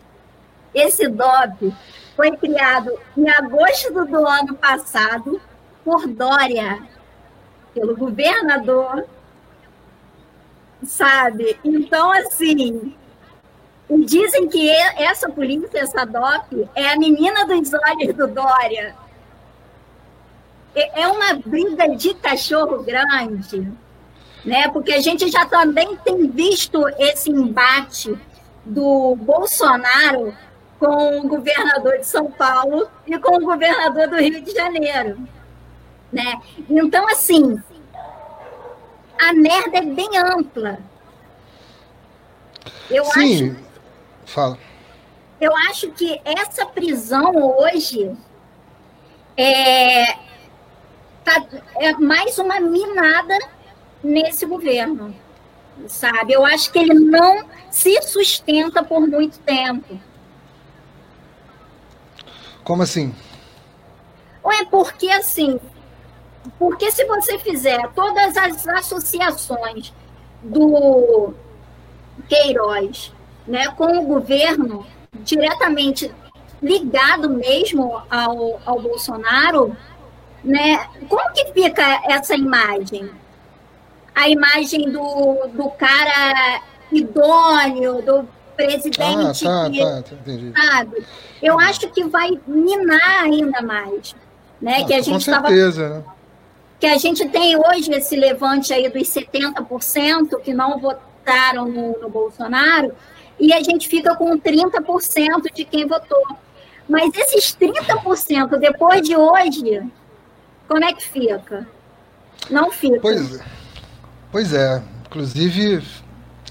Esse 0.74 1.10
DOP 1.10 1.74
foi 2.16 2.32
criado 2.38 2.97
em 3.18 3.30
agosto 3.30 4.06
do 4.06 4.26
ano 4.26 4.56
passado 4.56 5.39
por 5.84 6.08
Dória, 6.08 6.82
pelo 7.74 7.97
governador, 7.97 9.06
sabe? 10.82 11.60
Então, 11.64 12.10
assim, 12.14 12.95
dizem 14.05 14.47
que 14.47 14.69
essa 14.69 15.29
polícia, 15.29 15.79
essa 15.79 16.05
DOP, 16.05 16.67
é 16.75 16.89
a 16.91 16.97
menina 16.97 17.45
dos 17.45 17.71
olhos 17.73 18.15
do 18.15 18.27
Dória. 18.27 18.95
É 20.75 21.07
uma 21.07 21.36
briga 21.36 21.95
de 21.95 22.13
cachorro 22.15 22.81
grande, 22.84 23.71
né? 24.43 24.67
Porque 24.69 24.93
a 24.93 25.01
gente 25.01 25.29
já 25.29 25.45
também 25.45 25.95
tem 25.97 26.27
visto 26.27 26.84
esse 26.97 27.29
embate 27.29 28.17
do 28.65 29.15
Bolsonaro 29.17 30.36
com 30.79 31.19
o 31.19 31.27
governador 31.27 31.99
de 31.99 32.07
São 32.07 32.31
Paulo 32.31 32.88
e 33.05 33.17
com 33.17 33.38
o 33.38 33.45
governador 33.45 34.07
do 34.07 34.17
Rio 34.17 34.41
de 34.41 34.51
Janeiro. 34.51 35.17
Né? 36.11 36.41
Então, 36.69 37.07
assim, 37.07 37.61
a 39.19 39.34
merda 39.34 39.77
é 39.77 39.81
bem 39.81 40.17
ampla. 40.17 40.79
Eu 42.89 43.05
Sim, 43.05 43.51
acho, 43.51 43.63
fala. 44.26 44.57
Eu 45.39 45.55
acho 45.69 45.91
que 45.91 46.21
essa 46.24 46.65
prisão 46.65 47.36
hoje 47.36 48.15
é, 49.36 50.13
tá, 51.24 51.45
é 51.78 51.93
mais 51.93 52.38
uma 52.38 52.59
minada 52.59 53.38
nesse 54.03 54.45
governo, 54.45 55.15
sabe? 55.88 56.34
Eu 56.34 56.45
acho 56.45 56.71
que 56.71 56.80
ele 56.80 56.93
não 56.93 57.45
se 57.69 58.01
sustenta 58.03 58.84
por 58.84 59.01
muito 59.01 59.39
tempo. 59.39 59.99
Como 62.63 62.84
assim? 62.84 63.13
É 64.45 64.65
porque 64.65 65.09
assim, 65.09 65.59
porque 66.59 66.91
se 66.91 67.05
você 67.05 67.39
fizer 67.39 67.91
todas 67.93 68.38
as 68.38 68.67
associações 68.67 69.93
do 70.41 71.34
Queiroz, 72.28 73.13
né, 73.48 73.68
com 73.70 73.98
o 73.98 74.06
governo 74.06 74.86
diretamente 75.24 76.14
ligado 76.62 77.30
mesmo 77.30 78.02
ao, 78.10 78.60
ao 78.66 78.80
Bolsonaro, 78.80 79.76
né, 80.44 80.88
como 81.10 81.32
que 81.34 81.52
fica 81.54 82.02
essa 82.10 82.36
imagem? 82.36 83.10
A 84.16 84.30
imagem 84.30 84.91
do, 84.91 85.48
do 85.54 85.70
cara 85.72 86.62
idôneo, 86.91 88.02
do 88.02 88.28
presidente. 88.56 89.48
Ah, 89.48 89.64
tá, 89.64 89.70
que, 89.70 89.80
tá, 89.80 90.04
tá, 90.04 90.16
entendi. 90.16 90.54
Sabe? 90.56 91.06
Eu 91.41 91.60
acho 91.60 91.89
que 91.89 92.04
vai 92.06 92.39
minar 92.48 93.24
ainda 93.24 93.62
mais. 93.62 94.16
Né? 94.62 94.80
Ah, 94.82 94.86
que 94.86 94.94
a 94.94 95.02
gente 95.02 95.14
com 95.14 95.20
certeza, 95.20 95.84
tava, 95.84 95.96
né? 95.96 96.04
Que 96.80 96.88
a 96.88 96.98
gente 96.98 97.28
tem 97.30 97.58
hoje 97.58 97.91
esse 97.91 98.16
levante 98.16 98.74
aí 98.74 98.89
dos 98.89 99.08
70% 99.08 100.41
que 100.41 100.54
não 100.54 100.80
votaram 100.80 101.68
no, 101.68 102.00
no 102.00 102.10
Bolsonaro, 102.10 102.94
e 103.39 103.53
a 103.53 103.61
gente 103.61 103.88
fica 103.88 104.15
com 104.15 104.38
30% 104.38 105.53
de 105.53 105.65
quem 105.65 105.88
votou. 105.88 106.23
Mas 106.88 107.13
esses 107.15 107.55
30% 107.55 108.57
depois 108.59 109.01
de 109.01 109.15
hoje, 109.15 109.81
como 110.67 110.84
é 110.84 110.93
que 110.93 111.03
fica? 111.03 111.67
Não 112.49 112.71
fica. 112.71 112.99
Pois, 112.99 113.39
pois 114.31 114.53
é. 114.53 114.81
Inclusive, 115.05 115.84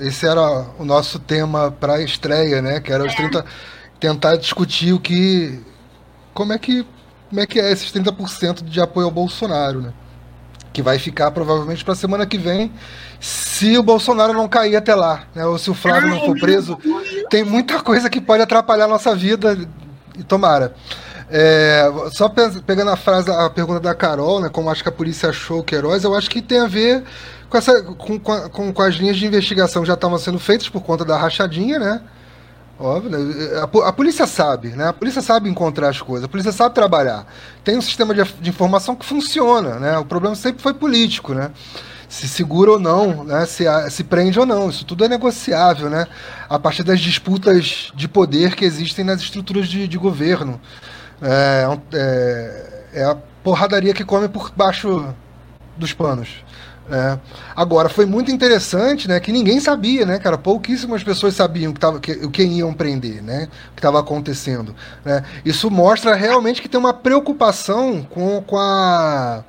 esse 0.00 0.26
era 0.26 0.40
o 0.78 0.84
nosso 0.84 1.18
tema 1.18 1.70
para 1.70 1.94
a 1.94 2.02
estreia, 2.02 2.62
né? 2.62 2.80
Que 2.80 2.92
era 2.92 3.04
os 3.04 3.14
30 3.14 3.44
tentar 3.98 4.36
discutir 4.36 4.92
o 4.92 4.98
que 5.00 5.60
como 6.34 6.52
é 6.52 6.58
que 6.58 6.86
como 7.28 7.40
é 7.40 7.46
que 7.46 7.60
é 7.60 7.70
esses 7.70 7.90
30% 7.92 8.62
de 8.62 8.80
apoio 8.80 9.06
ao 9.06 9.12
Bolsonaro, 9.12 9.80
né? 9.80 9.92
Que 10.72 10.82
vai 10.82 10.98
ficar 10.98 11.30
provavelmente 11.30 11.84
para 11.84 11.92
a 11.92 11.96
semana 11.96 12.26
que 12.26 12.38
vem, 12.38 12.72
se 13.20 13.76
o 13.76 13.82
Bolsonaro 13.82 14.32
não 14.32 14.48
cair 14.48 14.76
até 14.76 14.94
lá, 14.94 15.24
né? 15.34 15.44
Ou 15.46 15.58
se 15.58 15.70
o 15.70 15.74
Flávio 15.74 16.08
não 16.08 16.20
for 16.20 16.38
preso, 16.38 16.78
tem 17.30 17.44
muita 17.44 17.80
coisa 17.80 18.08
que 18.08 18.20
pode 18.20 18.42
atrapalhar 18.42 18.84
a 18.84 18.88
nossa 18.88 19.14
vida 19.14 19.58
e 20.18 20.22
tomara. 20.22 20.74
É, 21.30 21.90
só 22.12 22.28
pegando 22.28 22.90
a 22.90 22.96
frase, 22.96 23.30
a 23.30 23.48
pergunta 23.48 23.80
da 23.80 23.94
Carol, 23.94 24.40
né? 24.40 24.48
Como 24.48 24.68
acho 24.68 24.82
que 24.82 24.88
a 24.88 24.92
polícia 24.92 25.30
achou 25.30 25.60
o 25.60 25.64
Queiroz, 25.64 26.04
eu 26.04 26.14
acho 26.14 26.28
que 26.28 26.42
tem 26.42 26.60
a 26.60 26.66
ver 26.66 27.04
com, 27.48 27.58
essa, 27.58 27.82
com, 27.82 28.18
com, 28.18 28.72
com 28.72 28.82
as 28.82 28.94
linhas 28.94 29.16
de 29.16 29.26
investigação 29.26 29.84
já 29.84 29.94
estavam 29.94 30.18
sendo 30.18 30.38
feitas 30.38 30.68
por 30.68 30.82
conta 30.82 31.04
da 31.04 31.16
rachadinha, 31.16 31.78
né? 31.78 32.00
Óbvio, 32.82 33.10
né? 33.10 33.60
a, 33.84 33.92
polícia 33.92 34.26
sabe, 34.26 34.70
né? 34.70 34.88
A 34.88 34.92
polícia 34.92 35.22
sabe 35.22 35.48
encontrar 35.48 35.88
as 35.88 36.02
coisas, 36.02 36.24
a 36.24 36.28
polícia 36.28 36.50
sabe 36.50 36.74
trabalhar. 36.74 37.24
Tem 37.62 37.78
um 37.78 37.80
sistema 37.80 38.12
de, 38.12 38.24
de 38.40 38.50
informação 38.50 38.96
que 38.96 39.06
funciona, 39.06 39.78
né? 39.78 39.96
O 39.98 40.04
problema 40.04 40.34
sempre 40.34 40.60
foi 40.60 40.74
político, 40.74 41.32
né? 41.32 41.52
Se 42.08 42.26
segura 42.26 42.72
ou 42.72 42.80
não, 42.80 43.22
né? 43.22 43.46
Se, 43.46 43.66
se 43.88 44.02
prende 44.02 44.40
ou 44.40 44.44
não. 44.44 44.68
Isso 44.68 44.84
tudo 44.84 45.04
é 45.04 45.08
negociável, 45.08 45.88
né? 45.88 46.08
A 46.48 46.58
partir 46.58 46.82
das 46.82 46.98
disputas 46.98 47.92
de 47.94 48.08
poder 48.08 48.56
que 48.56 48.64
existem 48.64 49.04
nas 49.04 49.20
estruturas 49.20 49.68
de, 49.68 49.86
de 49.86 49.96
governo. 49.96 50.60
É, 51.22 51.78
é, 51.92 52.84
é 52.94 53.04
a 53.04 53.14
porradaria 53.44 53.94
que 53.94 54.04
come 54.04 54.28
por 54.28 54.50
baixo 54.56 55.14
dos 55.76 55.92
panos. 55.92 56.42
É. 56.90 57.18
Agora, 57.54 57.88
foi 57.88 58.04
muito 58.04 58.30
interessante, 58.30 59.06
né, 59.06 59.20
que 59.20 59.30
ninguém 59.30 59.60
sabia, 59.60 60.04
né, 60.04 60.18
cara, 60.18 60.36
pouquíssimas 60.36 61.02
pessoas 61.02 61.34
sabiam 61.34 61.72
que 61.72 61.78
tava, 61.78 62.00
que, 62.00 62.12
o 62.12 62.30
que 62.30 62.42
iam 62.42 62.74
prender, 62.74 63.22
né, 63.22 63.48
o 63.70 63.74
que 63.74 63.78
estava 63.78 64.00
acontecendo, 64.00 64.74
né. 65.04 65.22
Isso 65.44 65.70
mostra 65.70 66.14
realmente 66.14 66.60
que 66.60 66.68
tem 66.68 66.78
uma 66.78 66.92
preocupação 66.92 68.02
com, 68.02 68.42
com, 68.42 68.58
a, 68.58 69.44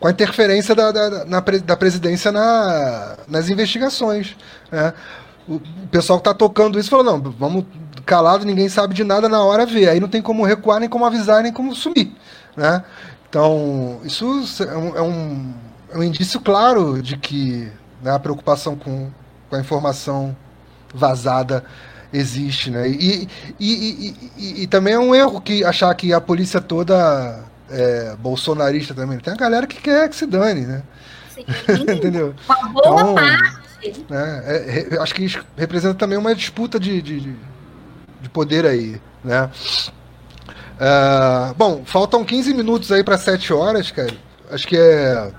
com 0.00 0.08
a 0.08 0.10
interferência 0.10 0.74
da, 0.74 0.90
da, 0.90 1.24
na, 1.24 1.40
da 1.40 1.76
presidência 1.76 2.32
na, 2.32 3.16
nas 3.28 3.48
investigações, 3.48 4.36
né. 4.70 4.92
O, 5.48 5.60
pessoal 5.90 6.18
que 6.18 6.28
está 6.28 6.34
tocando 6.34 6.78
isso 6.78 6.90
falou, 6.90 7.04
não, 7.04 7.20
vamos 7.32 7.64
calado, 8.04 8.44
ninguém 8.44 8.68
sabe 8.68 8.94
de 8.94 9.04
nada 9.04 9.28
na 9.28 9.42
hora 9.42 9.64
ver, 9.64 9.88
aí 9.88 10.00
não 10.00 10.08
tem 10.08 10.20
como 10.20 10.44
recuar, 10.44 10.80
nem 10.80 10.88
como 10.88 11.04
avisar, 11.04 11.42
nem 11.42 11.52
como 11.52 11.74
sumir, 11.74 12.12
né. 12.56 12.82
Então, 13.28 14.00
isso 14.04 14.26
é 14.62 14.76
um, 14.76 14.96
é 14.96 15.00
um 15.00 15.54
é 15.92 15.98
um 15.98 16.02
indício 16.02 16.40
claro 16.40 17.02
de 17.02 17.16
que 17.16 17.70
né, 18.02 18.10
a 18.10 18.18
preocupação 18.18 18.74
com, 18.74 19.10
com 19.48 19.56
a 19.56 19.60
informação 19.60 20.36
vazada 20.94 21.64
existe, 22.12 22.70
né? 22.70 22.88
E, 22.88 23.28
e, 23.58 24.14
e, 24.36 24.62
e, 24.62 24.66
também 24.66 24.94
é 24.94 24.98
um 24.98 25.14
erro 25.14 25.40
que 25.40 25.64
achar 25.64 25.94
que 25.94 26.12
a 26.12 26.20
polícia 26.20 26.60
toda 26.60 27.44
é 27.70 28.14
bolsonarista 28.16 28.94
também. 28.94 29.18
Tem 29.18 29.32
a 29.32 29.36
galera 29.36 29.66
que 29.66 29.80
quer 29.80 30.08
que 30.08 30.16
se 30.16 30.26
dane, 30.26 30.62
né? 30.62 30.82
Sim. 31.34 31.44
Entendeu? 31.92 32.34
Uma 32.48 32.68
boa 32.68 33.00
então, 33.00 33.14
parte. 33.14 33.62
Né, 34.08 34.42
é, 34.46 34.88
é, 34.94 34.98
acho 35.00 35.14
que 35.14 35.24
isso 35.24 35.44
representa 35.56 35.94
também 35.94 36.16
uma 36.16 36.34
disputa 36.34 36.78
de, 36.78 37.02
de, 37.02 37.20
de 38.20 38.28
poder 38.28 38.64
aí, 38.66 39.00
né? 39.24 39.50
Uh, 40.74 41.54
bom, 41.54 41.82
faltam 41.84 42.24
15 42.24 42.54
minutos 42.54 42.92
aí 42.92 43.02
para 43.02 43.18
7 43.18 43.52
horas, 43.52 43.90
cara. 43.90 44.14
Acho 44.50 44.66
que 44.66 44.76
é 44.76 45.32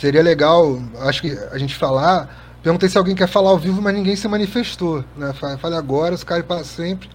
Seria 0.00 0.22
legal, 0.22 0.80
acho 1.00 1.20
que 1.20 1.38
a 1.52 1.58
gente 1.58 1.74
falar. 1.74 2.34
Perguntei 2.62 2.88
se 2.88 2.96
alguém 2.96 3.14
quer 3.14 3.28
falar 3.28 3.50
ao 3.50 3.58
vivo, 3.58 3.82
mas 3.82 3.94
ninguém 3.94 4.16
se 4.16 4.26
manifestou. 4.26 5.04
Né? 5.14 5.30
Fale 5.34 5.76
agora, 5.76 6.14
os 6.14 6.24
caras 6.24 6.46
para 6.46 6.64
sempre. 6.64 7.10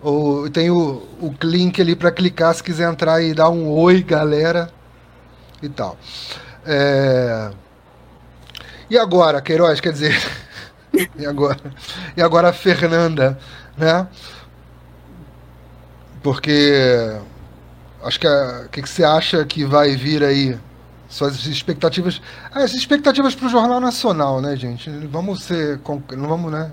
Ou 0.00 0.48
tem 0.48 0.70
o, 0.70 1.02
o 1.20 1.34
link 1.42 1.82
ali 1.82 1.96
para 1.96 2.12
clicar 2.12 2.54
se 2.54 2.62
quiser 2.62 2.88
entrar 2.88 3.20
e 3.20 3.34
dar 3.34 3.50
um 3.50 3.68
oi, 3.68 4.04
galera. 4.04 4.70
E 5.60 5.68
tal. 5.68 5.98
É... 6.64 7.50
E 8.88 8.96
agora, 8.96 9.42
Queiroz, 9.42 9.80
quer 9.80 9.92
dizer. 9.92 10.16
e 11.18 11.26
agora? 11.26 11.58
E 12.16 12.22
agora 12.22 12.50
a 12.50 12.52
Fernanda, 12.52 13.36
né? 13.76 14.06
Porque. 16.22 17.16
Acho 18.00 18.20
que. 18.20 18.28
O 18.28 18.68
que, 18.68 18.82
que 18.82 18.88
você 18.88 19.02
acha 19.02 19.44
que 19.44 19.64
vai 19.64 19.96
vir 19.96 20.22
aí 20.22 20.56
suas 21.12 21.46
expectativas. 21.46 22.20
As 22.50 22.72
expectativas 22.72 23.34
para 23.34 23.46
o 23.46 23.50
Jornal 23.50 23.78
Nacional, 23.78 24.40
né, 24.40 24.56
gente? 24.56 24.90
Vamos 25.08 25.42
ser. 25.42 25.78
Não 26.16 26.26
vamos, 26.26 26.50
né? 26.50 26.72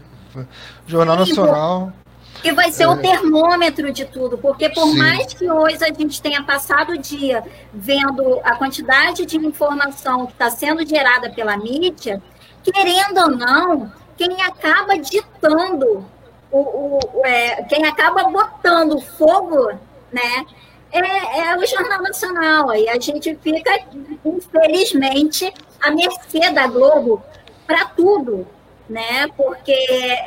Jornal 0.87 1.25
Sim, 1.25 1.29
Nacional. 1.29 1.93
Que 2.41 2.53
vai 2.53 2.71
ser 2.71 2.83
é... 2.83 2.87
o 2.87 2.95
termômetro 2.95 3.91
de 3.91 4.05
tudo, 4.05 4.37
porque 4.37 4.69
por 4.69 4.87
Sim. 4.87 4.97
mais 4.97 5.33
que 5.33 5.49
hoje 5.51 5.83
a 5.83 5.93
gente 5.93 6.21
tenha 6.21 6.41
passado 6.43 6.93
o 6.93 6.97
dia 6.97 7.43
vendo 7.73 8.39
a 8.43 8.55
quantidade 8.55 9.25
de 9.25 9.35
informação 9.37 10.25
que 10.25 10.31
está 10.31 10.49
sendo 10.49 10.87
gerada 10.87 11.29
pela 11.31 11.57
mídia, 11.57 12.21
querendo 12.63 13.17
ou 13.17 13.29
não, 13.31 13.91
quem 14.15 14.41
acaba 14.41 14.97
ditando, 14.97 16.05
o, 16.49 16.59
o 16.59 17.25
é, 17.25 17.61
quem 17.63 17.85
acaba 17.85 18.23
botando 18.29 19.01
fogo, 19.01 19.73
né, 20.09 20.45
é, 20.91 21.39
é 21.39 21.57
o 21.57 21.65
Jornal 21.65 22.01
Nacional. 22.01 22.69
Aí 22.69 22.87
a 22.89 22.99
gente 22.99 23.37
fica, 23.41 23.79
infelizmente, 24.25 25.53
à 25.81 25.91
mercê 25.91 26.51
da 26.51 26.67
Globo 26.67 27.23
para 27.65 27.85
tudo, 27.85 28.47
né? 28.89 29.27
Porque 29.37 29.75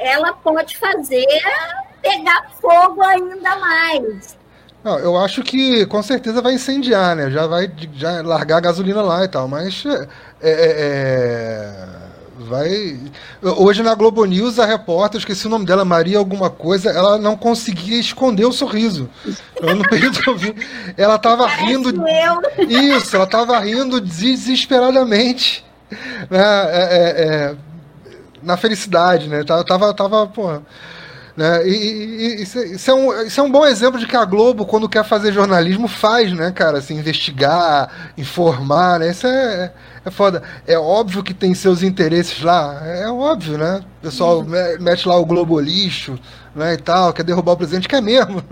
ela 0.01 0.33
pode 0.33 0.77
fazer 0.77 1.27
pegar 2.01 2.51
fogo 2.61 3.03
ainda 3.03 3.57
mais. 3.57 4.37
Não, 4.83 4.99
eu 4.99 5.17
acho 5.17 5.43
que 5.43 5.87
com 5.87 6.03
certeza 6.03 6.43
vai 6.43 6.55
incendiar, 6.55 7.15
né? 7.15 7.31
Já 7.31 7.47
vai 7.47 7.71
já 7.95 8.21
largar 8.23 8.57
a 8.57 8.61
gasolina 8.61 9.01
lá 9.01 9.25
e 9.25 9.29
tal, 9.29 9.47
mas 9.47 9.85
é, 9.87 10.09
é, 10.41 10.77
é 10.79 12.02
vai. 12.53 12.99
Hoje 13.57 13.83
na 13.83 13.95
Globo 13.95 14.25
News, 14.27 14.59
a 14.59 14.67
repórter, 14.67 15.19
esqueci 15.19 15.47
o 15.47 15.51
nome 15.51 15.65
dela, 15.65 15.85
Maria 15.85 16.19
alguma 16.19 16.51
coisa, 16.51 16.91
ela 16.91 17.17
não 17.17 17.35
conseguia 17.37 17.99
esconder 17.99 18.45
o 18.45 18.53
sorriso. 18.53 19.09
Eu, 19.57 19.83
período 19.89 20.21
que 20.21 20.29
eu 20.29 20.37
vi, 20.37 20.55
ela 20.97 21.19
tava 21.19 21.47
rindo. 21.47 21.91
Isso, 22.69 23.17
ela 23.17 23.27
tava 23.27 23.59
rindo 23.59 24.01
desesperadamente. 24.01 25.65
Né, 26.31 26.41
é, 26.41 26.89
é, 26.91 27.25
é, 27.25 27.57
na 28.43 28.57
felicidade, 28.57 29.29
né? 29.29 29.45
Tava, 29.45 29.65
tava, 29.65 29.95
tava 29.95 30.27
pô, 30.27 30.61
né? 31.37 31.67
E, 31.67 31.71
e, 31.71 32.43
isso, 32.43 32.59
isso, 32.59 32.91
é 32.91 32.95
um, 32.95 33.23
isso 33.23 33.41
é 33.41 33.43
um 33.43 33.51
bom 33.51 33.65
exemplo 33.67 33.99
de 33.99 34.07
que 34.07 34.17
a 34.17 34.25
Globo, 34.25 34.67
quando 34.67 34.89
quer 34.89 35.05
fazer 35.05 35.33
jornalismo, 35.33 35.89
faz, 35.89 36.33
né, 36.33 36.51
cara? 36.51 36.79
Assim, 36.79 36.99
investigar, 36.99 38.13
informar, 38.19 39.01
né? 39.01 39.11
Isso 39.11 39.27
é, 39.27 39.73
é 40.05 40.11
foda. 40.11 40.43
É 40.67 40.79
óbvio 40.79 41.23
que 41.23 41.33
tem 41.33 41.55
seus 41.55 41.83
interesses 41.83 42.43
lá, 42.43 42.81
é 42.85 43.09
óbvio, 43.09 43.57
né? 43.57 43.83
O 44.01 44.03
pessoal 44.03 44.41
uhum. 44.41 44.47
mete 44.81 45.09
lá 45.09 45.17
o 45.17 45.25
Globo 45.25 45.59
lixo, 45.59 46.19
né, 46.55 46.75
e 46.75 46.77
tal, 46.77 47.13
quer 47.13 47.23
derrubar 47.23 47.53
o 47.53 47.57
presidente, 47.57 47.89
quer 47.89 48.03
mesmo. 48.03 48.43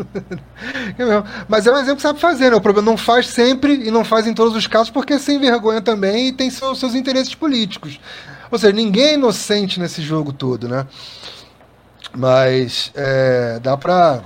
quer 0.97 1.07
mesmo. 1.07 1.25
Mas 1.49 1.67
é 1.67 1.73
um 1.73 1.77
exemplo 1.77 1.97
que 1.97 2.03
sabe 2.03 2.19
fazer, 2.19 2.51
né? 2.51 2.57
O 2.57 2.61
problema 2.61 2.91
não 2.91 2.97
faz 2.97 3.27
sempre 3.27 3.75
e 3.87 3.91
não 3.91 4.05
faz 4.05 4.27
em 4.27 4.33
todos 4.33 4.57
os 4.57 4.67
casos, 4.67 4.91
porque 4.91 5.15
é 5.15 5.19
sem 5.19 5.39
vergonha 5.39 5.83
também 5.83 6.29
e 6.29 6.33
tem 6.33 6.49
seus, 6.49 6.79
seus 6.79 6.95
interesses 6.95 7.35
políticos. 7.35 8.01
Ou 8.51 8.59
seja, 8.59 8.73
ninguém 8.73 9.05
é 9.05 9.15
inocente 9.15 9.79
nesse 9.79 10.03
jogo 10.03 10.33
todo, 10.33 10.67
né? 10.67 10.87
Mas 12.17 12.91
é, 12.95 13.59
dá 13.61 13.77
pra. 13.77 14.23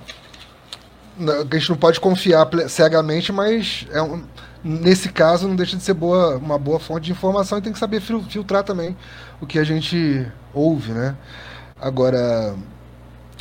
A 1.18 1.54
gente 1.56 1.70
não 1.70 1.76
pode 1.76 2.00
confiar 2.00 2.48
cegamente, 2.68 3.30
mas 3.30 3.86
é 3.92 4.02
um, 4.02 4.24
nesse 4.64 5.10
caso 5.10 5.46
não 5.46 5.54
deixa 5.54 5.76
de 5.76 5.82
ser 5.82 5.94
boa, 5.94 6.38
uma 6.38 6.58
boa 6.58 6.80
fonte 6.80 7.04
de 7.04 7.12
informação 7.12 7.58
e 7.58 7.62
tem 7.62 7.72
que 7.72 7.78
saber 7.78 8.00
filtrar 8.00 8.64
também 8.64 8.96
o 9.40 9.46
que 9.46 9.58
a 9.58 9.64
gente 9.64 10.26
ouve, 10.52 10.92
né? 10.92 11.14
Agora, 11.80 12.56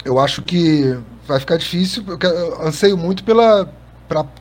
eu 0.03 0.19
acho 0.19 0.41
que 0.41 0.97
vai 1.25 1.39
ficar 1.39 1.57
difícil, 1.57 2.03
porque 2.03 2.27
eu 2.27 2.61
anseio 2.61 2.97
muito 2.97 3.23
pela 3.23 3.67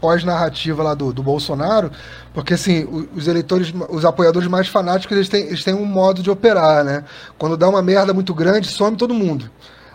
pós-narrativa 0.00 0.82
lá 0.82 0.92
do, 0.92 1.12
do 1.12 1.22
Bolsonaro, 1.22 1.90
porque 2.34 2.54
assim, 2.54 2.86
os 3.14 3.26
eleitores, 3.26 3.72
os 3.88 4.04
apoiadores 4.04 4.48
mais 4.48 4.68
fanáticos, 4.68 5.16
eles 5.16 5.28
têm, 5.28 5.46
eles 5.46 5.64
têm 5.64 5.72
um 5.72 5.86
modo 5.86 6.22
de 6.22 6.30
operar, 6.30 6.84
né? 6.84 7.04
Quando 7.38 7.56
dá 7.56 7.68
uma 7.68 7.80
merda 7.80 8.12
muito 8.12 8.34
grande, 8.34 8.68
some 8.68 8.96
todo 8.96 9.14
mundo. 9.14 9.50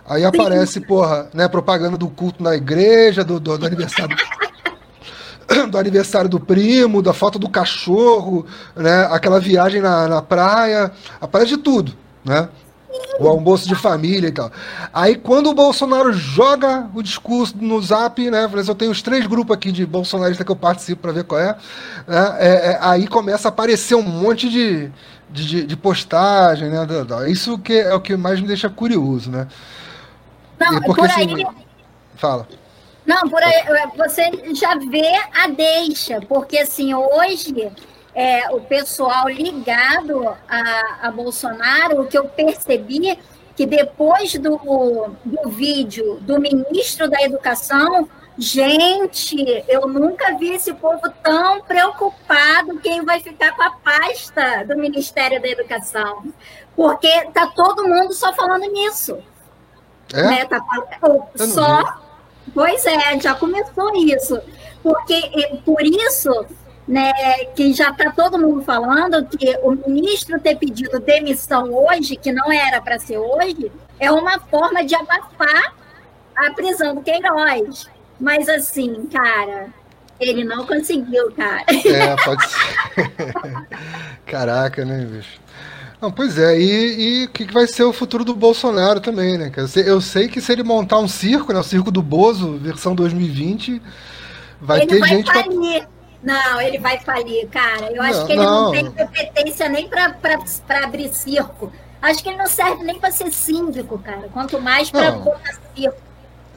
Aí 0.07 0.23
aparece, 0.23 0.79
porra, 0.79 1.29
né, 1.33 1.47
propaganda 1.47 1.97
do 1.97 2.07
culto 2.07 2.41
na 2.41 2.55
igreja, 2.55 3.23
do, 3.23 3.39
do, 3.39 3.57
do 3.57 3.65
aniversário. 3.65 4.15
do 5.69 5.77
aniversário 5.77 6.29
do 6.29 6.39
primo, 6.39 7.01
da 7.01 7.13
foto 7.13 7.37
do 7.37 7.49
cachorro, 7.49 8.45
né? 8.75 9.07
Aquela 9.11 9.39
viagem 9.39 9.81
na, 9.81 10.07
na 10.07 10.21
praia, 10.21 10.91
aparece 11.19 11.55
de 11.55 11.57
tudo, 11.57 11.93
né? 12.23 12.49
O 13.19 13.27
almoço 13.27 13.67
de 13.67 13.75
família 13.75 14.27
e 14.27 14.31
tal. 14.31 14.51
Aí 14.93 15.15
quando 15.15 15.49
o 15.49 15.53
Bolsonaro 15.53 16.11
joga 16.13 16.87
o 16.93 17.03
discurso 17.03 17.55
no 17.59 17.81
zap, 17.81 18.29
né? 18.29 18.45
Assim, 18.45 18.69
eu 18.69 18.75
tenho 18.75 18.91
os 18.91 19.01
três 19.01 19.25
grupos 19.27 19.55
aqui 19.55 19.71
de 19.71 19.85
bolsonaristas 19.85 20.45
que 20.45 20.51
eu 20.51 20.55
participo 20.55 21.01
para 21.01 21.11
ver 21.11 21.23
qual 21.23 21.39
é, 21.39 21.55
né? 22.07 22.37
É, 22.39 22.71
é, 22.71 22.77
Aí 22.81 23.07
começa 23.07 23.47
a 23.47 23.49
aparecer 23.49 23.95
um 23.95 24.03
monte 24.03 24.49
de, 24.49 24.89
de, 25.29 25.65
de 25.65 25.75
postagem, 25.77 26.69
né? 26.69 26.87
Isso 27.27 27.57
que 27.57 27.73
é 27.73 27.93
o 27.93 27.99
que 27.99 28.15
mais 28.15 28.39
me 28.39 28.47
deixa 28.47 28.69
curioso, 28.69 29.29
né? 29.29 29.47
Não, 30.59 30.81
porque, 30.81 31.01
por 31.01 31.09
assim, 31.09 31.35
aí. 31.35 31.43
Assim, 31.43 31.65
fala. 32.15 32.47
Não, 33.05 33.29
por 33.29 33.41
aí, 33.41 33.53
é, 33.53 33.87
você 33.95 34.53
já 34.53 34.75
vê 34.75 35.13
a 35.33 35.47
deixa, 35.47 36.19
porque 36.27 36.57
assim, 36.57 36.93
hoje 36.93 37.71
é, 38.13 38.49
o 38.53 38.59
pessoal 38.59 39.29
ligado 39.29 40.27
a, 40.49 40.97
a 41.03 41.11
Bolsonaro, 41.11 42.01
o 42.01 42.07
que 42.07 42.17
eu 42.17 42.25
percebi 42.25 43.17
que 43.55 43.65
depois 43.65 44.33
do, 44.33 44.57
do 45.23 45.49
vídeo 45.49 46.19
do 46.21 46.39
ministro 46.39 47.09
da 47.09 47.21
Educação, 47.21 48.07
Gente, 48.39 49.65
eu 49.67 49.87
nunca 49.87 50.37
vi 50.37 50.53
esse 50.53 50.71
povo 50.71 51.01
tão 51.23 51.59
preocupado 51.61 52.77
quem 52.77 53.03
vai 53.03 53.19
ficar 53.19 53.55
com 53.55 53.63
a 53.63 53.71
pasta 53.71 54.63
do 54.63 54.77
Ministério 54.77 55.41
da 55.41 55.47
Educação. 55.47 56.23
Porque 56.75 57.09
tá 57.33 57.47
todo 57.47 57.87
mundo 57.87 58.13
só 58.13 58.31
falando 58.33 58.71
nisso. 58.71 59.17
É? 60.13 60.23
Né? 60.23 60.45
Tá, 60.45 60.63
só. 61.35 62.01
Pois 62.53 62.85
é, 62.85 63.19
já 63.19 63.35
começou 63.35 63.95
isso. 63.95 64.39
Porque 64.81 65.59
por 65.65 65.81
isso 65.81 66.45
né, 66.87 67.11
que 67.55 67.73
já 67.73 67.89
está 67.89 68.11
todo 68.11 68.39
mundo 68.39 68.61
falando 68.61 69.25
que 69.25 69.57
o 69.61 69.71
ministro 69.89 70.39
ter 70.39 70.55
pedido 70.55 70.99
demissão 70.99 71.73
hoje, 71.73 72.15
que 72.15 72.31
não 72.31 72.51
era 72.51 72.81
para 72.81 72.97
ser 72.97 73.17
hoje, 73.17 73.71
é 73.99 74.09
uma 74.09 74.39
forma 74.39 74.85
de 74.85 74.95
abafar 74.95 75.73
a 76.35 76.51
prisão 76.51 76.95
do 76.95 77.01
Queiroz. 77.01 77.89
Mas 78.19 78.47
assim, 78.47 79.05
cara, 79.07 79.67
ele 80.19 80.43
não 80.43 80.65
conseguiu, 80.65 81.31
cara. 81.33 81.65
É, 81.67 82.15
pode 82.23 82.43
ser. 82.47 83.67
Caraca, 84.25 84.85
né, 84.85 85.05
bicho? 85.05 85.39
Não, 86.01 86.11
pois 86.11 86.37
é, 86.37 86.59
e 86.59 87.25
o 87.25 87.29
que, 87.29 87.45
que 87.45 87.53
vai 87.53 87.65
ser 87.65 87.83
o 87.83 87.91
futuro 87.91 88.23
do 88.23 88.35
Bolsonaro 88.35 88.99
também, 88.99 89.37
né? 89.37 89.51
Eu 89.55 89.67
sei, 89.67 89.89
eu 89.89 89.99
sei 89.99 90.27
que 90.27 90.39
se 90.39 90.51
ele 90.51 90.61
montar 90.61 90.99
um 90.99 91.07
circo, 91.07 91.51
né, 91.51 91.59
o 91.59 91.63
circo 91.63 91.89
do 91.89 92.03
Bozo, 92.03 92.57
versão 92.57 92.93
2020, 92.93 93.81
vai 94.61 94.81
ele 94.81 94.87
ter 94.87 94.99
vai 94.99 95.09
gente. 95.09 95.31
Falir. 95.31 95.79
Pra... 95.81 95.89
Não, 96.23 96.61
ele 96.61 96.77
vai 96.77 96.99
falir, 96.99 97.47
cara. 97.47 97.91
Eu 97.91 98.01
acho 98.01 98.19
não, 98.19 98.25
que 98.27 98.31
ele 98.33 98.41
não, 98.41 98.63
não 98.63 98.71
tem 98.71 98.91
competência 98.91 99.69
nem 99.69 99.87
para 99.87 100.83
abrir 100.83 101.11
circo. 101.13 101.71
Acho 102.01 102.21
que 102.21 102.29
ele 102.29 102.37
não 102.37 102.47
serve 102.47 102.83
nem 102.83 102.99
para 102.99 103.11
ser 103.11 103.31
síndico, 103.31 103.97
cara. 103.99 104.29
Quanto 104.31 104.59
mais 104.61 104.91
para 104.91 105.13
circo. 105.75 105.97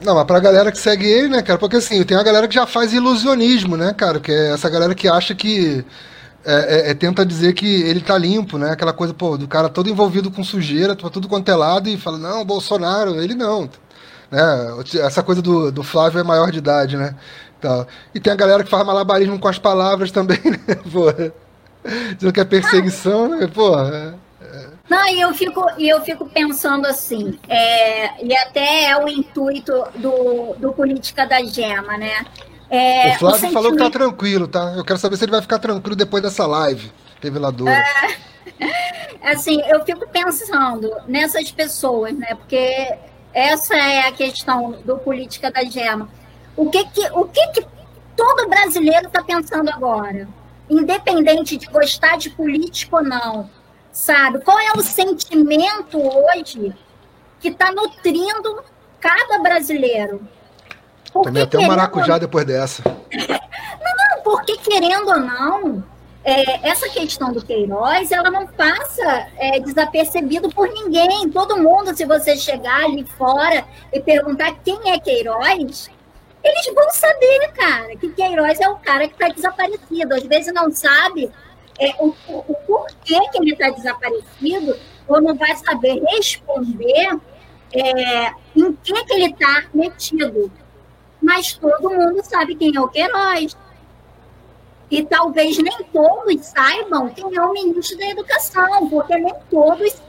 Não, 0.01 0.15
mas 0.15 0.25
pra 0.25 0.39
galera 0.39 0.71
que 0.71 0.79
segue 0.79 1.05
ele, 1.05 1.29
né, 1.29 1.41
cara? 1.41 1.59
Porque 1.59 1.77
assim, 1.77 2.03
tem 2.03 2.17
a 2.17 2.23
galera 2.23 2.47
que 2.47 2.55
já 2.55 2.65
faz 2.65 2.91
ilusionismo, 2.93 3.77
né, 3.77 3.93
cara? 3.93 4.19
Que 4.19 4.31
é 4.31 4.53
essa 4.53 4.69
galera 4.69 4.95
que 4.95 5.07
acha 5.07 5.33
que. 5.33 5.85
É, 6.43 6.53
é, 6.53 6.91
é, 6.91 6.93
tenta 6.93 7.25
dizer 7.25 7.53
que 7.53 7.67
ele 7.83 8.01
tá 8.01 8.17
limpo, 8.17 8.57
né? 8.57 8.71
Aquela 8.71 8.93
coisa, 8.93 9.13
pô, 9.13 9.37
do 9.37 9.47
cara 9.47 9.69
todo 9.69 9.89
envolvido 9.89 10.31
com 10.31 10.43
sujeira, 10.43 10.95
tudo 10.95 11.27
quanto 11.27 11.49
é 11.49 11.55
lado, 11.55 11.87
e 11.87 11.97
fala, 11.97 12.17
não, 12.17 12.43
Bolsonaro, 12.43 13.21
ele 13.21 13.35
não. 13.35 13.69
Né? 14.29 14.41
Essa 15.01 15.21
coisa 15.21 15.41
do, 15.41 15.71
do 15.71 15.83
Flávio 15.83 16.19
é 16.19 16.23
maior 16.23 16.51
de 16.51 16.57
idade, 16.57 16.97
né? 16.97 17.15
Então, 17.59 17.85
e 18.15 18.19
tem 18.19 18.33
a 18.33 18.35
galera 18.35 18.63
que 18.63 18.69
faz 18.69 18.83
malabarismo 18.83 19.37
com 19.37 19.47
as 19.47 19.59
palavras 19.59 20.09
também, 20.09 20.39
né? 20.45 20.75
Pô, 20.91 21.11
dizendo 22.15 22.33
que 22.33 22.39
é 22.39 22.45
perseguição, 22.45 23.29
né? 23.29 23.47
Pô, 23.47 23.77
é, 23.77 24.13
não, 24.91 25.07
e 25.07 25.21
eu 25.21 25.33
fico, 25.33 25.65
e 25.77 25.87
eu 25.87 26.01
fico 26.01 26.25
pensando 26.29 26.85
assim, 26.85 27.39
é, 27.47 28.25
e 28.25 28.35
até 28.35 28.89
é 28.89 28.97
o 28.97 29.07
intuito 29.07 29.71
do, 29.95 30.53
do 30.57 30.73
Política 30.73 31.25
da 31.25 31.41
Gema, 31.41 31.97
né? 31.97 32.25
É, 32.71 33.15
o 33.15 33.19
Flávio 33.19 33.27
o 33.27 33.39
sentimento... 33.39 33.53
falou 33.53 33.71
que 33.73 33.77
tá 33.77 33.89
tranquilo, 33.89 34.47
tá? 34.47 34.73
Eu 34.77 34.85
quero 34.85 34.97
saber 34.97 35.17
se 35.17 35.25
ele 35.25 35.31
vai 35.31 35.41
ficar 35.41 35.59
tranquilo 35.59 35.95
depois 35.95 36.23
dessa 36.23 36.47
live 36.47 36.91
reveladora. 37.21 37.83
É, 39.21 39.29
assim, 39.31 39.61
eu 39.67 39.83
fico 39.83 40.07
pensando 40.07 40.89
nessas 41.07 41.51
pessoas, 41.51 42.13
né? 42.13 42.33
Porque 42.33 42.97
essa 43.33 43.75
é 43.75 44.07
a 44.07 44.11
questão 44.11 44.71
do 44.85 44.97
Política 44.97 45.51
da 45.51 45.63
Gema. 45.65 46.09
O 46.55 46.69
que 46.69 46.85
que, 46.85 47.09
o 47.11 47.25
que, 47.25 47.47
que 47.49 47.67
todo 48.15 48.47
brasileiro 48.47 49.07
está 49.07 49.21
pensando 49.21 49.69
agora? 49.69 50.27
Independente 50.69 51.57
de 51.57 51.67
gostar 51.67 52.17
de 52.17 52.29
político 52.29 52.95
ou 52.95 53.03
não 53.03 53.49
sabe? 53.91 54.39
Qual 54.39 54.57
é 54.59 54.71
o 54.73 54.81
sentimento 54.81 55.97
hoje 55.99 56.73
que 57.39 57.49
está 57.49 57.71
nutrindo 57.71 58.63
cada 58.99 59.39
brasileiro? 59.39 60.21
Também 61.23 61.43
até 61.43 61.59
um 61.59 61.67
maracujá 61.67 62.17
depois 62.17 62.45
dessa. 62.45 62.83
não, 63.11 64.15
não, 64.15 64.23
porque 64.23 64.57
querendo 64.57 65.09
ou 65.09 65.19
não, 65.19 65.83
é, 66.23 66.69
essa 66.69 66.87
questão 66.89 67.33
do 67.33 67.43
Queiroz, 67.43 68.11
ela 68.11 68.29
não 68.29 68.47
passa 68.47 69.27
é, 69.37 69.59
desapercebido 69.59 70.49
por 70.49 70.69
ninguém. 70.69 71.29
Todo 71.29 71.57
mundo, 71.57 71.95
se 71.95 72.05
você 72.05 72.37
chegar 72.37 72.85
ali 72.85 73.03
fora 73.17 73.65
e 73.91 73.99
perguntar 73.99 74.55
quem 74.63 74.91
é 74.91 74.99
Queiroz, 74.99 75.89
eles 76.43 76.73
vão 76.73 76.89
saber, 76.91 77.51
cara, 77.53 77.95
que 77.97 78.09
Queiroz 78.09 78.59
é 78.59 78.69
o 78.69 78.75
cara 78.77 79.07
que 79.07 79.13
está 79.13 79.29
desaparecido. 79.29 80.13
Às 80.13 80.23
vezes 80.23 80.53
não 80.53 80.71
sabe 80.71 81.31
é, 81.79 81.89
o, 81.99 82.13
o, 82.27 82.45
o 82.47 82.55
porquê 82.67 83.19
que 83.31 83.37
ele 83.39 83.53
está 83.53 83.69
desaparecido, 83.69 84.77
ou 85.07 85.21
não 85.21 85.35
vai 85.35 85.55
saber 85.55 86.01
responder 86.11 87.17
é, 87.73 88.31
em 88.55 88.73
que, 88.73 88.93
que 89.05 89.13
ele 89.13 89.31
está 89.31 89.63
metido. 89.73 90.51
Mas 91.21 91.53
todo 91.53 91.89
mundo 91.89 92.23
sabe 92.23 92.55
quem 92.55 92.75
é 92.75 92.81
o 92.81 92.87
Queiroz. 92.87 93.55
E 94.89 95.03
talvez 95.03 95.57
nem 95.57 95.77
todos 95.93 96.45
saibam 96.47 97.09
quem 97.09 97.35
é 97.35 97.41
o 97.41 97.53
ministro 97.53 97.97
da 97.97 98.09
Educação, 98.09 98.89
porque 98.89 99.15
nem 99.15 99.33
todos 99.49 100.01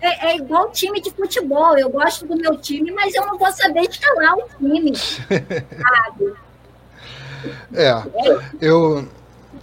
é, 0.00 0.30
é, 0.30 0.36
igual 0.36 0.70
time 0.70 1.00
de 1.00 1.10
futebol. 1.10 1.76
Eu 1.76 1.90
gosto 1.90 2.26
do 2.26 2.36
meu 2.36 2.56
time, 2.56 2.90
mas 2.92 3.14
eu 3.14 3.26
não 3.26 3.38
vou 3.38 3.50
saber 3.52 3.80
escalar 3.82 4.36
o 4.36 4.48
time. 4.58 4.96
sabe? 4.96 6.34
É, 7.74 7.92
eu, 8.60 9.08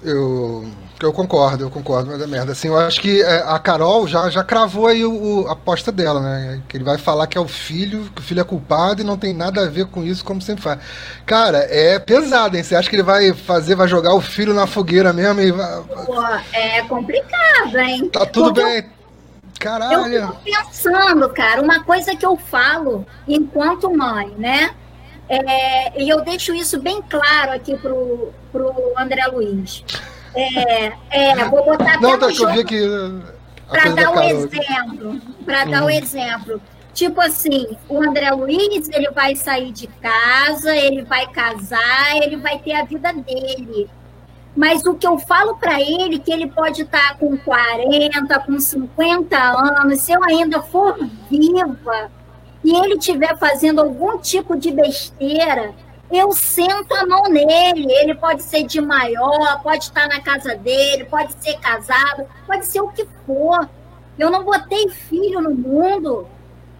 eu 0.03 0.65
eu 1.01 1.13
concordo, 1.13 1.63
eu 1.63 1.69
concordo, 1.69 2.09
mas 2.09 2.21
é 2.21 2.27
merda. 2.27 2.51
Assim, 2.53 2.69
eu 2.69 2.77
acho 2.77 2.99
que 2.99 3.21
é, 3.21 3.43
a 3.45 3.59
Carol 3.59 4.07
já, 4.07 4.29
já 4.29 4.43
cravou 4.43 4.87
aí 4.87 5.05
o, 5.05 5.11
o, 5.43 5.47
a 5.47 5.51
aposta 5.51 5.91
dela, 5.91 6.19
né? 6.19 6.61
Que 6.67 6.77
ele 6.77 6.83
vai 6.83 6.97
falar 6.97 7.27
que 7.27 7.37
é 7.37 7.41
o 7.41 7.47
filho, 7.47 8.09
que 8.15 8.21
o 8.21 8.23
filho 8.23 8.41
é 8.41 8.43
culpado 8.43 9.01
e 9.01 9.05
não 9.05 9.17
tem 9.17 9.33
nada 9.33 9.61
a 9.61 9.69
ver 9.69 9.85
com 9.85 10.03
isso, 10.03 10.25
como 10.25 10.41
sempre 10.41 10.63
faz. 10.63 10.79
Cara, 11.25 11.59
é 11.69 11.99
pesado, 11.99 12.57
hein? 12.57 12.63
Você 12.63 12.75
acha 12.75 12.89
que 12.89 12.95
ele 12.95 13.03
vai 13.03 13.33
fazer, 13.33 13.75
vai 13.75 13.87
jogar 13.87 14.15
o 14.15 14.21
filho 14.21 14.53
na 14.53 14.65
fogueira 14.65 15.13
mesmo 15.13 15.39
e 15.41 15.51
vai... 15.51 15.83
Pô, 15.83 16.23
é 16.53 16.81
complicado, 16.83 17.77
hein? 17.77 18.09
Tá 18.09 18.25
tudo 18.25 18.53
Porque 18.53 18.63
bem. 18.63 18.77
Eu... 18.79 18.97
Caralho. 19.59 20.15
Eu 20.15 20.27
fico 20.27 20.43
pensando, 20.43 21.29
cara, 21.29 21.61
uma 21.61 21.83
coisa 21.83 22.15
que 22.15 22.25
eu 22.25 22.37
falo 22.37 23.05
enquanto 23.27 23.95
mãe, 23.95 24.33
né? 24.37 24.71
É, 25.29 26.01
e 26.01 26.07
eu 26.07 26.21
deixo 26.23 26.53
isso 26.53 26.79
bem 26.79 27.01
claro 27.01 27.51
aqui 27.51 27.75
pro, 27.75 28.31
pro 28.51 28.73
André 28.97 29.25
Luiz. 29.27 29.83
É, 30.35 30.93
é, 31.09 31.45
vou 31.45 31.63
botar 31.63 31.95
até 31.95 32.01
Não, 32.01 32.19
tá, 32.19 32.27
vi 32.27 32.63
que 32.63 32.79
para 33.69 33.89
dar 33.89 34.11
um 34.11 34.21
exemplo, 34.21 35.21
para 35.45 35.65
dar 35.65 35.83
o 35.83 35.85
um 35.87 35.89
exemplo. 35.89 36.61
Tipo 36.93 37.21
assim, 37.21 37.77
o 37.87 38.01
André 38.01 38.31
Luiz, 38.31 38.89
ele 38.89 39.11
vai 39.11 39.35
sair 39.35 39.71
de 39.71 39.85
casa, 39.87 40.75
ele 40.75 41.03
vai 41.03 41.27
casar, 41.27 42.17
ele 42.23 42.37
vai 42.37 42.57
ter 42.57 42.73
a 42.73 42.83
vida 42.83 43.13
dele. 43.13 43.87
Mas 44.55 44.83
o 44.83 44.95
que 44.95 45.05
eu 45.05 45.19
falo 45.19 45.55
para 45.57 45.79
ele, 45.79 46.17
que 46.17 46.31
ele 46.33 46.47
pode 46.47 46.81
estar 46.81 47.09
tá 47.09 47.15
com 47.15 47.37
40, 47.37 48.39
com 48.39 48.59
50 48.59 49.37
anos, 49.37 50.01
se 50.01 50.11
eu 50.11 50.23
ainda 50.23 50.63
for 50.63 50.97
viva, 51.29 52.11
e 52.63 52.75
ele 52.75 52.95
estiver 52.95 53.37
fazendo 53.37 53.81
algum 53.81 54.17
tipo 54.17 54.57
de 54.57 54.71
besteira, 54.71 55.75
eu 56.11 56.31
sento 56.31 56.93
a 56.93 57.05
mão 57.05 57.23
nele. 57.23 57.91
Ele 57.91 58.15
pode 58.15 58.43
ser 58.43 58.63
de 58.63 58.79
maior, 58.79 59.61
pode 59.61 59.85
estar 59.85 60.07
na 60.07 60.21
casa 60.21 60.55
dele, 60.55 61.05
pode 61.05 61.33
ser 61.33 61.57
casado, 61.59 62.25
pode 62.45 62.65
ser 62.65 62.81
o 62.81 62.89
que 62.89 63.05
for. 63.25 63.69
Eu 64.17 64.31
não 64.31 64.43
botei 64.43 64.89
filho 64.89 65.41
no 65.41 65.53
mundo 65.53 66.27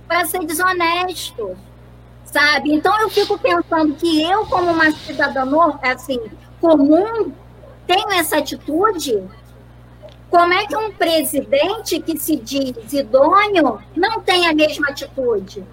para 0.08 0.26
ser 0.26 0.40
desonesto, 0.46 1.56
sabe? 2.26 2.74
Então 2.74 3.00
eu 3.02 3.10
fico 3.10 3.38
pensando 3.38 3.94
que 3.96 4.22
eu, 4.22 4.46
como 4.46 4.72
uma 4.72 4.92
cidadã 4.92 5.44
assim, 5.84 6.20
comum, 6.60 7.32
tenho 7.86 8.12
essa 8.12 8.38
atitude. 8.38 9.24
Como 10.30 10.54
é 10.54 10.66
que 10.66 10.76
um 10.76 10.92
presidente 10.92 12.02
que 12.02 12.18
se 12.18 12.36
diz 12.36 12.92
idôneo 12.92 13.80
não 13.96 14.20
tem 14.22 14.48
a 14.48 14.54
mesma 14.54 14.90
atitude? 14.90 15.64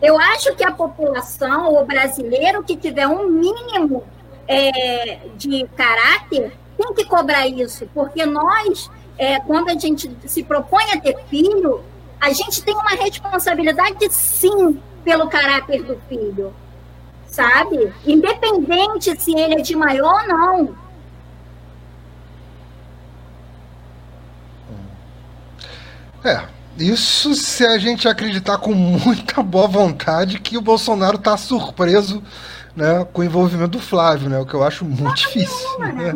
Eu 0.00 0.18
acho 0.18 0.54
que 0.54 0.64
a 0.64 0.70
população, 0.70 1.74
o 1.74 1.84
brasileiro 1.84 2.62
que 2.62 2.76
tiver 2.76 3.06
um 3.08 3.28
mínimo 3.28 4.04
é, 4.46 5.20
de 5.36 5.66
caráter, 5.76 6.52
tem 6.76 6.94
que 6.94 7.04
cobrar 7.04 7.46
isso, 7.48 7.88
porque 7.92 8.24
nós, 8.24 8.88
é, 9.18 9.40
quando 9.40 9.68
a 9.70 9.74
gente 9.74 10.10
se 10.26 10.44
propõe 10.44 10.84
a 10.92 11.00
ter 11.00 11.18
filho, 11.28 11.82
a 12.20 12.32
gente 12.32 12.62
tem 12.62 12.74
uma 12.74 12.90
responsabilidade, 12.90 14.08
sim, 14.10 14.80
pelo 15.04 15.28
caráter 15.28 15.82
do 15.82 16.00
filho, 16.08 16.54
sabe? 17.26 17.92
Independente 18.06 19.20
se 19.20 19.34
ele 19.36 19.54
é 19.54 19.62
de 19.62 19.74
maior 19.74 20.22
ou 20.22 20.28
não. 20.28 20.78
É, 26.24 26.57
isso 26.78 27.34
se 27.34 27.64
a 27.66 27.78
gente 27.78 28.08
acreditar 28.08 28.58
com 28.58 28.72
muita 28.72 29.42
boa 29.42 29.66
vontade 29.66 30.38
que 30.40 30.56
o 30.56 30.60
Bolsonaro 30.60 31.16
está 31.16 31.36
surpreso 31.36 32.22
né, 32.78 33.04
com 33.12 33.22
o 33.22 33.24
envolvimento 33.24 33.70
do 33.70 33.80
Flávio, 33.80 34.28
né? 34.28 34.38
O 34.38 34.46
que 34.46 34.54
eu 34.54 34.62
acho 34.62 34.84
muito 34.84 35.16
difícil. 35.16 35.78
Né? 35.80 36.14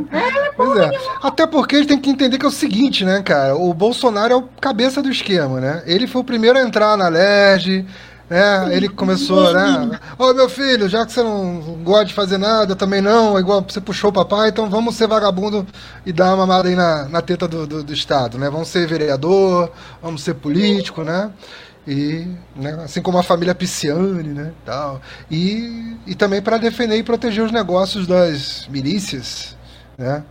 Pois 0.57 0.79
é. 0.79 0.91
Até 1.21 1.45
porque 1.45 1.75
a 1.75 1.79
gente 1.81 1.89
tem 1.89 1.99
que 1.99 2.11
entender 2.11 2.39
que 2.39 2.47
é 2.47 2.49
o 2.49 2.53
seguinte, 2.53 3.05
né, 3.05 3.21
cara? 3.21 3.57
O 3.57 3.75
Bolsonaro 3.75 4.33
é 4.33 4.37
o 4.37 4.43
cabeça 4.61 5.03
do 5.03 5.11
esquema, 5.11 5.61
né? 5.61 5.83
Ele 5.87 6.07
foi 6.07 6.21
o 6.21 6.25
primeiro 6.25 6.57
a 6.57 6.63
entrar 6.63 6.97
na 6.97 7.09
LERJ, 7.09 7.85
né? 8.33 8.75
Ele 8.75 8.89
começou, 8.89 9.53
né? 9.53 10.01
Ô 10.19 10.25
oh, 10.25 10.35
meu 10.35 10.49
filho, 10.49 10.89
já 10.89 11.05
que 11.05 11.13
você 11.13 11.23
não 11.23 11.61
gosta 11.85 12.07
de 12.07 12.15
fazer 12.15 12.39
nada, 12.39 12.73
eu 12.73 12.77
também 12.77 13.03
não, 13.03 13.39
igual 13.39 13.63
você 13.63 13.79
puxou 13.79 14.09
o 14.09 14.13
papai, 14.13 14.49
então 14.49 14.71
vamos 14.71 14.95
ser 14.95 15.07
vagabundo 15.07 15.67
e 16.07 16.13
dar 16.15 16.29
uma 16.29 16.39
mamada 16.39 16.67
aí 16.67 16.75
na, 16.75 17.05
na 17.11 17.21
teta 17.21 17.47
do, 17.47 17.67
do, 17.67 17.85
do 17.85 17.93
Estado, 17.93 18.39
né? 18.39 18.49
Vamos 18.49 18.69
ser 18.69 18.87
vereador, 18.87 19.71
vamos 20.01 20.23
ser 20.23 20.33
político, 20.35 21.03
né? 21.03 21.31
E, 21.87 22.27
né, 22.57 22.81
assim 22.83 23.03
como 23.03 23.19
a 23.19 23.23
família 23.23 23.55
Pisciani, 23.55 24.33
né, 24.33 24.53
tal. 24.65 25.03
E, 25.31 25.99
e 26.07 26.15
também 26.15 26.41
para 26.41 26.57
defender 26.57 26.97
e 26.97 27.03
proteger 27.03 27.45
os 27.45 27.53
negócios 27.53 28.07
das 28.07 28.67
milícias, 28.69 29.59
né? 29.99 30.25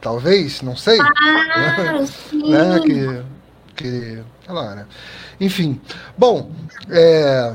Talvez, 0.00 0.62
não 0.62 0.76
sei. 0.76 1.00
Ah, 1.00 1.82
né? 1.82 2.06
sim. 2.06 2.50
né? 2.50 2.80
Que, 2.80 3.22
que, 3.74 4.22
sei 4.44 4.54
lá, 4.54 4.74
né? 4.76 4.86
Enfim, 5.40 5.80
bom, 6.18 6.50
é, 6.90 7.54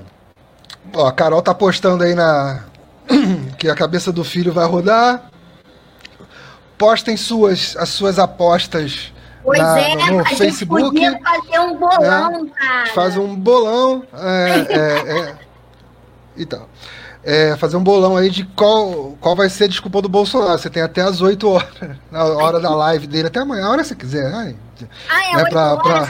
ó, 0.93 1.07
a 1.07 1.11
Carol 1.11 1.41
tá 1.41 1.53
postando 1.53 2.03
aí 2.03 2.15
na 2.15 2.63
que 3.59 3.69
a 3.69 3.75
cabeça 3.75 4.11
do 4.11 4.23
filho 4.23 4.51
vai 4.51 4.65
rodar. 4.65 5.29
Postem 6.77 7.15
suas 7.15 7.75
as 7.77 7.89
suas 7.89 8.19
apostas 8.19 9.13
Pois 9.43 9.59
na- 9.59 9.79
é, 9.79 9.95
no 10.11 10.23
gente 10.25 10.35
Facebook. 10.35 10.81
podia 10.83 11.19
fazer 11.23 11.59
um 11.59 11.77
bolão, 11.77 12.49
cara. 12.49 12.87
Faz 12.93 13.15
um 13.15 13.35
bolão. 13.35 14.03
É, 14.13 14.65
é, 14.69 15.19
é, 15.29 15.35
então. 16.35 16.65
É, 17.27 17.55
fazer 17.57 17.75
um 17.75 17.83
bolão 17.83 18.15
aí 18.15 18.29
de 18.29 18.43
qual, 18.45 19.17
qual 19.19 19.35
vai 19.35 19.49
ser 19.49 19.63
a 19.63 19.67
desculpa 19.67 19.99
do 19.99 20.07
Bolsonaro. 20.07 20.59
Você 20.59 20.69
tem 20.69 20.83
até 20.83 21.01
as 21.01 21.21
8 21.21 21.47
horas, 21.49 21.69
na 22.11 22.23
hora 22.23 22.59
da 22.59 22.69
live 22.69 23.07
dele, 23.07 23.29
até 23.29 23.39
amanhã, 23.39 23.65
a 23.65 23.69
hora 23.71 23.81
que 23.81 23.87
você 23.87 23.95
quiser. 23.95 24.31
Ai, 24.31 24.55
Ah, 25.09 25.23
é 25.31 25.35
né, 25.43 25.49
pra- 25.49 25.77
pra- 25.77 26.07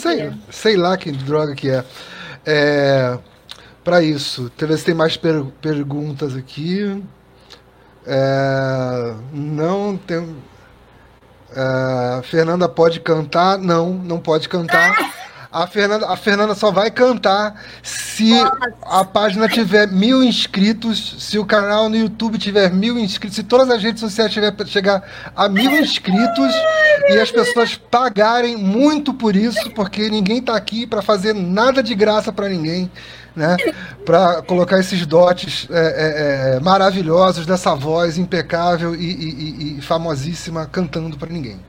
sei, 0.00 0.32
sei 0.50 0.76
lá 0.76 0.96
que 0.96 1.10
droga 1.12 1.54
que 1.54 1.70
é. 1.70 1.84
é 2.44 3.18
para 3.84 4.02
isso, 4.02 4.42
deixa 4.50 4.64
eu 4.64 4.68
ver 4.68 4.78
se 4.78 4.84
tem 4.84 4.94
mais 4.94 5.16
per- 5.16 5.44
perguntas 5.60 6.34
aqui. 6.34 7.02
É, 8.06 9.14
não 9.32 9.96
tem. 9.96 10.36
é, 11.54 12.22
Fernanda 12.24 12.68
pode 12.68 13.00
cantar? 13.00 13.58
Não, 13.58 13.90
não 13.92 14.18
pode 14.18 14.48
cantar. 14.48 14.94
A 15.50 15.66
Fernanda, 15.66 16.08
a 16.08 16.16
Fernanda 16.16 16.54
só 16.54 16.70
vai 16.70 16.90
cantar 16.90 17.62
se 17.82 18.32
a 18.82 19.04
página 19.04 19.48
tiver 19.48 19.86
mil 19.88 20.22
inscritos, 20.22 21.16
se 21.18 21.38
o 21.38 21.44
canal 21.46 21.88
no 21.88 21.96
YouTube 21.96 22.38
tiver 22.38 22.70
mil 22.72 22.98
inscritos, 22.98 23.36
se 23.36 23.42
todas 23.42 23.70
as 23.70 23.82
redes 23.82 24.00
sociais 24.00 24.32
tiver 24.32 24.52
chegar 24.66 25.02
a 25.34 25.48
mil 25.48 25.70
inscritos 25.80 26.54
e 27.08 27.18
as 27.18 27.30
pessoas 27.30 27.76
pagarem 27.76 28.56
muito 28.56 29.14
por 29.14 29.36
isso, 29.36 29.70
porque 29.70 30.08
ninguém 30.10 30.42
tá 30.42 30.56
aqui 30.56 30.86
para 30.86 31.00
fazer 31.02 31.34
nada 31.34 31.82
de 31.82 31.94
graça 31.94 32.32
para 32.32 32.48
ninguém, 32.48 32.90
né? 33.34 33.56
Para 34.04 34.42
colocar 34.42 34.78
esses 34.80 35.04
dotes 35.06 35.66
é, 35.70 35.78
é, 35.78 36.56
é, 36.56 36.60
maravilhosos 36.60 37.46
dessa 37.46 37.74
voz 37.74 38.18
impecável 38.18 38.94
e- 38.94 38.98
e- 38.98 39.78
e 39.78 39.82
famosíssima 39.82 40.66
cantando 40.66 41.16
para 41.16 41.30
ninguém. 41.30 41.60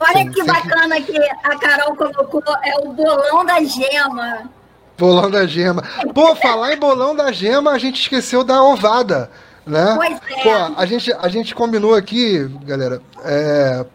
Olha 0.00 0.28
que- 0.30 0.42
bacana 0.44 1.00
que 1.00 1.16
a 1.44 1.58
Carol 1.58 1.96
colocou, 1.96 2.42
é 2.62 2.74
o 2.86 2.92
bolão 2.92 3.44
da 3.44 3.62
gema. 3.62 4.50
Bolão 4.96 5.28
da 5.28 5.44
Gema. 5.46 5.82
Pô, 6.14 6.36
falar 6.36 6.72
em 6.72 6.76
bolão 6.78 7.16
da 7.16 7.32
Gema, 7.32 7.72
a 7.72 7.78
gente 7.78 8.00
esqueceu 8.00 8.44
da 8.44 8.62
ovada, 8.62 9.28
né? 9.66 9.94
Pois 9.96 10.20
é. 10.38 10.42
Pô, 10.42 10.74
a 10.76 10.86
gente, 10.86 11.12
a 11.12 11.28
gente 11.28 11.52
combinou 11.54 11.94
aqui, 11.96 12.48
galera. 12.64 13.02
é, 13.24 13.86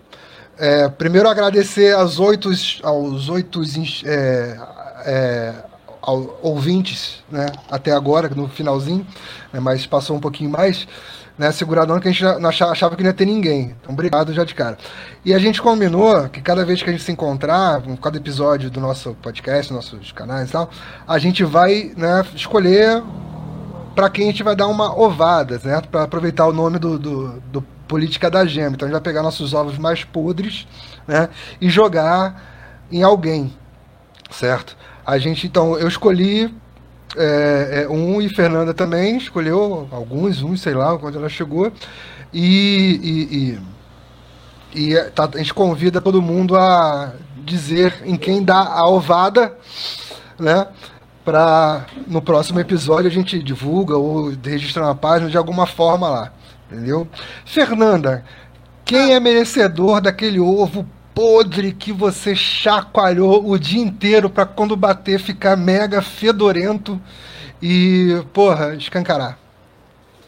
é, 0.58 0.90
primeiro 0.90 1.30
agradecer 1.30 1.96
aos 1.96 2.20
oito, 2.20 2.50
aos 2.84 3.30
oito 3.30 3.62
é, 4.06 4.58
é, 5.06 5.54
ao- 6.02 6.38
ouvintes, 6.42 7.24
né? 7.32 7.46
Até 7.72 7.92
agora, 7.94 8.28
no 8.28 8.50
finalzinho, 8.50 9.08
né, 9.54 9.60
mas 9.62 9.86
passou 9.86 10.18
um 10.18 10.20
pouquinho 10.20 10.50
mais. 10.50 10.86
Né, 11.40 11.54
seguradão 11.54 12.02
que 12.02 12.10
a 12.10 12.12
gente 12.12 12.22
não 12.22 12.50
achava, 12.50 12.74
achava 12.74 12.98
que 12.98 13.02
não 13.02 13.12
ia 13.12 13.14
ter 13.14 13.26
ninguém. 13.26 13.74
Então, 13.80 13.94
obrigado 13.94 14.34
já 14.34 14.44
de 14.44 14.54
cara. 14.54 14.78
E 15.24 15.34
a 15.34 15.40
gente 15.40 15.62
combinou 15.62 16.28
que 16.28 16.42
cada 16.42 16.66
vez 16.66 16.84
que 16.84 16.90
a 16.90 16.92
gente 16.92 17.02
se 17.02 17.14
encontrar, 17.14 17.82
em 17.88 17.96
cada 17.96 18.18
episódio 18.18 18.70
do 18.70 18.82
nosso 18.82 19.14
podcast, 19.22 19.72
nossos 19.72 20.12
canais 20.12 20.50
e 20.50 20.52
tal, 20.52 20.70
a 21.08 21.18
gente 21.18 21.46
vai 21.46 21.94
né, 21.96 22.26
escolher 22.36 23.02
para 23.96 24.10
quem 24.10 24.26
a 24.26 24.32
gente 24.32 24.44
vai 24.44 24.54
dar 24.54 24.68
uma 24.68 25.00
ovada, 25.00 25.62
né? 25.64 25.82
Para 25.90 26.04
aproveitar 26.04 26.46
o 26.46 26.52
nome 26.52 26.78
do, 26.78 27.00
do, 27.00 27.42
do 27.52 27.62
Política 27.88 28.30
da 28.30 28.46
Gema. 28.46 28.76
Então 28.76 28.86
a 28.86 28.90
gente 28.90 29.00
vai 29.00 29.02
pegar 29.02 29.24
nossos 29.24 29.54
ovos 29.54 29.78
mais 29.78 30.04
podres, 30.04 30.68
né? 31.08 31.30
E 31.62 31.70
jogar 31.70 32.86
em 32.92 33.02
alguém, 33.02 33.54
certo? 34.30 34.76
A 35.06 35.18
gente, 35.18 35.48
então, 35.48 35.78
eu 35.78 35.88
escolhi 35.88 36.54
é, 37.16 37.84
é, 37.84 37.90
um 37.90 38.22
e 38.22 38.30
Fernanda 38.30 38.74
também 38.74 39.18
escolheu 39.18 39.88
alguns, 39.92 40.42
uns, 40.42 40.62
sei 40.62 40.74
lá, 40.74 40.98
quando 40.98 41.18
ela 41.18 41.30
chegou. 41.30 41.72
E, 42.34 43.60
e, 44.74 44.80
e, 44.80 44.90
e, 44.90 44.96
é, 44.96 45.10
tá, 45.10 45.30
a 45.34 45.38
gente 45.38 45.54
convida 45.54 46.00
todo 46.00 46.22
mundo 46.22 46.56
a 46.56 47.14
dizer 47.38 48.04
em 48.06 48.16
quem 48.16 48.44
dá 48.44 48.62
a 48.62 48.88
ovada, 48.88 49.58
né? 50.40 50.68
Para 51.26 51.86
no 52.08 52.22
próximo 52.22 52.60
episódio 52.60 53.08
a 53.08 53.14
gente 53.14 53.42
divulga 53.42 53.98
ou 53.98 54.32
registra 54.44 54.86
na 54.86 54.96
página 54.96 55.30
de 55.30 55.38
alguma 55.38 55.66
forma 55.66 56.08
lá, 56.08 56.34
entendeu? 56.72 57.08
Fernanda, 57.46 58.24
quem 58.86 59.14
é 59.14 59.20
merecedor 59.20 60.02
daquele 60.02 60.40
ovo 60.40 60.86
podre 61.14 61.74
que 61.74 61.92
você 61.92 62.36
chacoalhou 62.36 63.50
o 63.50 63.58
dia 63.58 63.82
inteiro 63.82 64.30
para 64.30 64.46
quando 64.46 64.76
bater 64.76 65.20
ficar 65.20 65.56
mega 65.56 66.02
fedorento 66.02 67.02
e, 67.62 68.24
porra, 68.34 68.76
escancarar? 68.76 69.38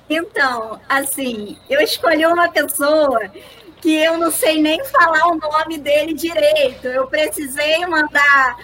Então, 0.09 0.79
assim, 0.89 1.57
eu 1.69 1.79
escolhi 1.79 2.25
uma 2.25 2.49
pessoa 2.49 3.31
que 3.81 3.95
eu 3.95 4.17
não 4.17 4.29
sei 4.29 4.61
nem 4.61 4.83
falar 4.85 5.27
o 5.27 5.37
nome 5.37 5.77
dele 5.77 6.13
direito. 6.13 6.87
Eu 6.87 7.07
precisei 7.07 7.85
mandar 7.87 8.57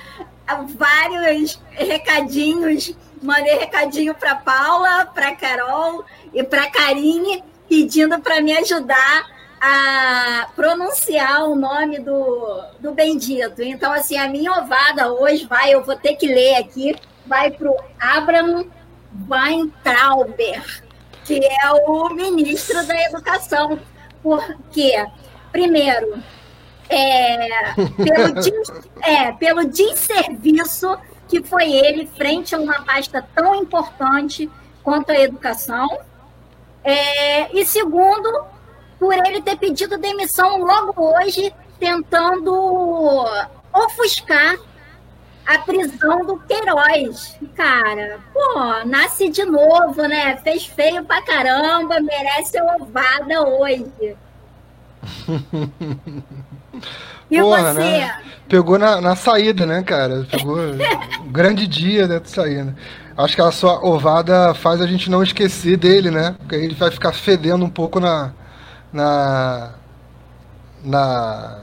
vários 0.75 1.59
recadinhos. 1.71 2.95
Mandei 3.21 3.57
recadinho 3.57 4.13
para 4.13 4.35
Paula, 4.35 5.05
para 5.05 5.35
Carol 5.35 6.05
e 6.33 6.43
para 6.43 6.69
Karine, 6.69 7.43
pedindo 7.67 8.19
para 8.19 8.41
me 8.41 8.55
ajudar 8.57 9.36
a 9.59 10.47
pronunciar 10.55 11.45
o 11.49 11.55
nome 11.55 11.99
do, 11.99 12.63
do 12.79 12.93
bendito. 12.93 13.61
Então, 13.61 13.91
assim, 13.91 14.17
a 14.17 14.27
minha 14.27 14.51
ovada 14.53 15.11
hoje 15.11 15.45
vai, 15.45 15.73
eu 15.73 15.83
vou 15.83 15.95
ter 15.95 16.15
que 16.15 16.27
ler 16.27 16.55
aqui, 16.55 16.95
vai 17.25 17.51
para 17.51 17.69
o 17.69 17.77
Abraham 17.99 18.65
Weintrauber, 19.29 20.83
que 21.25 21.39
é 21.43 21.71
o 21.87 22.09
ministro 22.09 22.85
da 22.85 22.95
Educação. 23.03 23.79
Porque, 24.21 25.05
primeiro, 25.51 26.21
é, 26.89 27.73
pelo, 27.75 29.01
é, 29.03 29.31
pelo 29.33 29.65
desserviço 29.65 30.97
que 31.27 31.43
foi 31.43 31.71
ele 31.71 32.07
frente 32.07 32.55
a 32.55 32.59
uma 32.59 32.81
pasta 32.83 33.27
tão 33.35 33.55
importante 33.55 34.49
quanto 34.83 35.11
a 35.11 35.19
educação. 35.19 35.99
É, 36.83 37.51
e 37.57 37.65
segundo, 37.65 38.45
por 38.99 39.13
ele 39.13 39.41
ter 39.41 39.57
pedido 39.57 39.97
demissão 39.97 40.59
logo 40.59 40.93
hoje, 40.97 41.53
tentando 41.79 43.25
ofuscar 43.73 44.55
a 45.45 45.59
prisão 45.59 46.25
do 46.25 46.37
Queiroz. 46.39 47.37
Cara, 47.55 48.19
pô, 48.33 48.85
nasce 48.85 49.29
de 49.29 49.45
novo, 49.45 50.01
né? 50.07 50.37
Fez 50.37 50.65
feio 50.65 51.03
pra 51.05 51.21
caramba, 51.21 51.99
merece 52.01 52.59
ovada 52.61 53.47
hoje. 53.47 54.15
E 57.29 57.39
Porra, 57.41 57.73
você? 57.73 57.79
né? 57.79 58.19
Pegou 58.47 58.79
na, 58.79 59.01
na 59.01 59.15
saída, 59.15 59.65
né, 59.65 59.83
cara? 59.83 60.25
Pegou 60.31 60.57
um 60.57 60.77
grande 61.31 61.67
dia 61.67 62.07
né, 62.07 62.19
de 62.19 62.29
saída. 62.29 62.75
Acho 63.17 63.35
que 63.35 63.41
a 63.41 63.51
sua 63.51 63.85
ovada 63.85 64.53
faz 64.53 64.79
a 64.79 64.87
gente 64.87 65.09
não 65.09 65.21
esquecer 65.21 65.75
dele, 65.75 66.09
né? 66.09 66.35
Porque 66.37 66.55
aí 66.55 66.63
ele 66.63 66.75
vai 66.75 66.89
ficar 66.91 67.11
fedendo 67.13 67.65
um 67.65 67.69
pouco 67.69 67.99
na. 67.99 68.31
Na. 68.93 69.71
na 70.83 71.59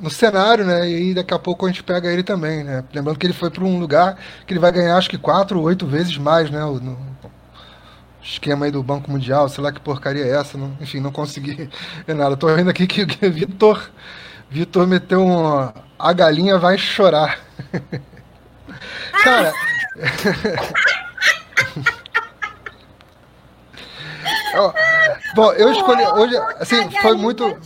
no 0.00 0.08
cenário, 0.10 0.64
né? 0.64 0.88
E 0.88 1.12
daqui 1.12 1.34
a 1.34 1.38
pouco 1.40 1.66
a 1.66 1.68
gente 1.68 1.82
pega 1.82 2.08
ele 2.08 2.22
também, 2.22 2.62
né? 2.62 2.84
Lembrando 2.94 3.18
que 3.18 3.26
ele 3.26 3.32
foi 3.32 3.50
para 3.50 3.64
um 3.64 3.80
lugar 3.80 4.16
que 4.46 4.52
ele 4.52 4.60
vai 4.60 4.70
ganhar 4.70 4.96
acho 4.96 5.10
que 5.10 5.18
quatro 5.18 5.58
ou 5.58 5.64
oito 5.64 5.88
vezes 5.88 6.16
mais, 6.16 6.48
né? 6.50 6.64
o- 6.64 6.78
No 6.80 6.96
esquema 8.22 8.66
aí 8.66 8.72
do 8.72 8.82
Banco 8.82 9.10
Mundial, 9.10 9.48
sei 9.48 9.62
lá 9.62 9.72
que 9.72 9.80
porcaria 9.80 10.24
é 10.24 10.30
essa, 10.36 10.58
não- 10.58 10.76
enfim, 10.80 11.00
não 11.00 11.10
consegui 11.10 11.68
ver 12.06 12.14
nada. 12.14 12.36
Tô 12.36 12.46
vendo 12.54 12.70
aqui 12.70 12.86
que 12.86 13.02
o 13.02 13.06
Vitor, 13.32 13.90
Vitor 14.50 14.86
meteu 14.86 15.20
um, 15.24 15.72
a 15.98 16.12
galinha 16.12 16.58
vai 16.58 16.76
chorar. 16.78 17.38
Cara, 19.24 19.52
bom, 25.34 25.52
eu 25.52 25.72
escolhi 25.72 26.04
hoje, 26.06 26.36
assim, 26.58 26.90
foi 27.02 27.14
muito. 27.16 27.44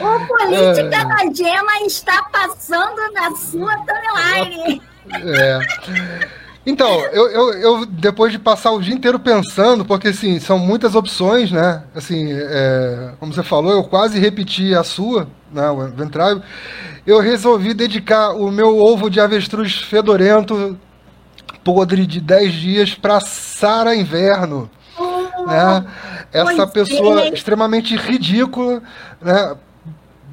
O 0.00 0.26
Política 0.26 0.96
é. 0.96 1.04
da 1.04 1.34
Gema 1.34 1.76
está 1.86 2.22
passando 2.24 3.12
na 3.12 3.34
sua 3.34 3.74
timeline. 3.78 4.82
É. 5.12 5.58
Então, 6.66 6.88
eu, 6.88 7.28
eu, 7.30 7.52
eu, 7.52 7.86
depois 7.86 8.32
de 8.32 8.38
passar 8.38 8.70
o 8.72 8.80
dia 8.80 8.94
inteiro 8.94 9.18
pensando, 9.18 9.84
porque 9.84 10.08
assim, 10.08 10.40
são 10.40 10.58
muitas 10.58 10.94
opções, 10.94 11.52
né? 11.52 11.82
Assim, 11.94 12.28
é, 12.30 13.12
como 13.20 13.34
você 13.34 13.42
falou, 13.42 13.72
eu 13.72 13.84
quase 13.84 14.18
repeti 14.18 14.74
a 14.74 14.82
sua, 14.82 15.28
né, 15.52 15.68
o 15.68 15.88
Ventralho. 15.88 16.42
Eu 17.06 17.20
resolvi 17.20 17.74
dedicar 17.74 18.30
o 18.30 18.50
meu 18.50 18.78
ovo 18.78 19.10
de 19.10 19.20
avestruz 19.20 19.76
fedorento, 19.76 20.78
podre 21.62 22.06
de 22.06 22.18
10 22.18 22.52
dias, 22.54 22.94
para 22.94 23.20
Sara 23.20 23.94
Inverno. 23.94 24.70
Oh, 24.98 25.46
né? 25.46 25.84
Essa 26.32 26.66
pessoa 26.66 27.22
é. 27.22 27.28
extremamente 27.28 27.94
ridícula, 27.94 28.82
né? 29.20 29.54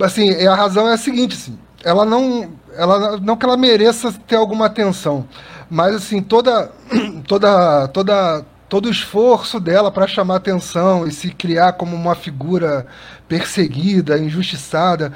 Assim, 0.01 0.31
a 0.47 0.55
razão 0.55 0.87
é 0.87 0.93
a 0.93 0.97
seguinte, 0.97 1.35
assim, 1.35 1.59
ela 1.83 2.05
não, 2.05 2.51
ela 2.75 3.17
não 3.17 3.35
que 3.35 3.45
ela 3.45 3.57
mereça 3.57 4.13
ter 4.27 4.35
alguma 4.35 4.65
atenção, 4.65 5.25
mas 5.69 5.95
assim 5.95 6.21
toda 6.21 6.71
toda 7.27 7.87
toda 7.89 8.45
todo 8.71 8.85
o 8.85 8.91
esforço 8.91 9.59
dela 9.59 9.91
para 9.91 10.07
chamar 10.07 10.37
atenção 10.37 11.05
e 11.05 11.11
se 11.11 11.29
criar 11.31 11.73
como 11.73 11.93
uma 11.93 12.15
figura 12.15 12.87
perseguida, 13.27 14.17
injustiçada. 14.17 15.11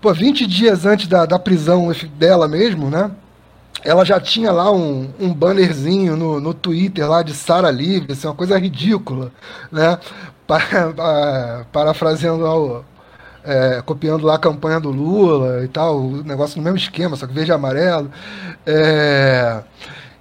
Pô, 0.00 0.12
20 0.12 0.44
dias 0.44 0.84
antes 0.84 1.06
da, 1.06 1.24
da 1.24 1.38
prisão 1.38 1.92
dela 2.18 2.48
mesmo, 2.48 2.90
né? 2.90 3.08
Ela 3.84 4.04
já 4.04 4.18
tinha 4.18 4.50
lá 4.50 4.72
um, 4.72 5.08
um 5.20 5.32
bannerzinho 5.32 6.16
no, 6.16 6.40
no 6.40 6.52
Twitter 6.52 7.08
lá 7.08 7.22
de 7.22 7.32
Sara 7.32 7.70
Livre, 7.70 8.12
assim, 8.12 8.26
uma 8.26 8.34
coisa 8.34 8.58
ridícula, 8.58 9.30
né? 9.70 9.98
Para, 10.46 11.66
parafraseando 11.72 12.46
ao, 12.46 12.84
é, 13.46 13.82
copiando 13.82 14.26
lá 14.26 14.34
a 14.34 14.38
campanha 14.38 14.80
do 14.80 14.90
Lula 14.90 15.64
e 15.64 15.68
tal, 15.68 15.98
o 15.98 16.24
negócio 16.24 16.58
no 16.58 16.64
mesmo 16.64 16.76
esquema, 16.78 17.16
só 17.16 17.26
que 17.26 17.32
verde 17.32 17.50
e 17.50 17.54
amarelo. 17.54 18.10
É, 18.66 19.62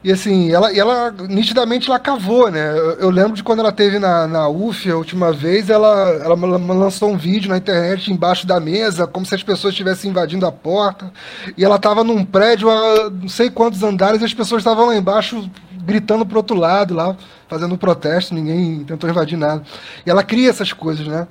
e 0.05 0.11
assim, 0.11 0.51
ela, 0.51 0.71
ela 0.71 1.11
nitidamente 1.28 1.89
ela 1.89 1.97
cavou, 1.97 2.51
né? 2.51 2.78
Eu, 2.78 2.91
eu, 2.99 3.09
lembro 3.09 3.34
de 3.34 3.41
quando 3.41 3.61
ela 3.61 3.71
teve 3.71 3.97
na, 3.97 4.28
na 4.28 4.47
UF 4.47 4.88
a 4.91 4.95
última 4.95 5.34
vez, 5.34 5.67
ela, 5.67 6.09
ela 6.23 6.36
lançou 6.36 7.09
um 7.09 7.17
vídeo 7.17 7.49
na 7.49 7.57
internet 7.57 8.13
embaixo 8.13 8.45
da 8.45 8.59
mesa, 8.59 9.07
como 9.07 9.26
se 9.26 9.34
as 9.34 9.41
pessoas 9.41 9.73
estivessem 9.73 10.11
invadindo 10.11 10.45
a 10.45 10.51
porta. 10.51 11.11
E 11.57 11.65
ela 11.65 11.78
estava 11.78 12.03
num 12.03 12.23
prédio 12.23 12.69
a 12.69 13.09
não 13.09 13.28
sei 13.28 13.49
quantos 13.49 13.82
andares 13.82 14.21
e 14.21 14.26
as 14.26 14.34
pessoas 14.34 14.59
estavam 14.59 14.86
lá 14.86 14.95
embaixo 14.95 15.49
gritando 15.71 16.23
pro 16.23 16.38
outro 16.38 16.55
lado 16.55 16.93
lá, 16.93 17.17
fazendo 17.47 17.73
um 17.73 17.78
protesto, 17.78 18.36
ninguém 18.36 18.84
tentou 18.84 19.09
invadir 19.09 19.38
nada. 19.39 19.63
E 20.05 20.09
ela 20.11 20.23
cria 20.23 20.51
essas 20.51 20.71
coisas, 20.71 21.07
né? 21.07 21.28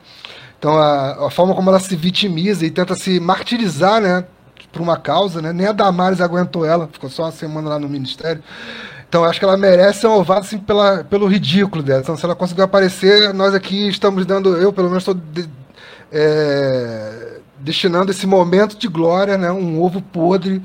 Então, 0.64 0.78
a, 0.78 1.26
a, 1.26 1.30
forma 1.30 1.54
como 1.54 1.68
ela 1.68 1.78
se 1.78 1.94
vitimiza 1.94 2.64
e 2.64 2.70
tenta 2.70 2.94
se 2.94 3.20
martirizar, 3.20 4.00
né? 4.00 4.24
Por 4.72 4.80
uma 4.80 4.96
causa, 4.96 5.42
né? 5.42 5.52
Nem 5.52 5.66
a 5.66 5.72
Damares 5.72 6.22
aguentou 6.22 6.64
ela, 6.64 6.88
ficou 6.90 7.10
só 7.10 7.24
uma 7.24 7.32
semana 7.32 7.68
lá 7.68 7.78
no 7.78 7.86
ministério. 7.86 8.42
Então, 9.06 9.24
acho 9.24 9.38
que 9.38 9.44
ela 9.44 9.58
merece 9.58 10.06
um 10.06 10.12
ovado 10.12 10.40
assim, 10.40 10.56
pela, 10.56 11.04
pelo 11.04 11.26
ridículo 11.26 11.82
dela. 11.82 12.00
Então, 12.00 12.16
se 12.16 12.24
ela 12.24 12.34
conseguiu 12.34 12.64
aparecer, 12.64 13.34
nós 13.34 13.52
aqui 13.52 13.90
estamos 13.90 14.24
dando, 14.24 14.56
eu 14.56 14.72
pelo 14.72 14.88
menos 14.88 15.02
estou 15.02 15.12
de, 15.12 15.46
é, 16.10 17.40
destinando 17.58 18.10
esse 18.10 18.26
momento 18.26 18.78
de 18.78 18.88
glória, 18.88 19.36
né? 19.36 19.52
Um 19.52 19.82
ovo 19.82 20.00
podre 20.00 20.62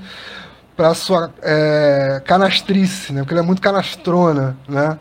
para 0.78 0.94
sua 0.94 1.30
é, 1.42 2.22
canastrice, 2.24 3.12
né? 3.12 3.20
Porque 3.20 3.34
ela 3.34 3.44
é 3.44 3.46
muito 3.46 3.62
canastrona, 3.62 4.56
né? 4.66 4.98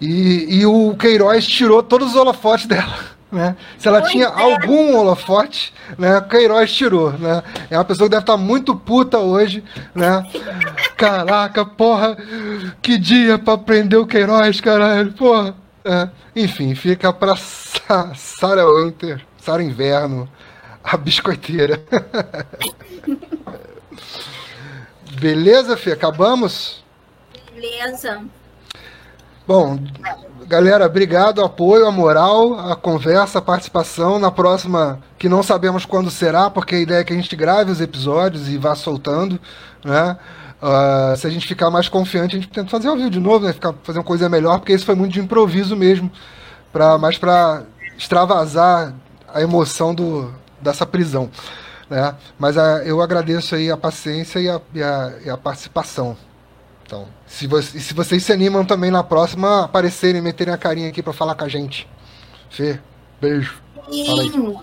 E, 0.00 0.60
e 0.60 0.64
o 0.64 0.96
Queiroz 0.96 1.46
tirou 1.46 1.82
todos 1.82 2.08
os 2.08 2.16
holofotes 2.16 2.64
dela. 2.64 3.17
Né? 3.30 3.56
Se 3.78 3.86
ela 3.86 4.00
pois 4.00 4.10
tinha 4.10 4.26
é. 4.26 4.32
algum 4.32 4.96
holofote, 4.96 5.74
né? 5.98 6.18
Queiroz 6.22 6.72
tirou, 6.72 7.12
né? 7.12 7.42
É 7.70 7.76
uma 7.76 7.84
pessoa 7.84 8.06
que 8.08 8.12
deve 8.12 8.22
estar 8.22 8.38
muito 8.38 8.74
puta 8.74 9.18
hoje, 9.18 9.62
né? 9.94 10.24
Caraca, 10.96 11.64
porra, 11.66 12.16
que 12.80 12.96
dia 12.96 13.38
pra 13.38 13.58
prender 13.58 13.98
o 13.98 14.06
Queiroz, 14.06 14.60
caralho, 14.60 15.12
porra. 15.12 15.54
É. 15.84 16.08
Enfim, 16.34 16.74
fica 16.74 17.12
pra 17.12 17.36
Sa 17.36 18.14
Sara 18.14 18.66
Hunter, 18.66 19.20
Sara 19.40 19.62
Inverno, 19.62 20.28
a 20.82 20.96
biscoiteira. 20.96 21.82
Beleza, 25.20 25.76
Fê? 25.76 25.92
Acabamos? 25.92 26.84
Beleza. 27.52 28.22
Bom, 29.48 29.78
galera, 30.46 30.84
obrigado, 30.84 31.42
apoio, 31.42 31.86
a 31.86 31.90
moral, 31.90 32.60
a 32.70 32.76
conversa, 32.76 33.38
a 33.38 33.42
participação. 33.42 34.18
Na 34.18 34.30
próxima, 34.30 35.00
que 35.18 35.26
não 35.26 35.42
sabemos 35.42 35.86
quando 35.86 36.10
será, 36.10 36.50
porque 36.50 36.74
a 36.74 36.78
ideia 36.78 37.00
é 37.00 37.04
que 37.04 37.14
a 37.14 37.16
gente 37.16 37.34
grave 37.34 37.70
os 37.70 37.80
episódios 37.80 38.46
e 38.46 38.58
vá 38.58 38.74
soltando, 38.74 39.40
né? 39.82 40.18
Uh, 40.60 41.16
se 41.16 41.26
a 41.26 41.30
gente 41.30 41.46
ficar 41.46 41.70
mais 41.70 41.88
confiante, 41.88 42.36
a 42.36 42.40
gente 42.40 42.50
tenta 42.50 42.68
fazer 42.68 42.88
ao 42.88 42.96
vivo 42.96 43.08
de 43.08 43.18
novo, 43.18 43.46
né? 43.46 43.54
Ficar, 43.54 43.72
fazer 43.82 43.98
uma 43.98 44.04
coisa 44.04 44.28
melhor, 44.28 44.58
porque 44.58 44.74
isso 44.74 44.84
foi 44.84 44.94
muito 44.94 45.14
de 45.14 45.20
improviso 45.20 45.74
mesmo, 45.74 46.12
pra, 46.70 46.98
mais 46.98 47.16
para 47.16 47.62
extravasar 47.96 48.92
a 49.32 49.40
emoção 49.40 49.94
do, 49.94 50.30
dessa 50.60 50.84
prisão. 50.84 51.30
Né? 51.88 52.14
Mas 52.38 52.54
uh, 52.58 52.82
eu 52.84 53.00
agradeço 53.00 53.54
aí 53.54 53.70
a 53.70 53.78
paciência 53.78 54.40
e 54.40 54.50
a, 54.50 54.60
e 54.74 54.82
a, 54.82 55.12
e 55.24 55.30
a 55.30 55.38
participação. 55.38 56.18
Então, 56.88 57.06
se, 57.26 57.46
você, 57.46 57.78
se 57.78 57.92
vocês 57.92 58.24
se 58.24 58.32
animam 58.32 58.64
também 58.64 58.90
na 58.90 59.04
próxima, 59.04 59.64
aparecerem, 59.64 60.22
meterem 60.22 60.54
a 60.54 60.56
carinha 60.56 60.88
aqui 60.88 61.02
para 61.02 61.12
falar 61.12 61.34
com 61.34 61.44
a 61.44 61.48
gente. 61.48 61.86
Fê, 62.48 62.80
beijo. 63.20 63.60
Sim. 63.90 64.56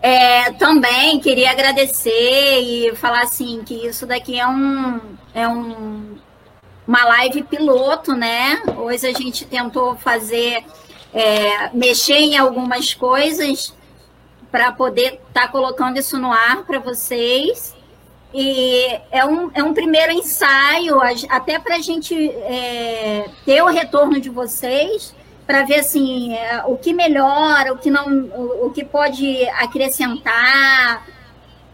É, 0.00 0.50
também 0.52 1.20
queria 1.20 1.50
agradecer 1.50 2.60
e 2.62 2.96
falar 2.96 3.20
assim 3.20 3.62
que 3.66 3.86
isso 3.86 4.06
daqui 4.06 4.40
é 4.40 4.48
um 4.48 4.98
é 5.34 5.46
um 5.46 6.16
uma 6.86 7.04
live 7.04 7.42
piloto, 7.42 8.14
né? 8.14 8.62
Hoje 8.78 9.06
a 9.06 9.12
gente 9.12 9.44
tentou 9.44 9.94
fazer 9.94 10.64
é, 11.12 11.68
mexer 11.74 12.16
em 12.16 12.38
algumas 12.38 12.94
coisas 12.94 13.74
para 14.50 14.72
poder 14.72 15.20
estar 15.28 15.42
tá 15.42 15.48
colocando 15.48 15.98
isso 15.98 16.18
no 16.18 16.32
ar 16.32 16.64
para 16.64 16.78
vocês. 16.78 17.76
E 18.32 19.00
é 19.10 19.24
um, 19.24 19.50
é 19.54 19.62
um 19.62 19.72
primeiro 19.72 20.12
ensaio, 20.12 21.00
até 21.30 21.58
para 21.58 21.76
a 21.76 21.80
gente 21.80 22.14
é, 22.30 23.26
ter 23.44 23.62
o 23.62 23.66
retorno 23.66 24.20
de 24.20 24.28
vocês, 24.28 25.14
para 25.46 25.62
ver 25.62 25.76
assim, 25.76 26.34
é, 26.34 26.62
o 26.66 26.76
que 26.76 26.92
melhora, 26.92 27.72
o 27.72 27.78
que 27.78 27.90
não, 27.90 28.06
o, 28.06 28.66
o 28.66 28.70
que 28.70 28.84
pode 28.84 29.48
acrescentar. 29.50 31.06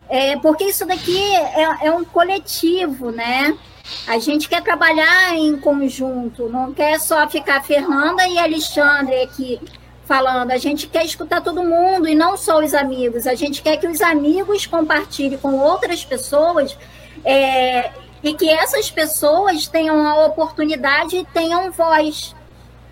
É, 0.08 0.36
porque 0.36 0.64
isso 0.64 0.86
daqui 0.86 1.18
é, 1.34 1.86
é 1.86 1.90
um 1.90 2.04
coletivo, 2.04 3.10
né? 3.10 3.56
A 4.06 4.18
gente 4.18 4.48
quer 4.48 4.62
trabalhar 4.62 5.34
em 5.34 5.58
conjunto, 5.58 6.48
não 6.48 6.72
quer 6.72 7.00
só 7.00 7.28
ficar 7.28 7.62
Fernanda 7.62 8.26
e 8.28 8.38
Alexandre 8.38 9.22
aqui 9.22 9.60
falando, 10.06 10.50
a 10.50 10.58
gente 10.58 10.86
quer 10.86 11.04
escutar 11.04 11.40
todo 11.40 11.62
mundo 11.62 12.08
e 12.08 12.14
não 12.14 12.36
só 12.36 12.62
os 12.62 12.74
amigos. 12.74 13.26
A 13.26 13.34
gente 13.34 13.62
quer 13.62 13.76
que 13.76 13.86
os 13.86 14.00
amigos 14.00 14.66
compartilhem 14.66 15.38
com 15.38 15.58
outras 15.58 16.04
pessoas 16.04 16.76
é, 17.24 17.90
e 18.22 18.34
que 18.34 18.48
essas 18.48 18.90
pessoas 18.90 19.66
tenham 19.66 20.06
a 20.06 20.26
oportunidade 20.26 21.16
e 21.16 21.24
tenham 21.24 21.70
voz. 21.70 22.34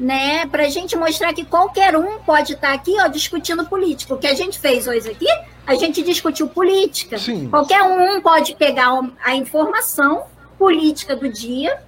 Né, 0.00 0.46
para 0.46 0.64
a 0.64 0.68
gente 0.68 0.96
mostrar 0.96 1.32
que 1.32 1.44
qualquer 1.44 1.94
um 1.94 2.18
pode 2.20 2.54
estar 2.54 2.72
aqui 2.72 2.96
ó, 2.98 3.06
discutindo 3.06 3.64
política. 3.66 4.14
O 4.14 4.18
que 4.18 4.26
a 4.26 4.34
gente 4.34 4.58
fez 4.58 4.88
hoje 4.88 5.08
aqui, 5.08 5.28
a 5.64 5.76
gente 5.76 6.02
discutiu 6.02 6.48
política. 6.48 7.18
Sim. 7.18 7.48
Qualquer 7.48 7.84
um 7.84 8.20
pode 8.20 8.56
pegar 8.56 8.98
a 9.22 9.36
informação 9.36 10.24
política 10.58 11.14
do 11.14 11.28
dia 11.28 11.78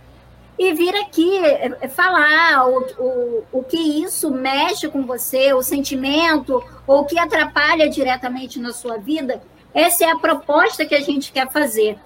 e 0.59 0.73
vir 0.73 0.95
aqui 0.97 1.39
é, 1.39 1.77
é, 1.81 1.89
falar 1.89 2.69
o, 2.69 2.81
o, 2.99 3.45
o 3.53 3.63
que 3.63 3.77
isso 3.77 4.31
mexe 4.31 4.89
com 4.89 5.05
você, 5.05 5.53
o 5.53 5.63
sentimento, 5.63 6.63
ou 6.87 7.01
o 7.01 7.05
que 7.05 7.19
atrapalha 7.19 7.89
diretamente 7.89 8.61
na 8.61 8.73
sua 8.73 8.97
vida. 8.97 9.43
Essa 9.75 10.05
é 10.05 10.11
a 10.11 10.19
proposta 10.19 10.85
que 10.85 10.95
a 10.95 11.01
gente 11.01 11.33
quer 11.33 11.51
fazer. 11.51 11.99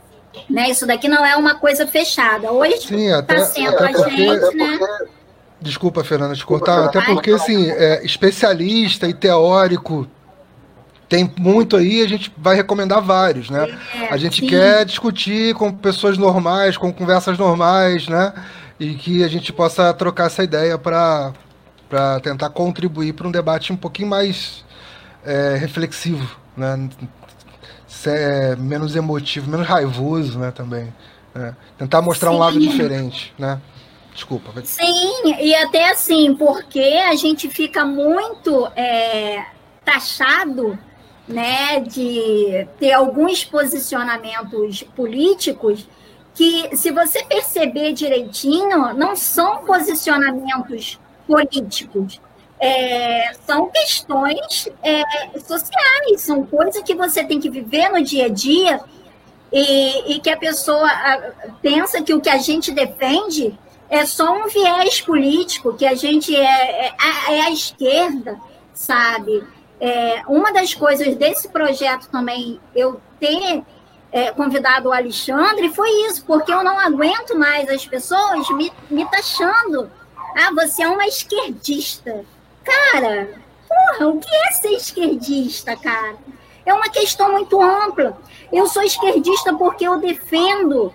Né? 0.49 0.71
Isso 0.71 0.87
daqui 0.87 1.09
não 1.09 1.25
é 1.25 1.37
uma 1.37 1.57
coisa 1.57 1.87
fechada. 1.87 2.51
Hoje 2.51 2.75
está 2.75 3.41
sendo 3.41 3.77
a 3.77 3.93
porque, 3.93 4.17
gente, 4.17 4.57
né? 4.57 4.79
Desculpa, 5.61 6.05
Fernanda, 6.05 6.35
te 6.35 6.47
cortar, 6.47 6.85
até 6.85 7.01
porque 7.01 7.33
assim, 7.33 7.69
é, 7.71 8.05
especialista 8.05 9.09
e 9.09 9.13
teórico 9.13 10.09
tem 11.09 11.33
muito 11.39 11.77
aí, 11.77 12.03
a 12.03 12.09
gente 12.09 12.33
vai 12.37 12.55
recomendar 12.55 13.01
vários, 13.01 13.49
né? 13.49 13.79
É, 13.95 14.13
a 14.13 14.17
gente 14.19 14.41
sim. 14.41 14.47
quer 14.47 14.85
discutir 14.85 15.55
com 15.55 15.73
pessoas 15.73 16.19
normais, 16.19 16.77
com 16.77 16.93
conversas 16.93 17.39
normais, 17.39 18.07
né? 18.09 18.35
E 18.79 18.95
que 18.95 19.25
a 19.25 19.29
gente 19.29 19.53
possa 19.53 19.93
trocar 19.95 20.27
essa 20.27 20.45
ideia 20.45 20.77
para 20.79 21.33
tentar 22.23 22.51
contribuir 22.51 23.15
para 23.15 23.27
um 23.27 23.31
debate 23.31 23.73
um 23.73 23.77
pouquinho 23.77 24.09
mais 24.09 24.65
é, 25.25 25.57
reflexivo, 25.57 26.37
né? 26.57 26.89
É 28.07 28.55
menos 28.57 28.95
emotivo, 28.95 29.51
menos 29.51 29.67
raivoso, 29.67 30.39
né? 30.39 30.51
Também. 30.51 30.93
Né? 31.35 31.57
Tentar 31.79 32.03
mostrar 32.03 32.31
sim. 32.31 32.37
um 32.37 32.39
lado 32.39 32.61
diferente, 32.61 33.33
né? 33.39 33.59
Desculpa. 34.15 34.53
Sim, 34.65 35.35
e 35.41 35.55
até 35.55 35.91
assim, 35.91 36.35
porque 36.35 36.81
a 36.81 37.15
gente 37.15 37.49
fica 37.49 37.85
muito 37.85 38.67
é, 38.77 39.45
taxado 39.85 40.79
né, 41.29 41.81
de 41.81 42.67
ter 42.79 42.93
alguns 42.93 43.45
posicionamentos 43.45 44.83
políticos 44.97 45.87
que, 46.35 46.75
se 46.77 46.91
você 46.91 47.23
perceber 47.25 47.93
direitinho, 47.93 48.95
não 48.95 49.15
são 49.15 49.65
posicionamentos 49.65 50.99
políticos, 51.27 52.21
é, 52.61 53.33
são 53.47 53.69
questões 53.71 54.69
é, 54.83 55.03
sociais, 55.39 56.21
são 56.21 56.45
coisas 56.45 56.83
que 56.83 56.95
você 56.95 57.23
tem 57.25 57.39
que 57.39 57.51
viver 57.51 57.89
no 57.91 58.03
dia 58.03 58.27
a 58.27 58.29
dia 58.29 58.81
e, 59.53 60.15
e 60.15 60.21
que 60.21 60.31
a 60.31 60.37
pessoa 60.37 60.89
pensa 61.63 62.03
que 62.03 62.15
o 62.15 62.21
que 62.21 62.29
a 62.29 62.39
gente 62.39 62.73
defende 62.73 63.57
é 63.91 64.05
só 64.05 64.33
um 64.33 64.47
viés 64.47 65.01
político, 65.01 65.75
que 65.75 65.87
a 65.87 65.95
gente 65.95 66.35
é, 66.35 66.89
é, 66.89 66.95
é 67.31 67.41
a 67.43 67.51
esquerda, 67.51 68.39
sabe? 68.75 69.43
É, 69.81 70.23
uma 70.27 70.53
das 70.53 70.75
coisas 70.75 71.15
desse 71.17 71.49
projeto 71.49 72.09
também, 72.09 72.61
eu 72.75 73.01
ter 73.21 73.63
é, 74.11 74.31
convidado 74.33 74.89
o 74.89 74.93
Alexandre, 74.93 75.69
foi 75.71 75.91
isso, 76.07 76.25
porque 76.25 76.53
eu 76.53 76.65
não 76.65 76.79
aguento 76.79 77.39
mais 77.39 77.69
as 77.69 77.87
pessoas 77.87 78.49
me, 78.51 78.73
me 78.91 79.05
taxando. 79.07 79.91
Ah, 80.37 80.51
você 80.55 80.83
é 80.83 80.89
uma 80.89 81.07
esquerdista. 81.07 82.25
Cara, 82.65 83.41
porra, 83.69 84.09
o 84.09 84.19
que 84.19 84.35
é 84.35 84.53
ser 84.53 84.73
esquerdista, 84.73 85.77
cara? 85.77 86.17
É 86.65 86.73
uma 86.75 86.89
questão 86.89 87.33
muito 87.33 87.61
ampla. 87.63 88.19
Eu 88.53 88.67
sou 88.67 88.83
esquerdista 88.83 89.55
porque 89.55 89.87
eu 89.87 89.99
defendo 89.99 90.93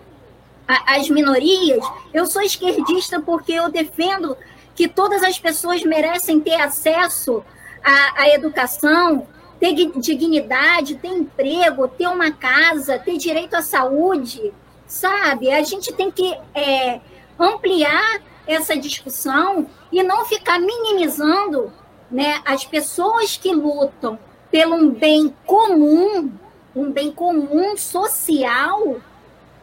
a, 0.67 0.95
as 0.95 1.09
minorias, 1.09 1.86
eu 2.13 2.25
sou 2.25 2.41
esquerdista 2.41 3.19
porque 3.19 3.53
eu 3.53 3.69
defendo 3.69 4.38
que 4.75 4.88
todas 4.88 5.23
as 5.23 5.38
pessoas 5.38 5.84
merecem 5.84 6.39
ter 6.39 6.59
acesso 6.59 7.43
à, 7.84 8.23
à 8.23 8.29
educação, 8.29 9.27
ter 9.59 9.73
dignidade, 9.73 10.95
ter 10.95 11.09
emprego, 11.09 11.88
ter 11.88 12.07
uma 12.07 12.31
casa, 12.31 12.99
ter 12.99 13.17
direito 13.17 13.55
à 13.55 13.61
saúde, 13.61 14.53
sabe? 14.88 15.51
A 15.51 15.61
gente 15.63 15.93
tem 15.93 16.11
que 16.11 16.38
é, 16.53 16.99
ampliar 17.39 18.21
essa 18.45 18.75
discussão 18.75 19.67
e 19.91 20.03
não 20.03 20.25
ficar 20.25 20.59
minimizando 20.59 21.71
né, 22.11 22.41
as 22.45 22.65
pessoas 22.65 23.38
que 23.38 23.53
lutam 23.53 24.19
pelo 24.51 24.75
um 24.75 24.91
bem 24.91 25.34
comum, 25.45 26.31
um 26.75 26.91
bem 26.91 27.11
comum 27.11 27.75
social 27.77 28.97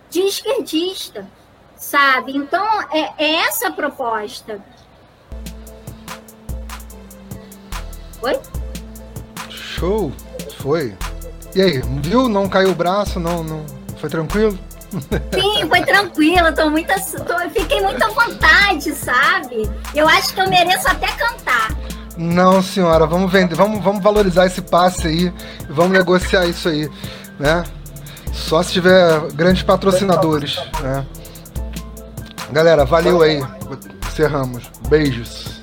de 0.08 0.20
esquerdista, 0.22 1.30
sabe? 1.76 2.36
Então, 2.36 2.64
é, 2.90 3.12
é 3.18 3.34
essa 3.46 3.68
a 3.68 3.72
proposta. 3.72 4.60
Oi? 8.22 8.38
Show! 9.48 10.12
Foi. 10.58 10.94
E 11.54 11.62
aí, 11.62 11.82
viu? 12.02 12.28
Não 12.28 12.48
caiu 12.48 12.70
o 12.70 12.74
braço, 12.74 13.18
não, 13.18 13.42
não... 13.42 13.64
foi 13.96 14.08
tranquilo? 14.08 14.58
Sim, 14.90 15.68
foi 15.68 15.82
tranquilo, 15.82 16.52
tô 16.52 16.68
muito, 16.68 16.92
tô, 17.24 17.38
fiquei 17.50 17.80
muito 17.80 18.02
à 18.02 18.08
vontade, 18.08 18.92
sabe? 18.92 19.70
Eu 19.94 20.08
acho 20.08 20.34
que 20.34 20.40
eu 20.40 20.48
mereço 20.48 20.88
até 20.88 21.06
cantar. 21.12 21.70
Não, 22.16 22.60
senhora, 22.60 23.06
vamos 23.06 23.30
vender, 23.30 23.54
vamos, 23.54 23.82
vamos 23.82 24.02
valorizar 24.02 24.46
esse 24.46 24.60
passe 24.60 25.06
aí, 25.06 25.32
vamos 25.68 25.92
negociar 25.92 26.44
isso 26.46 26.68
aí, 26.68 26.90
né? 27.38 27.64
Só 28.32 28.62
se 28.62 28.72
tiver 28.72 29.20
grandes 29.32 29.62
patrocinadores, 29.62 30.58
né? 30.82 31.06
Galera, 32.52 32.84
valeu 32.84 33.22
aí. 33.22 33.40
Encerramos. 34.08 34.64
Beijos. 34.88 35.59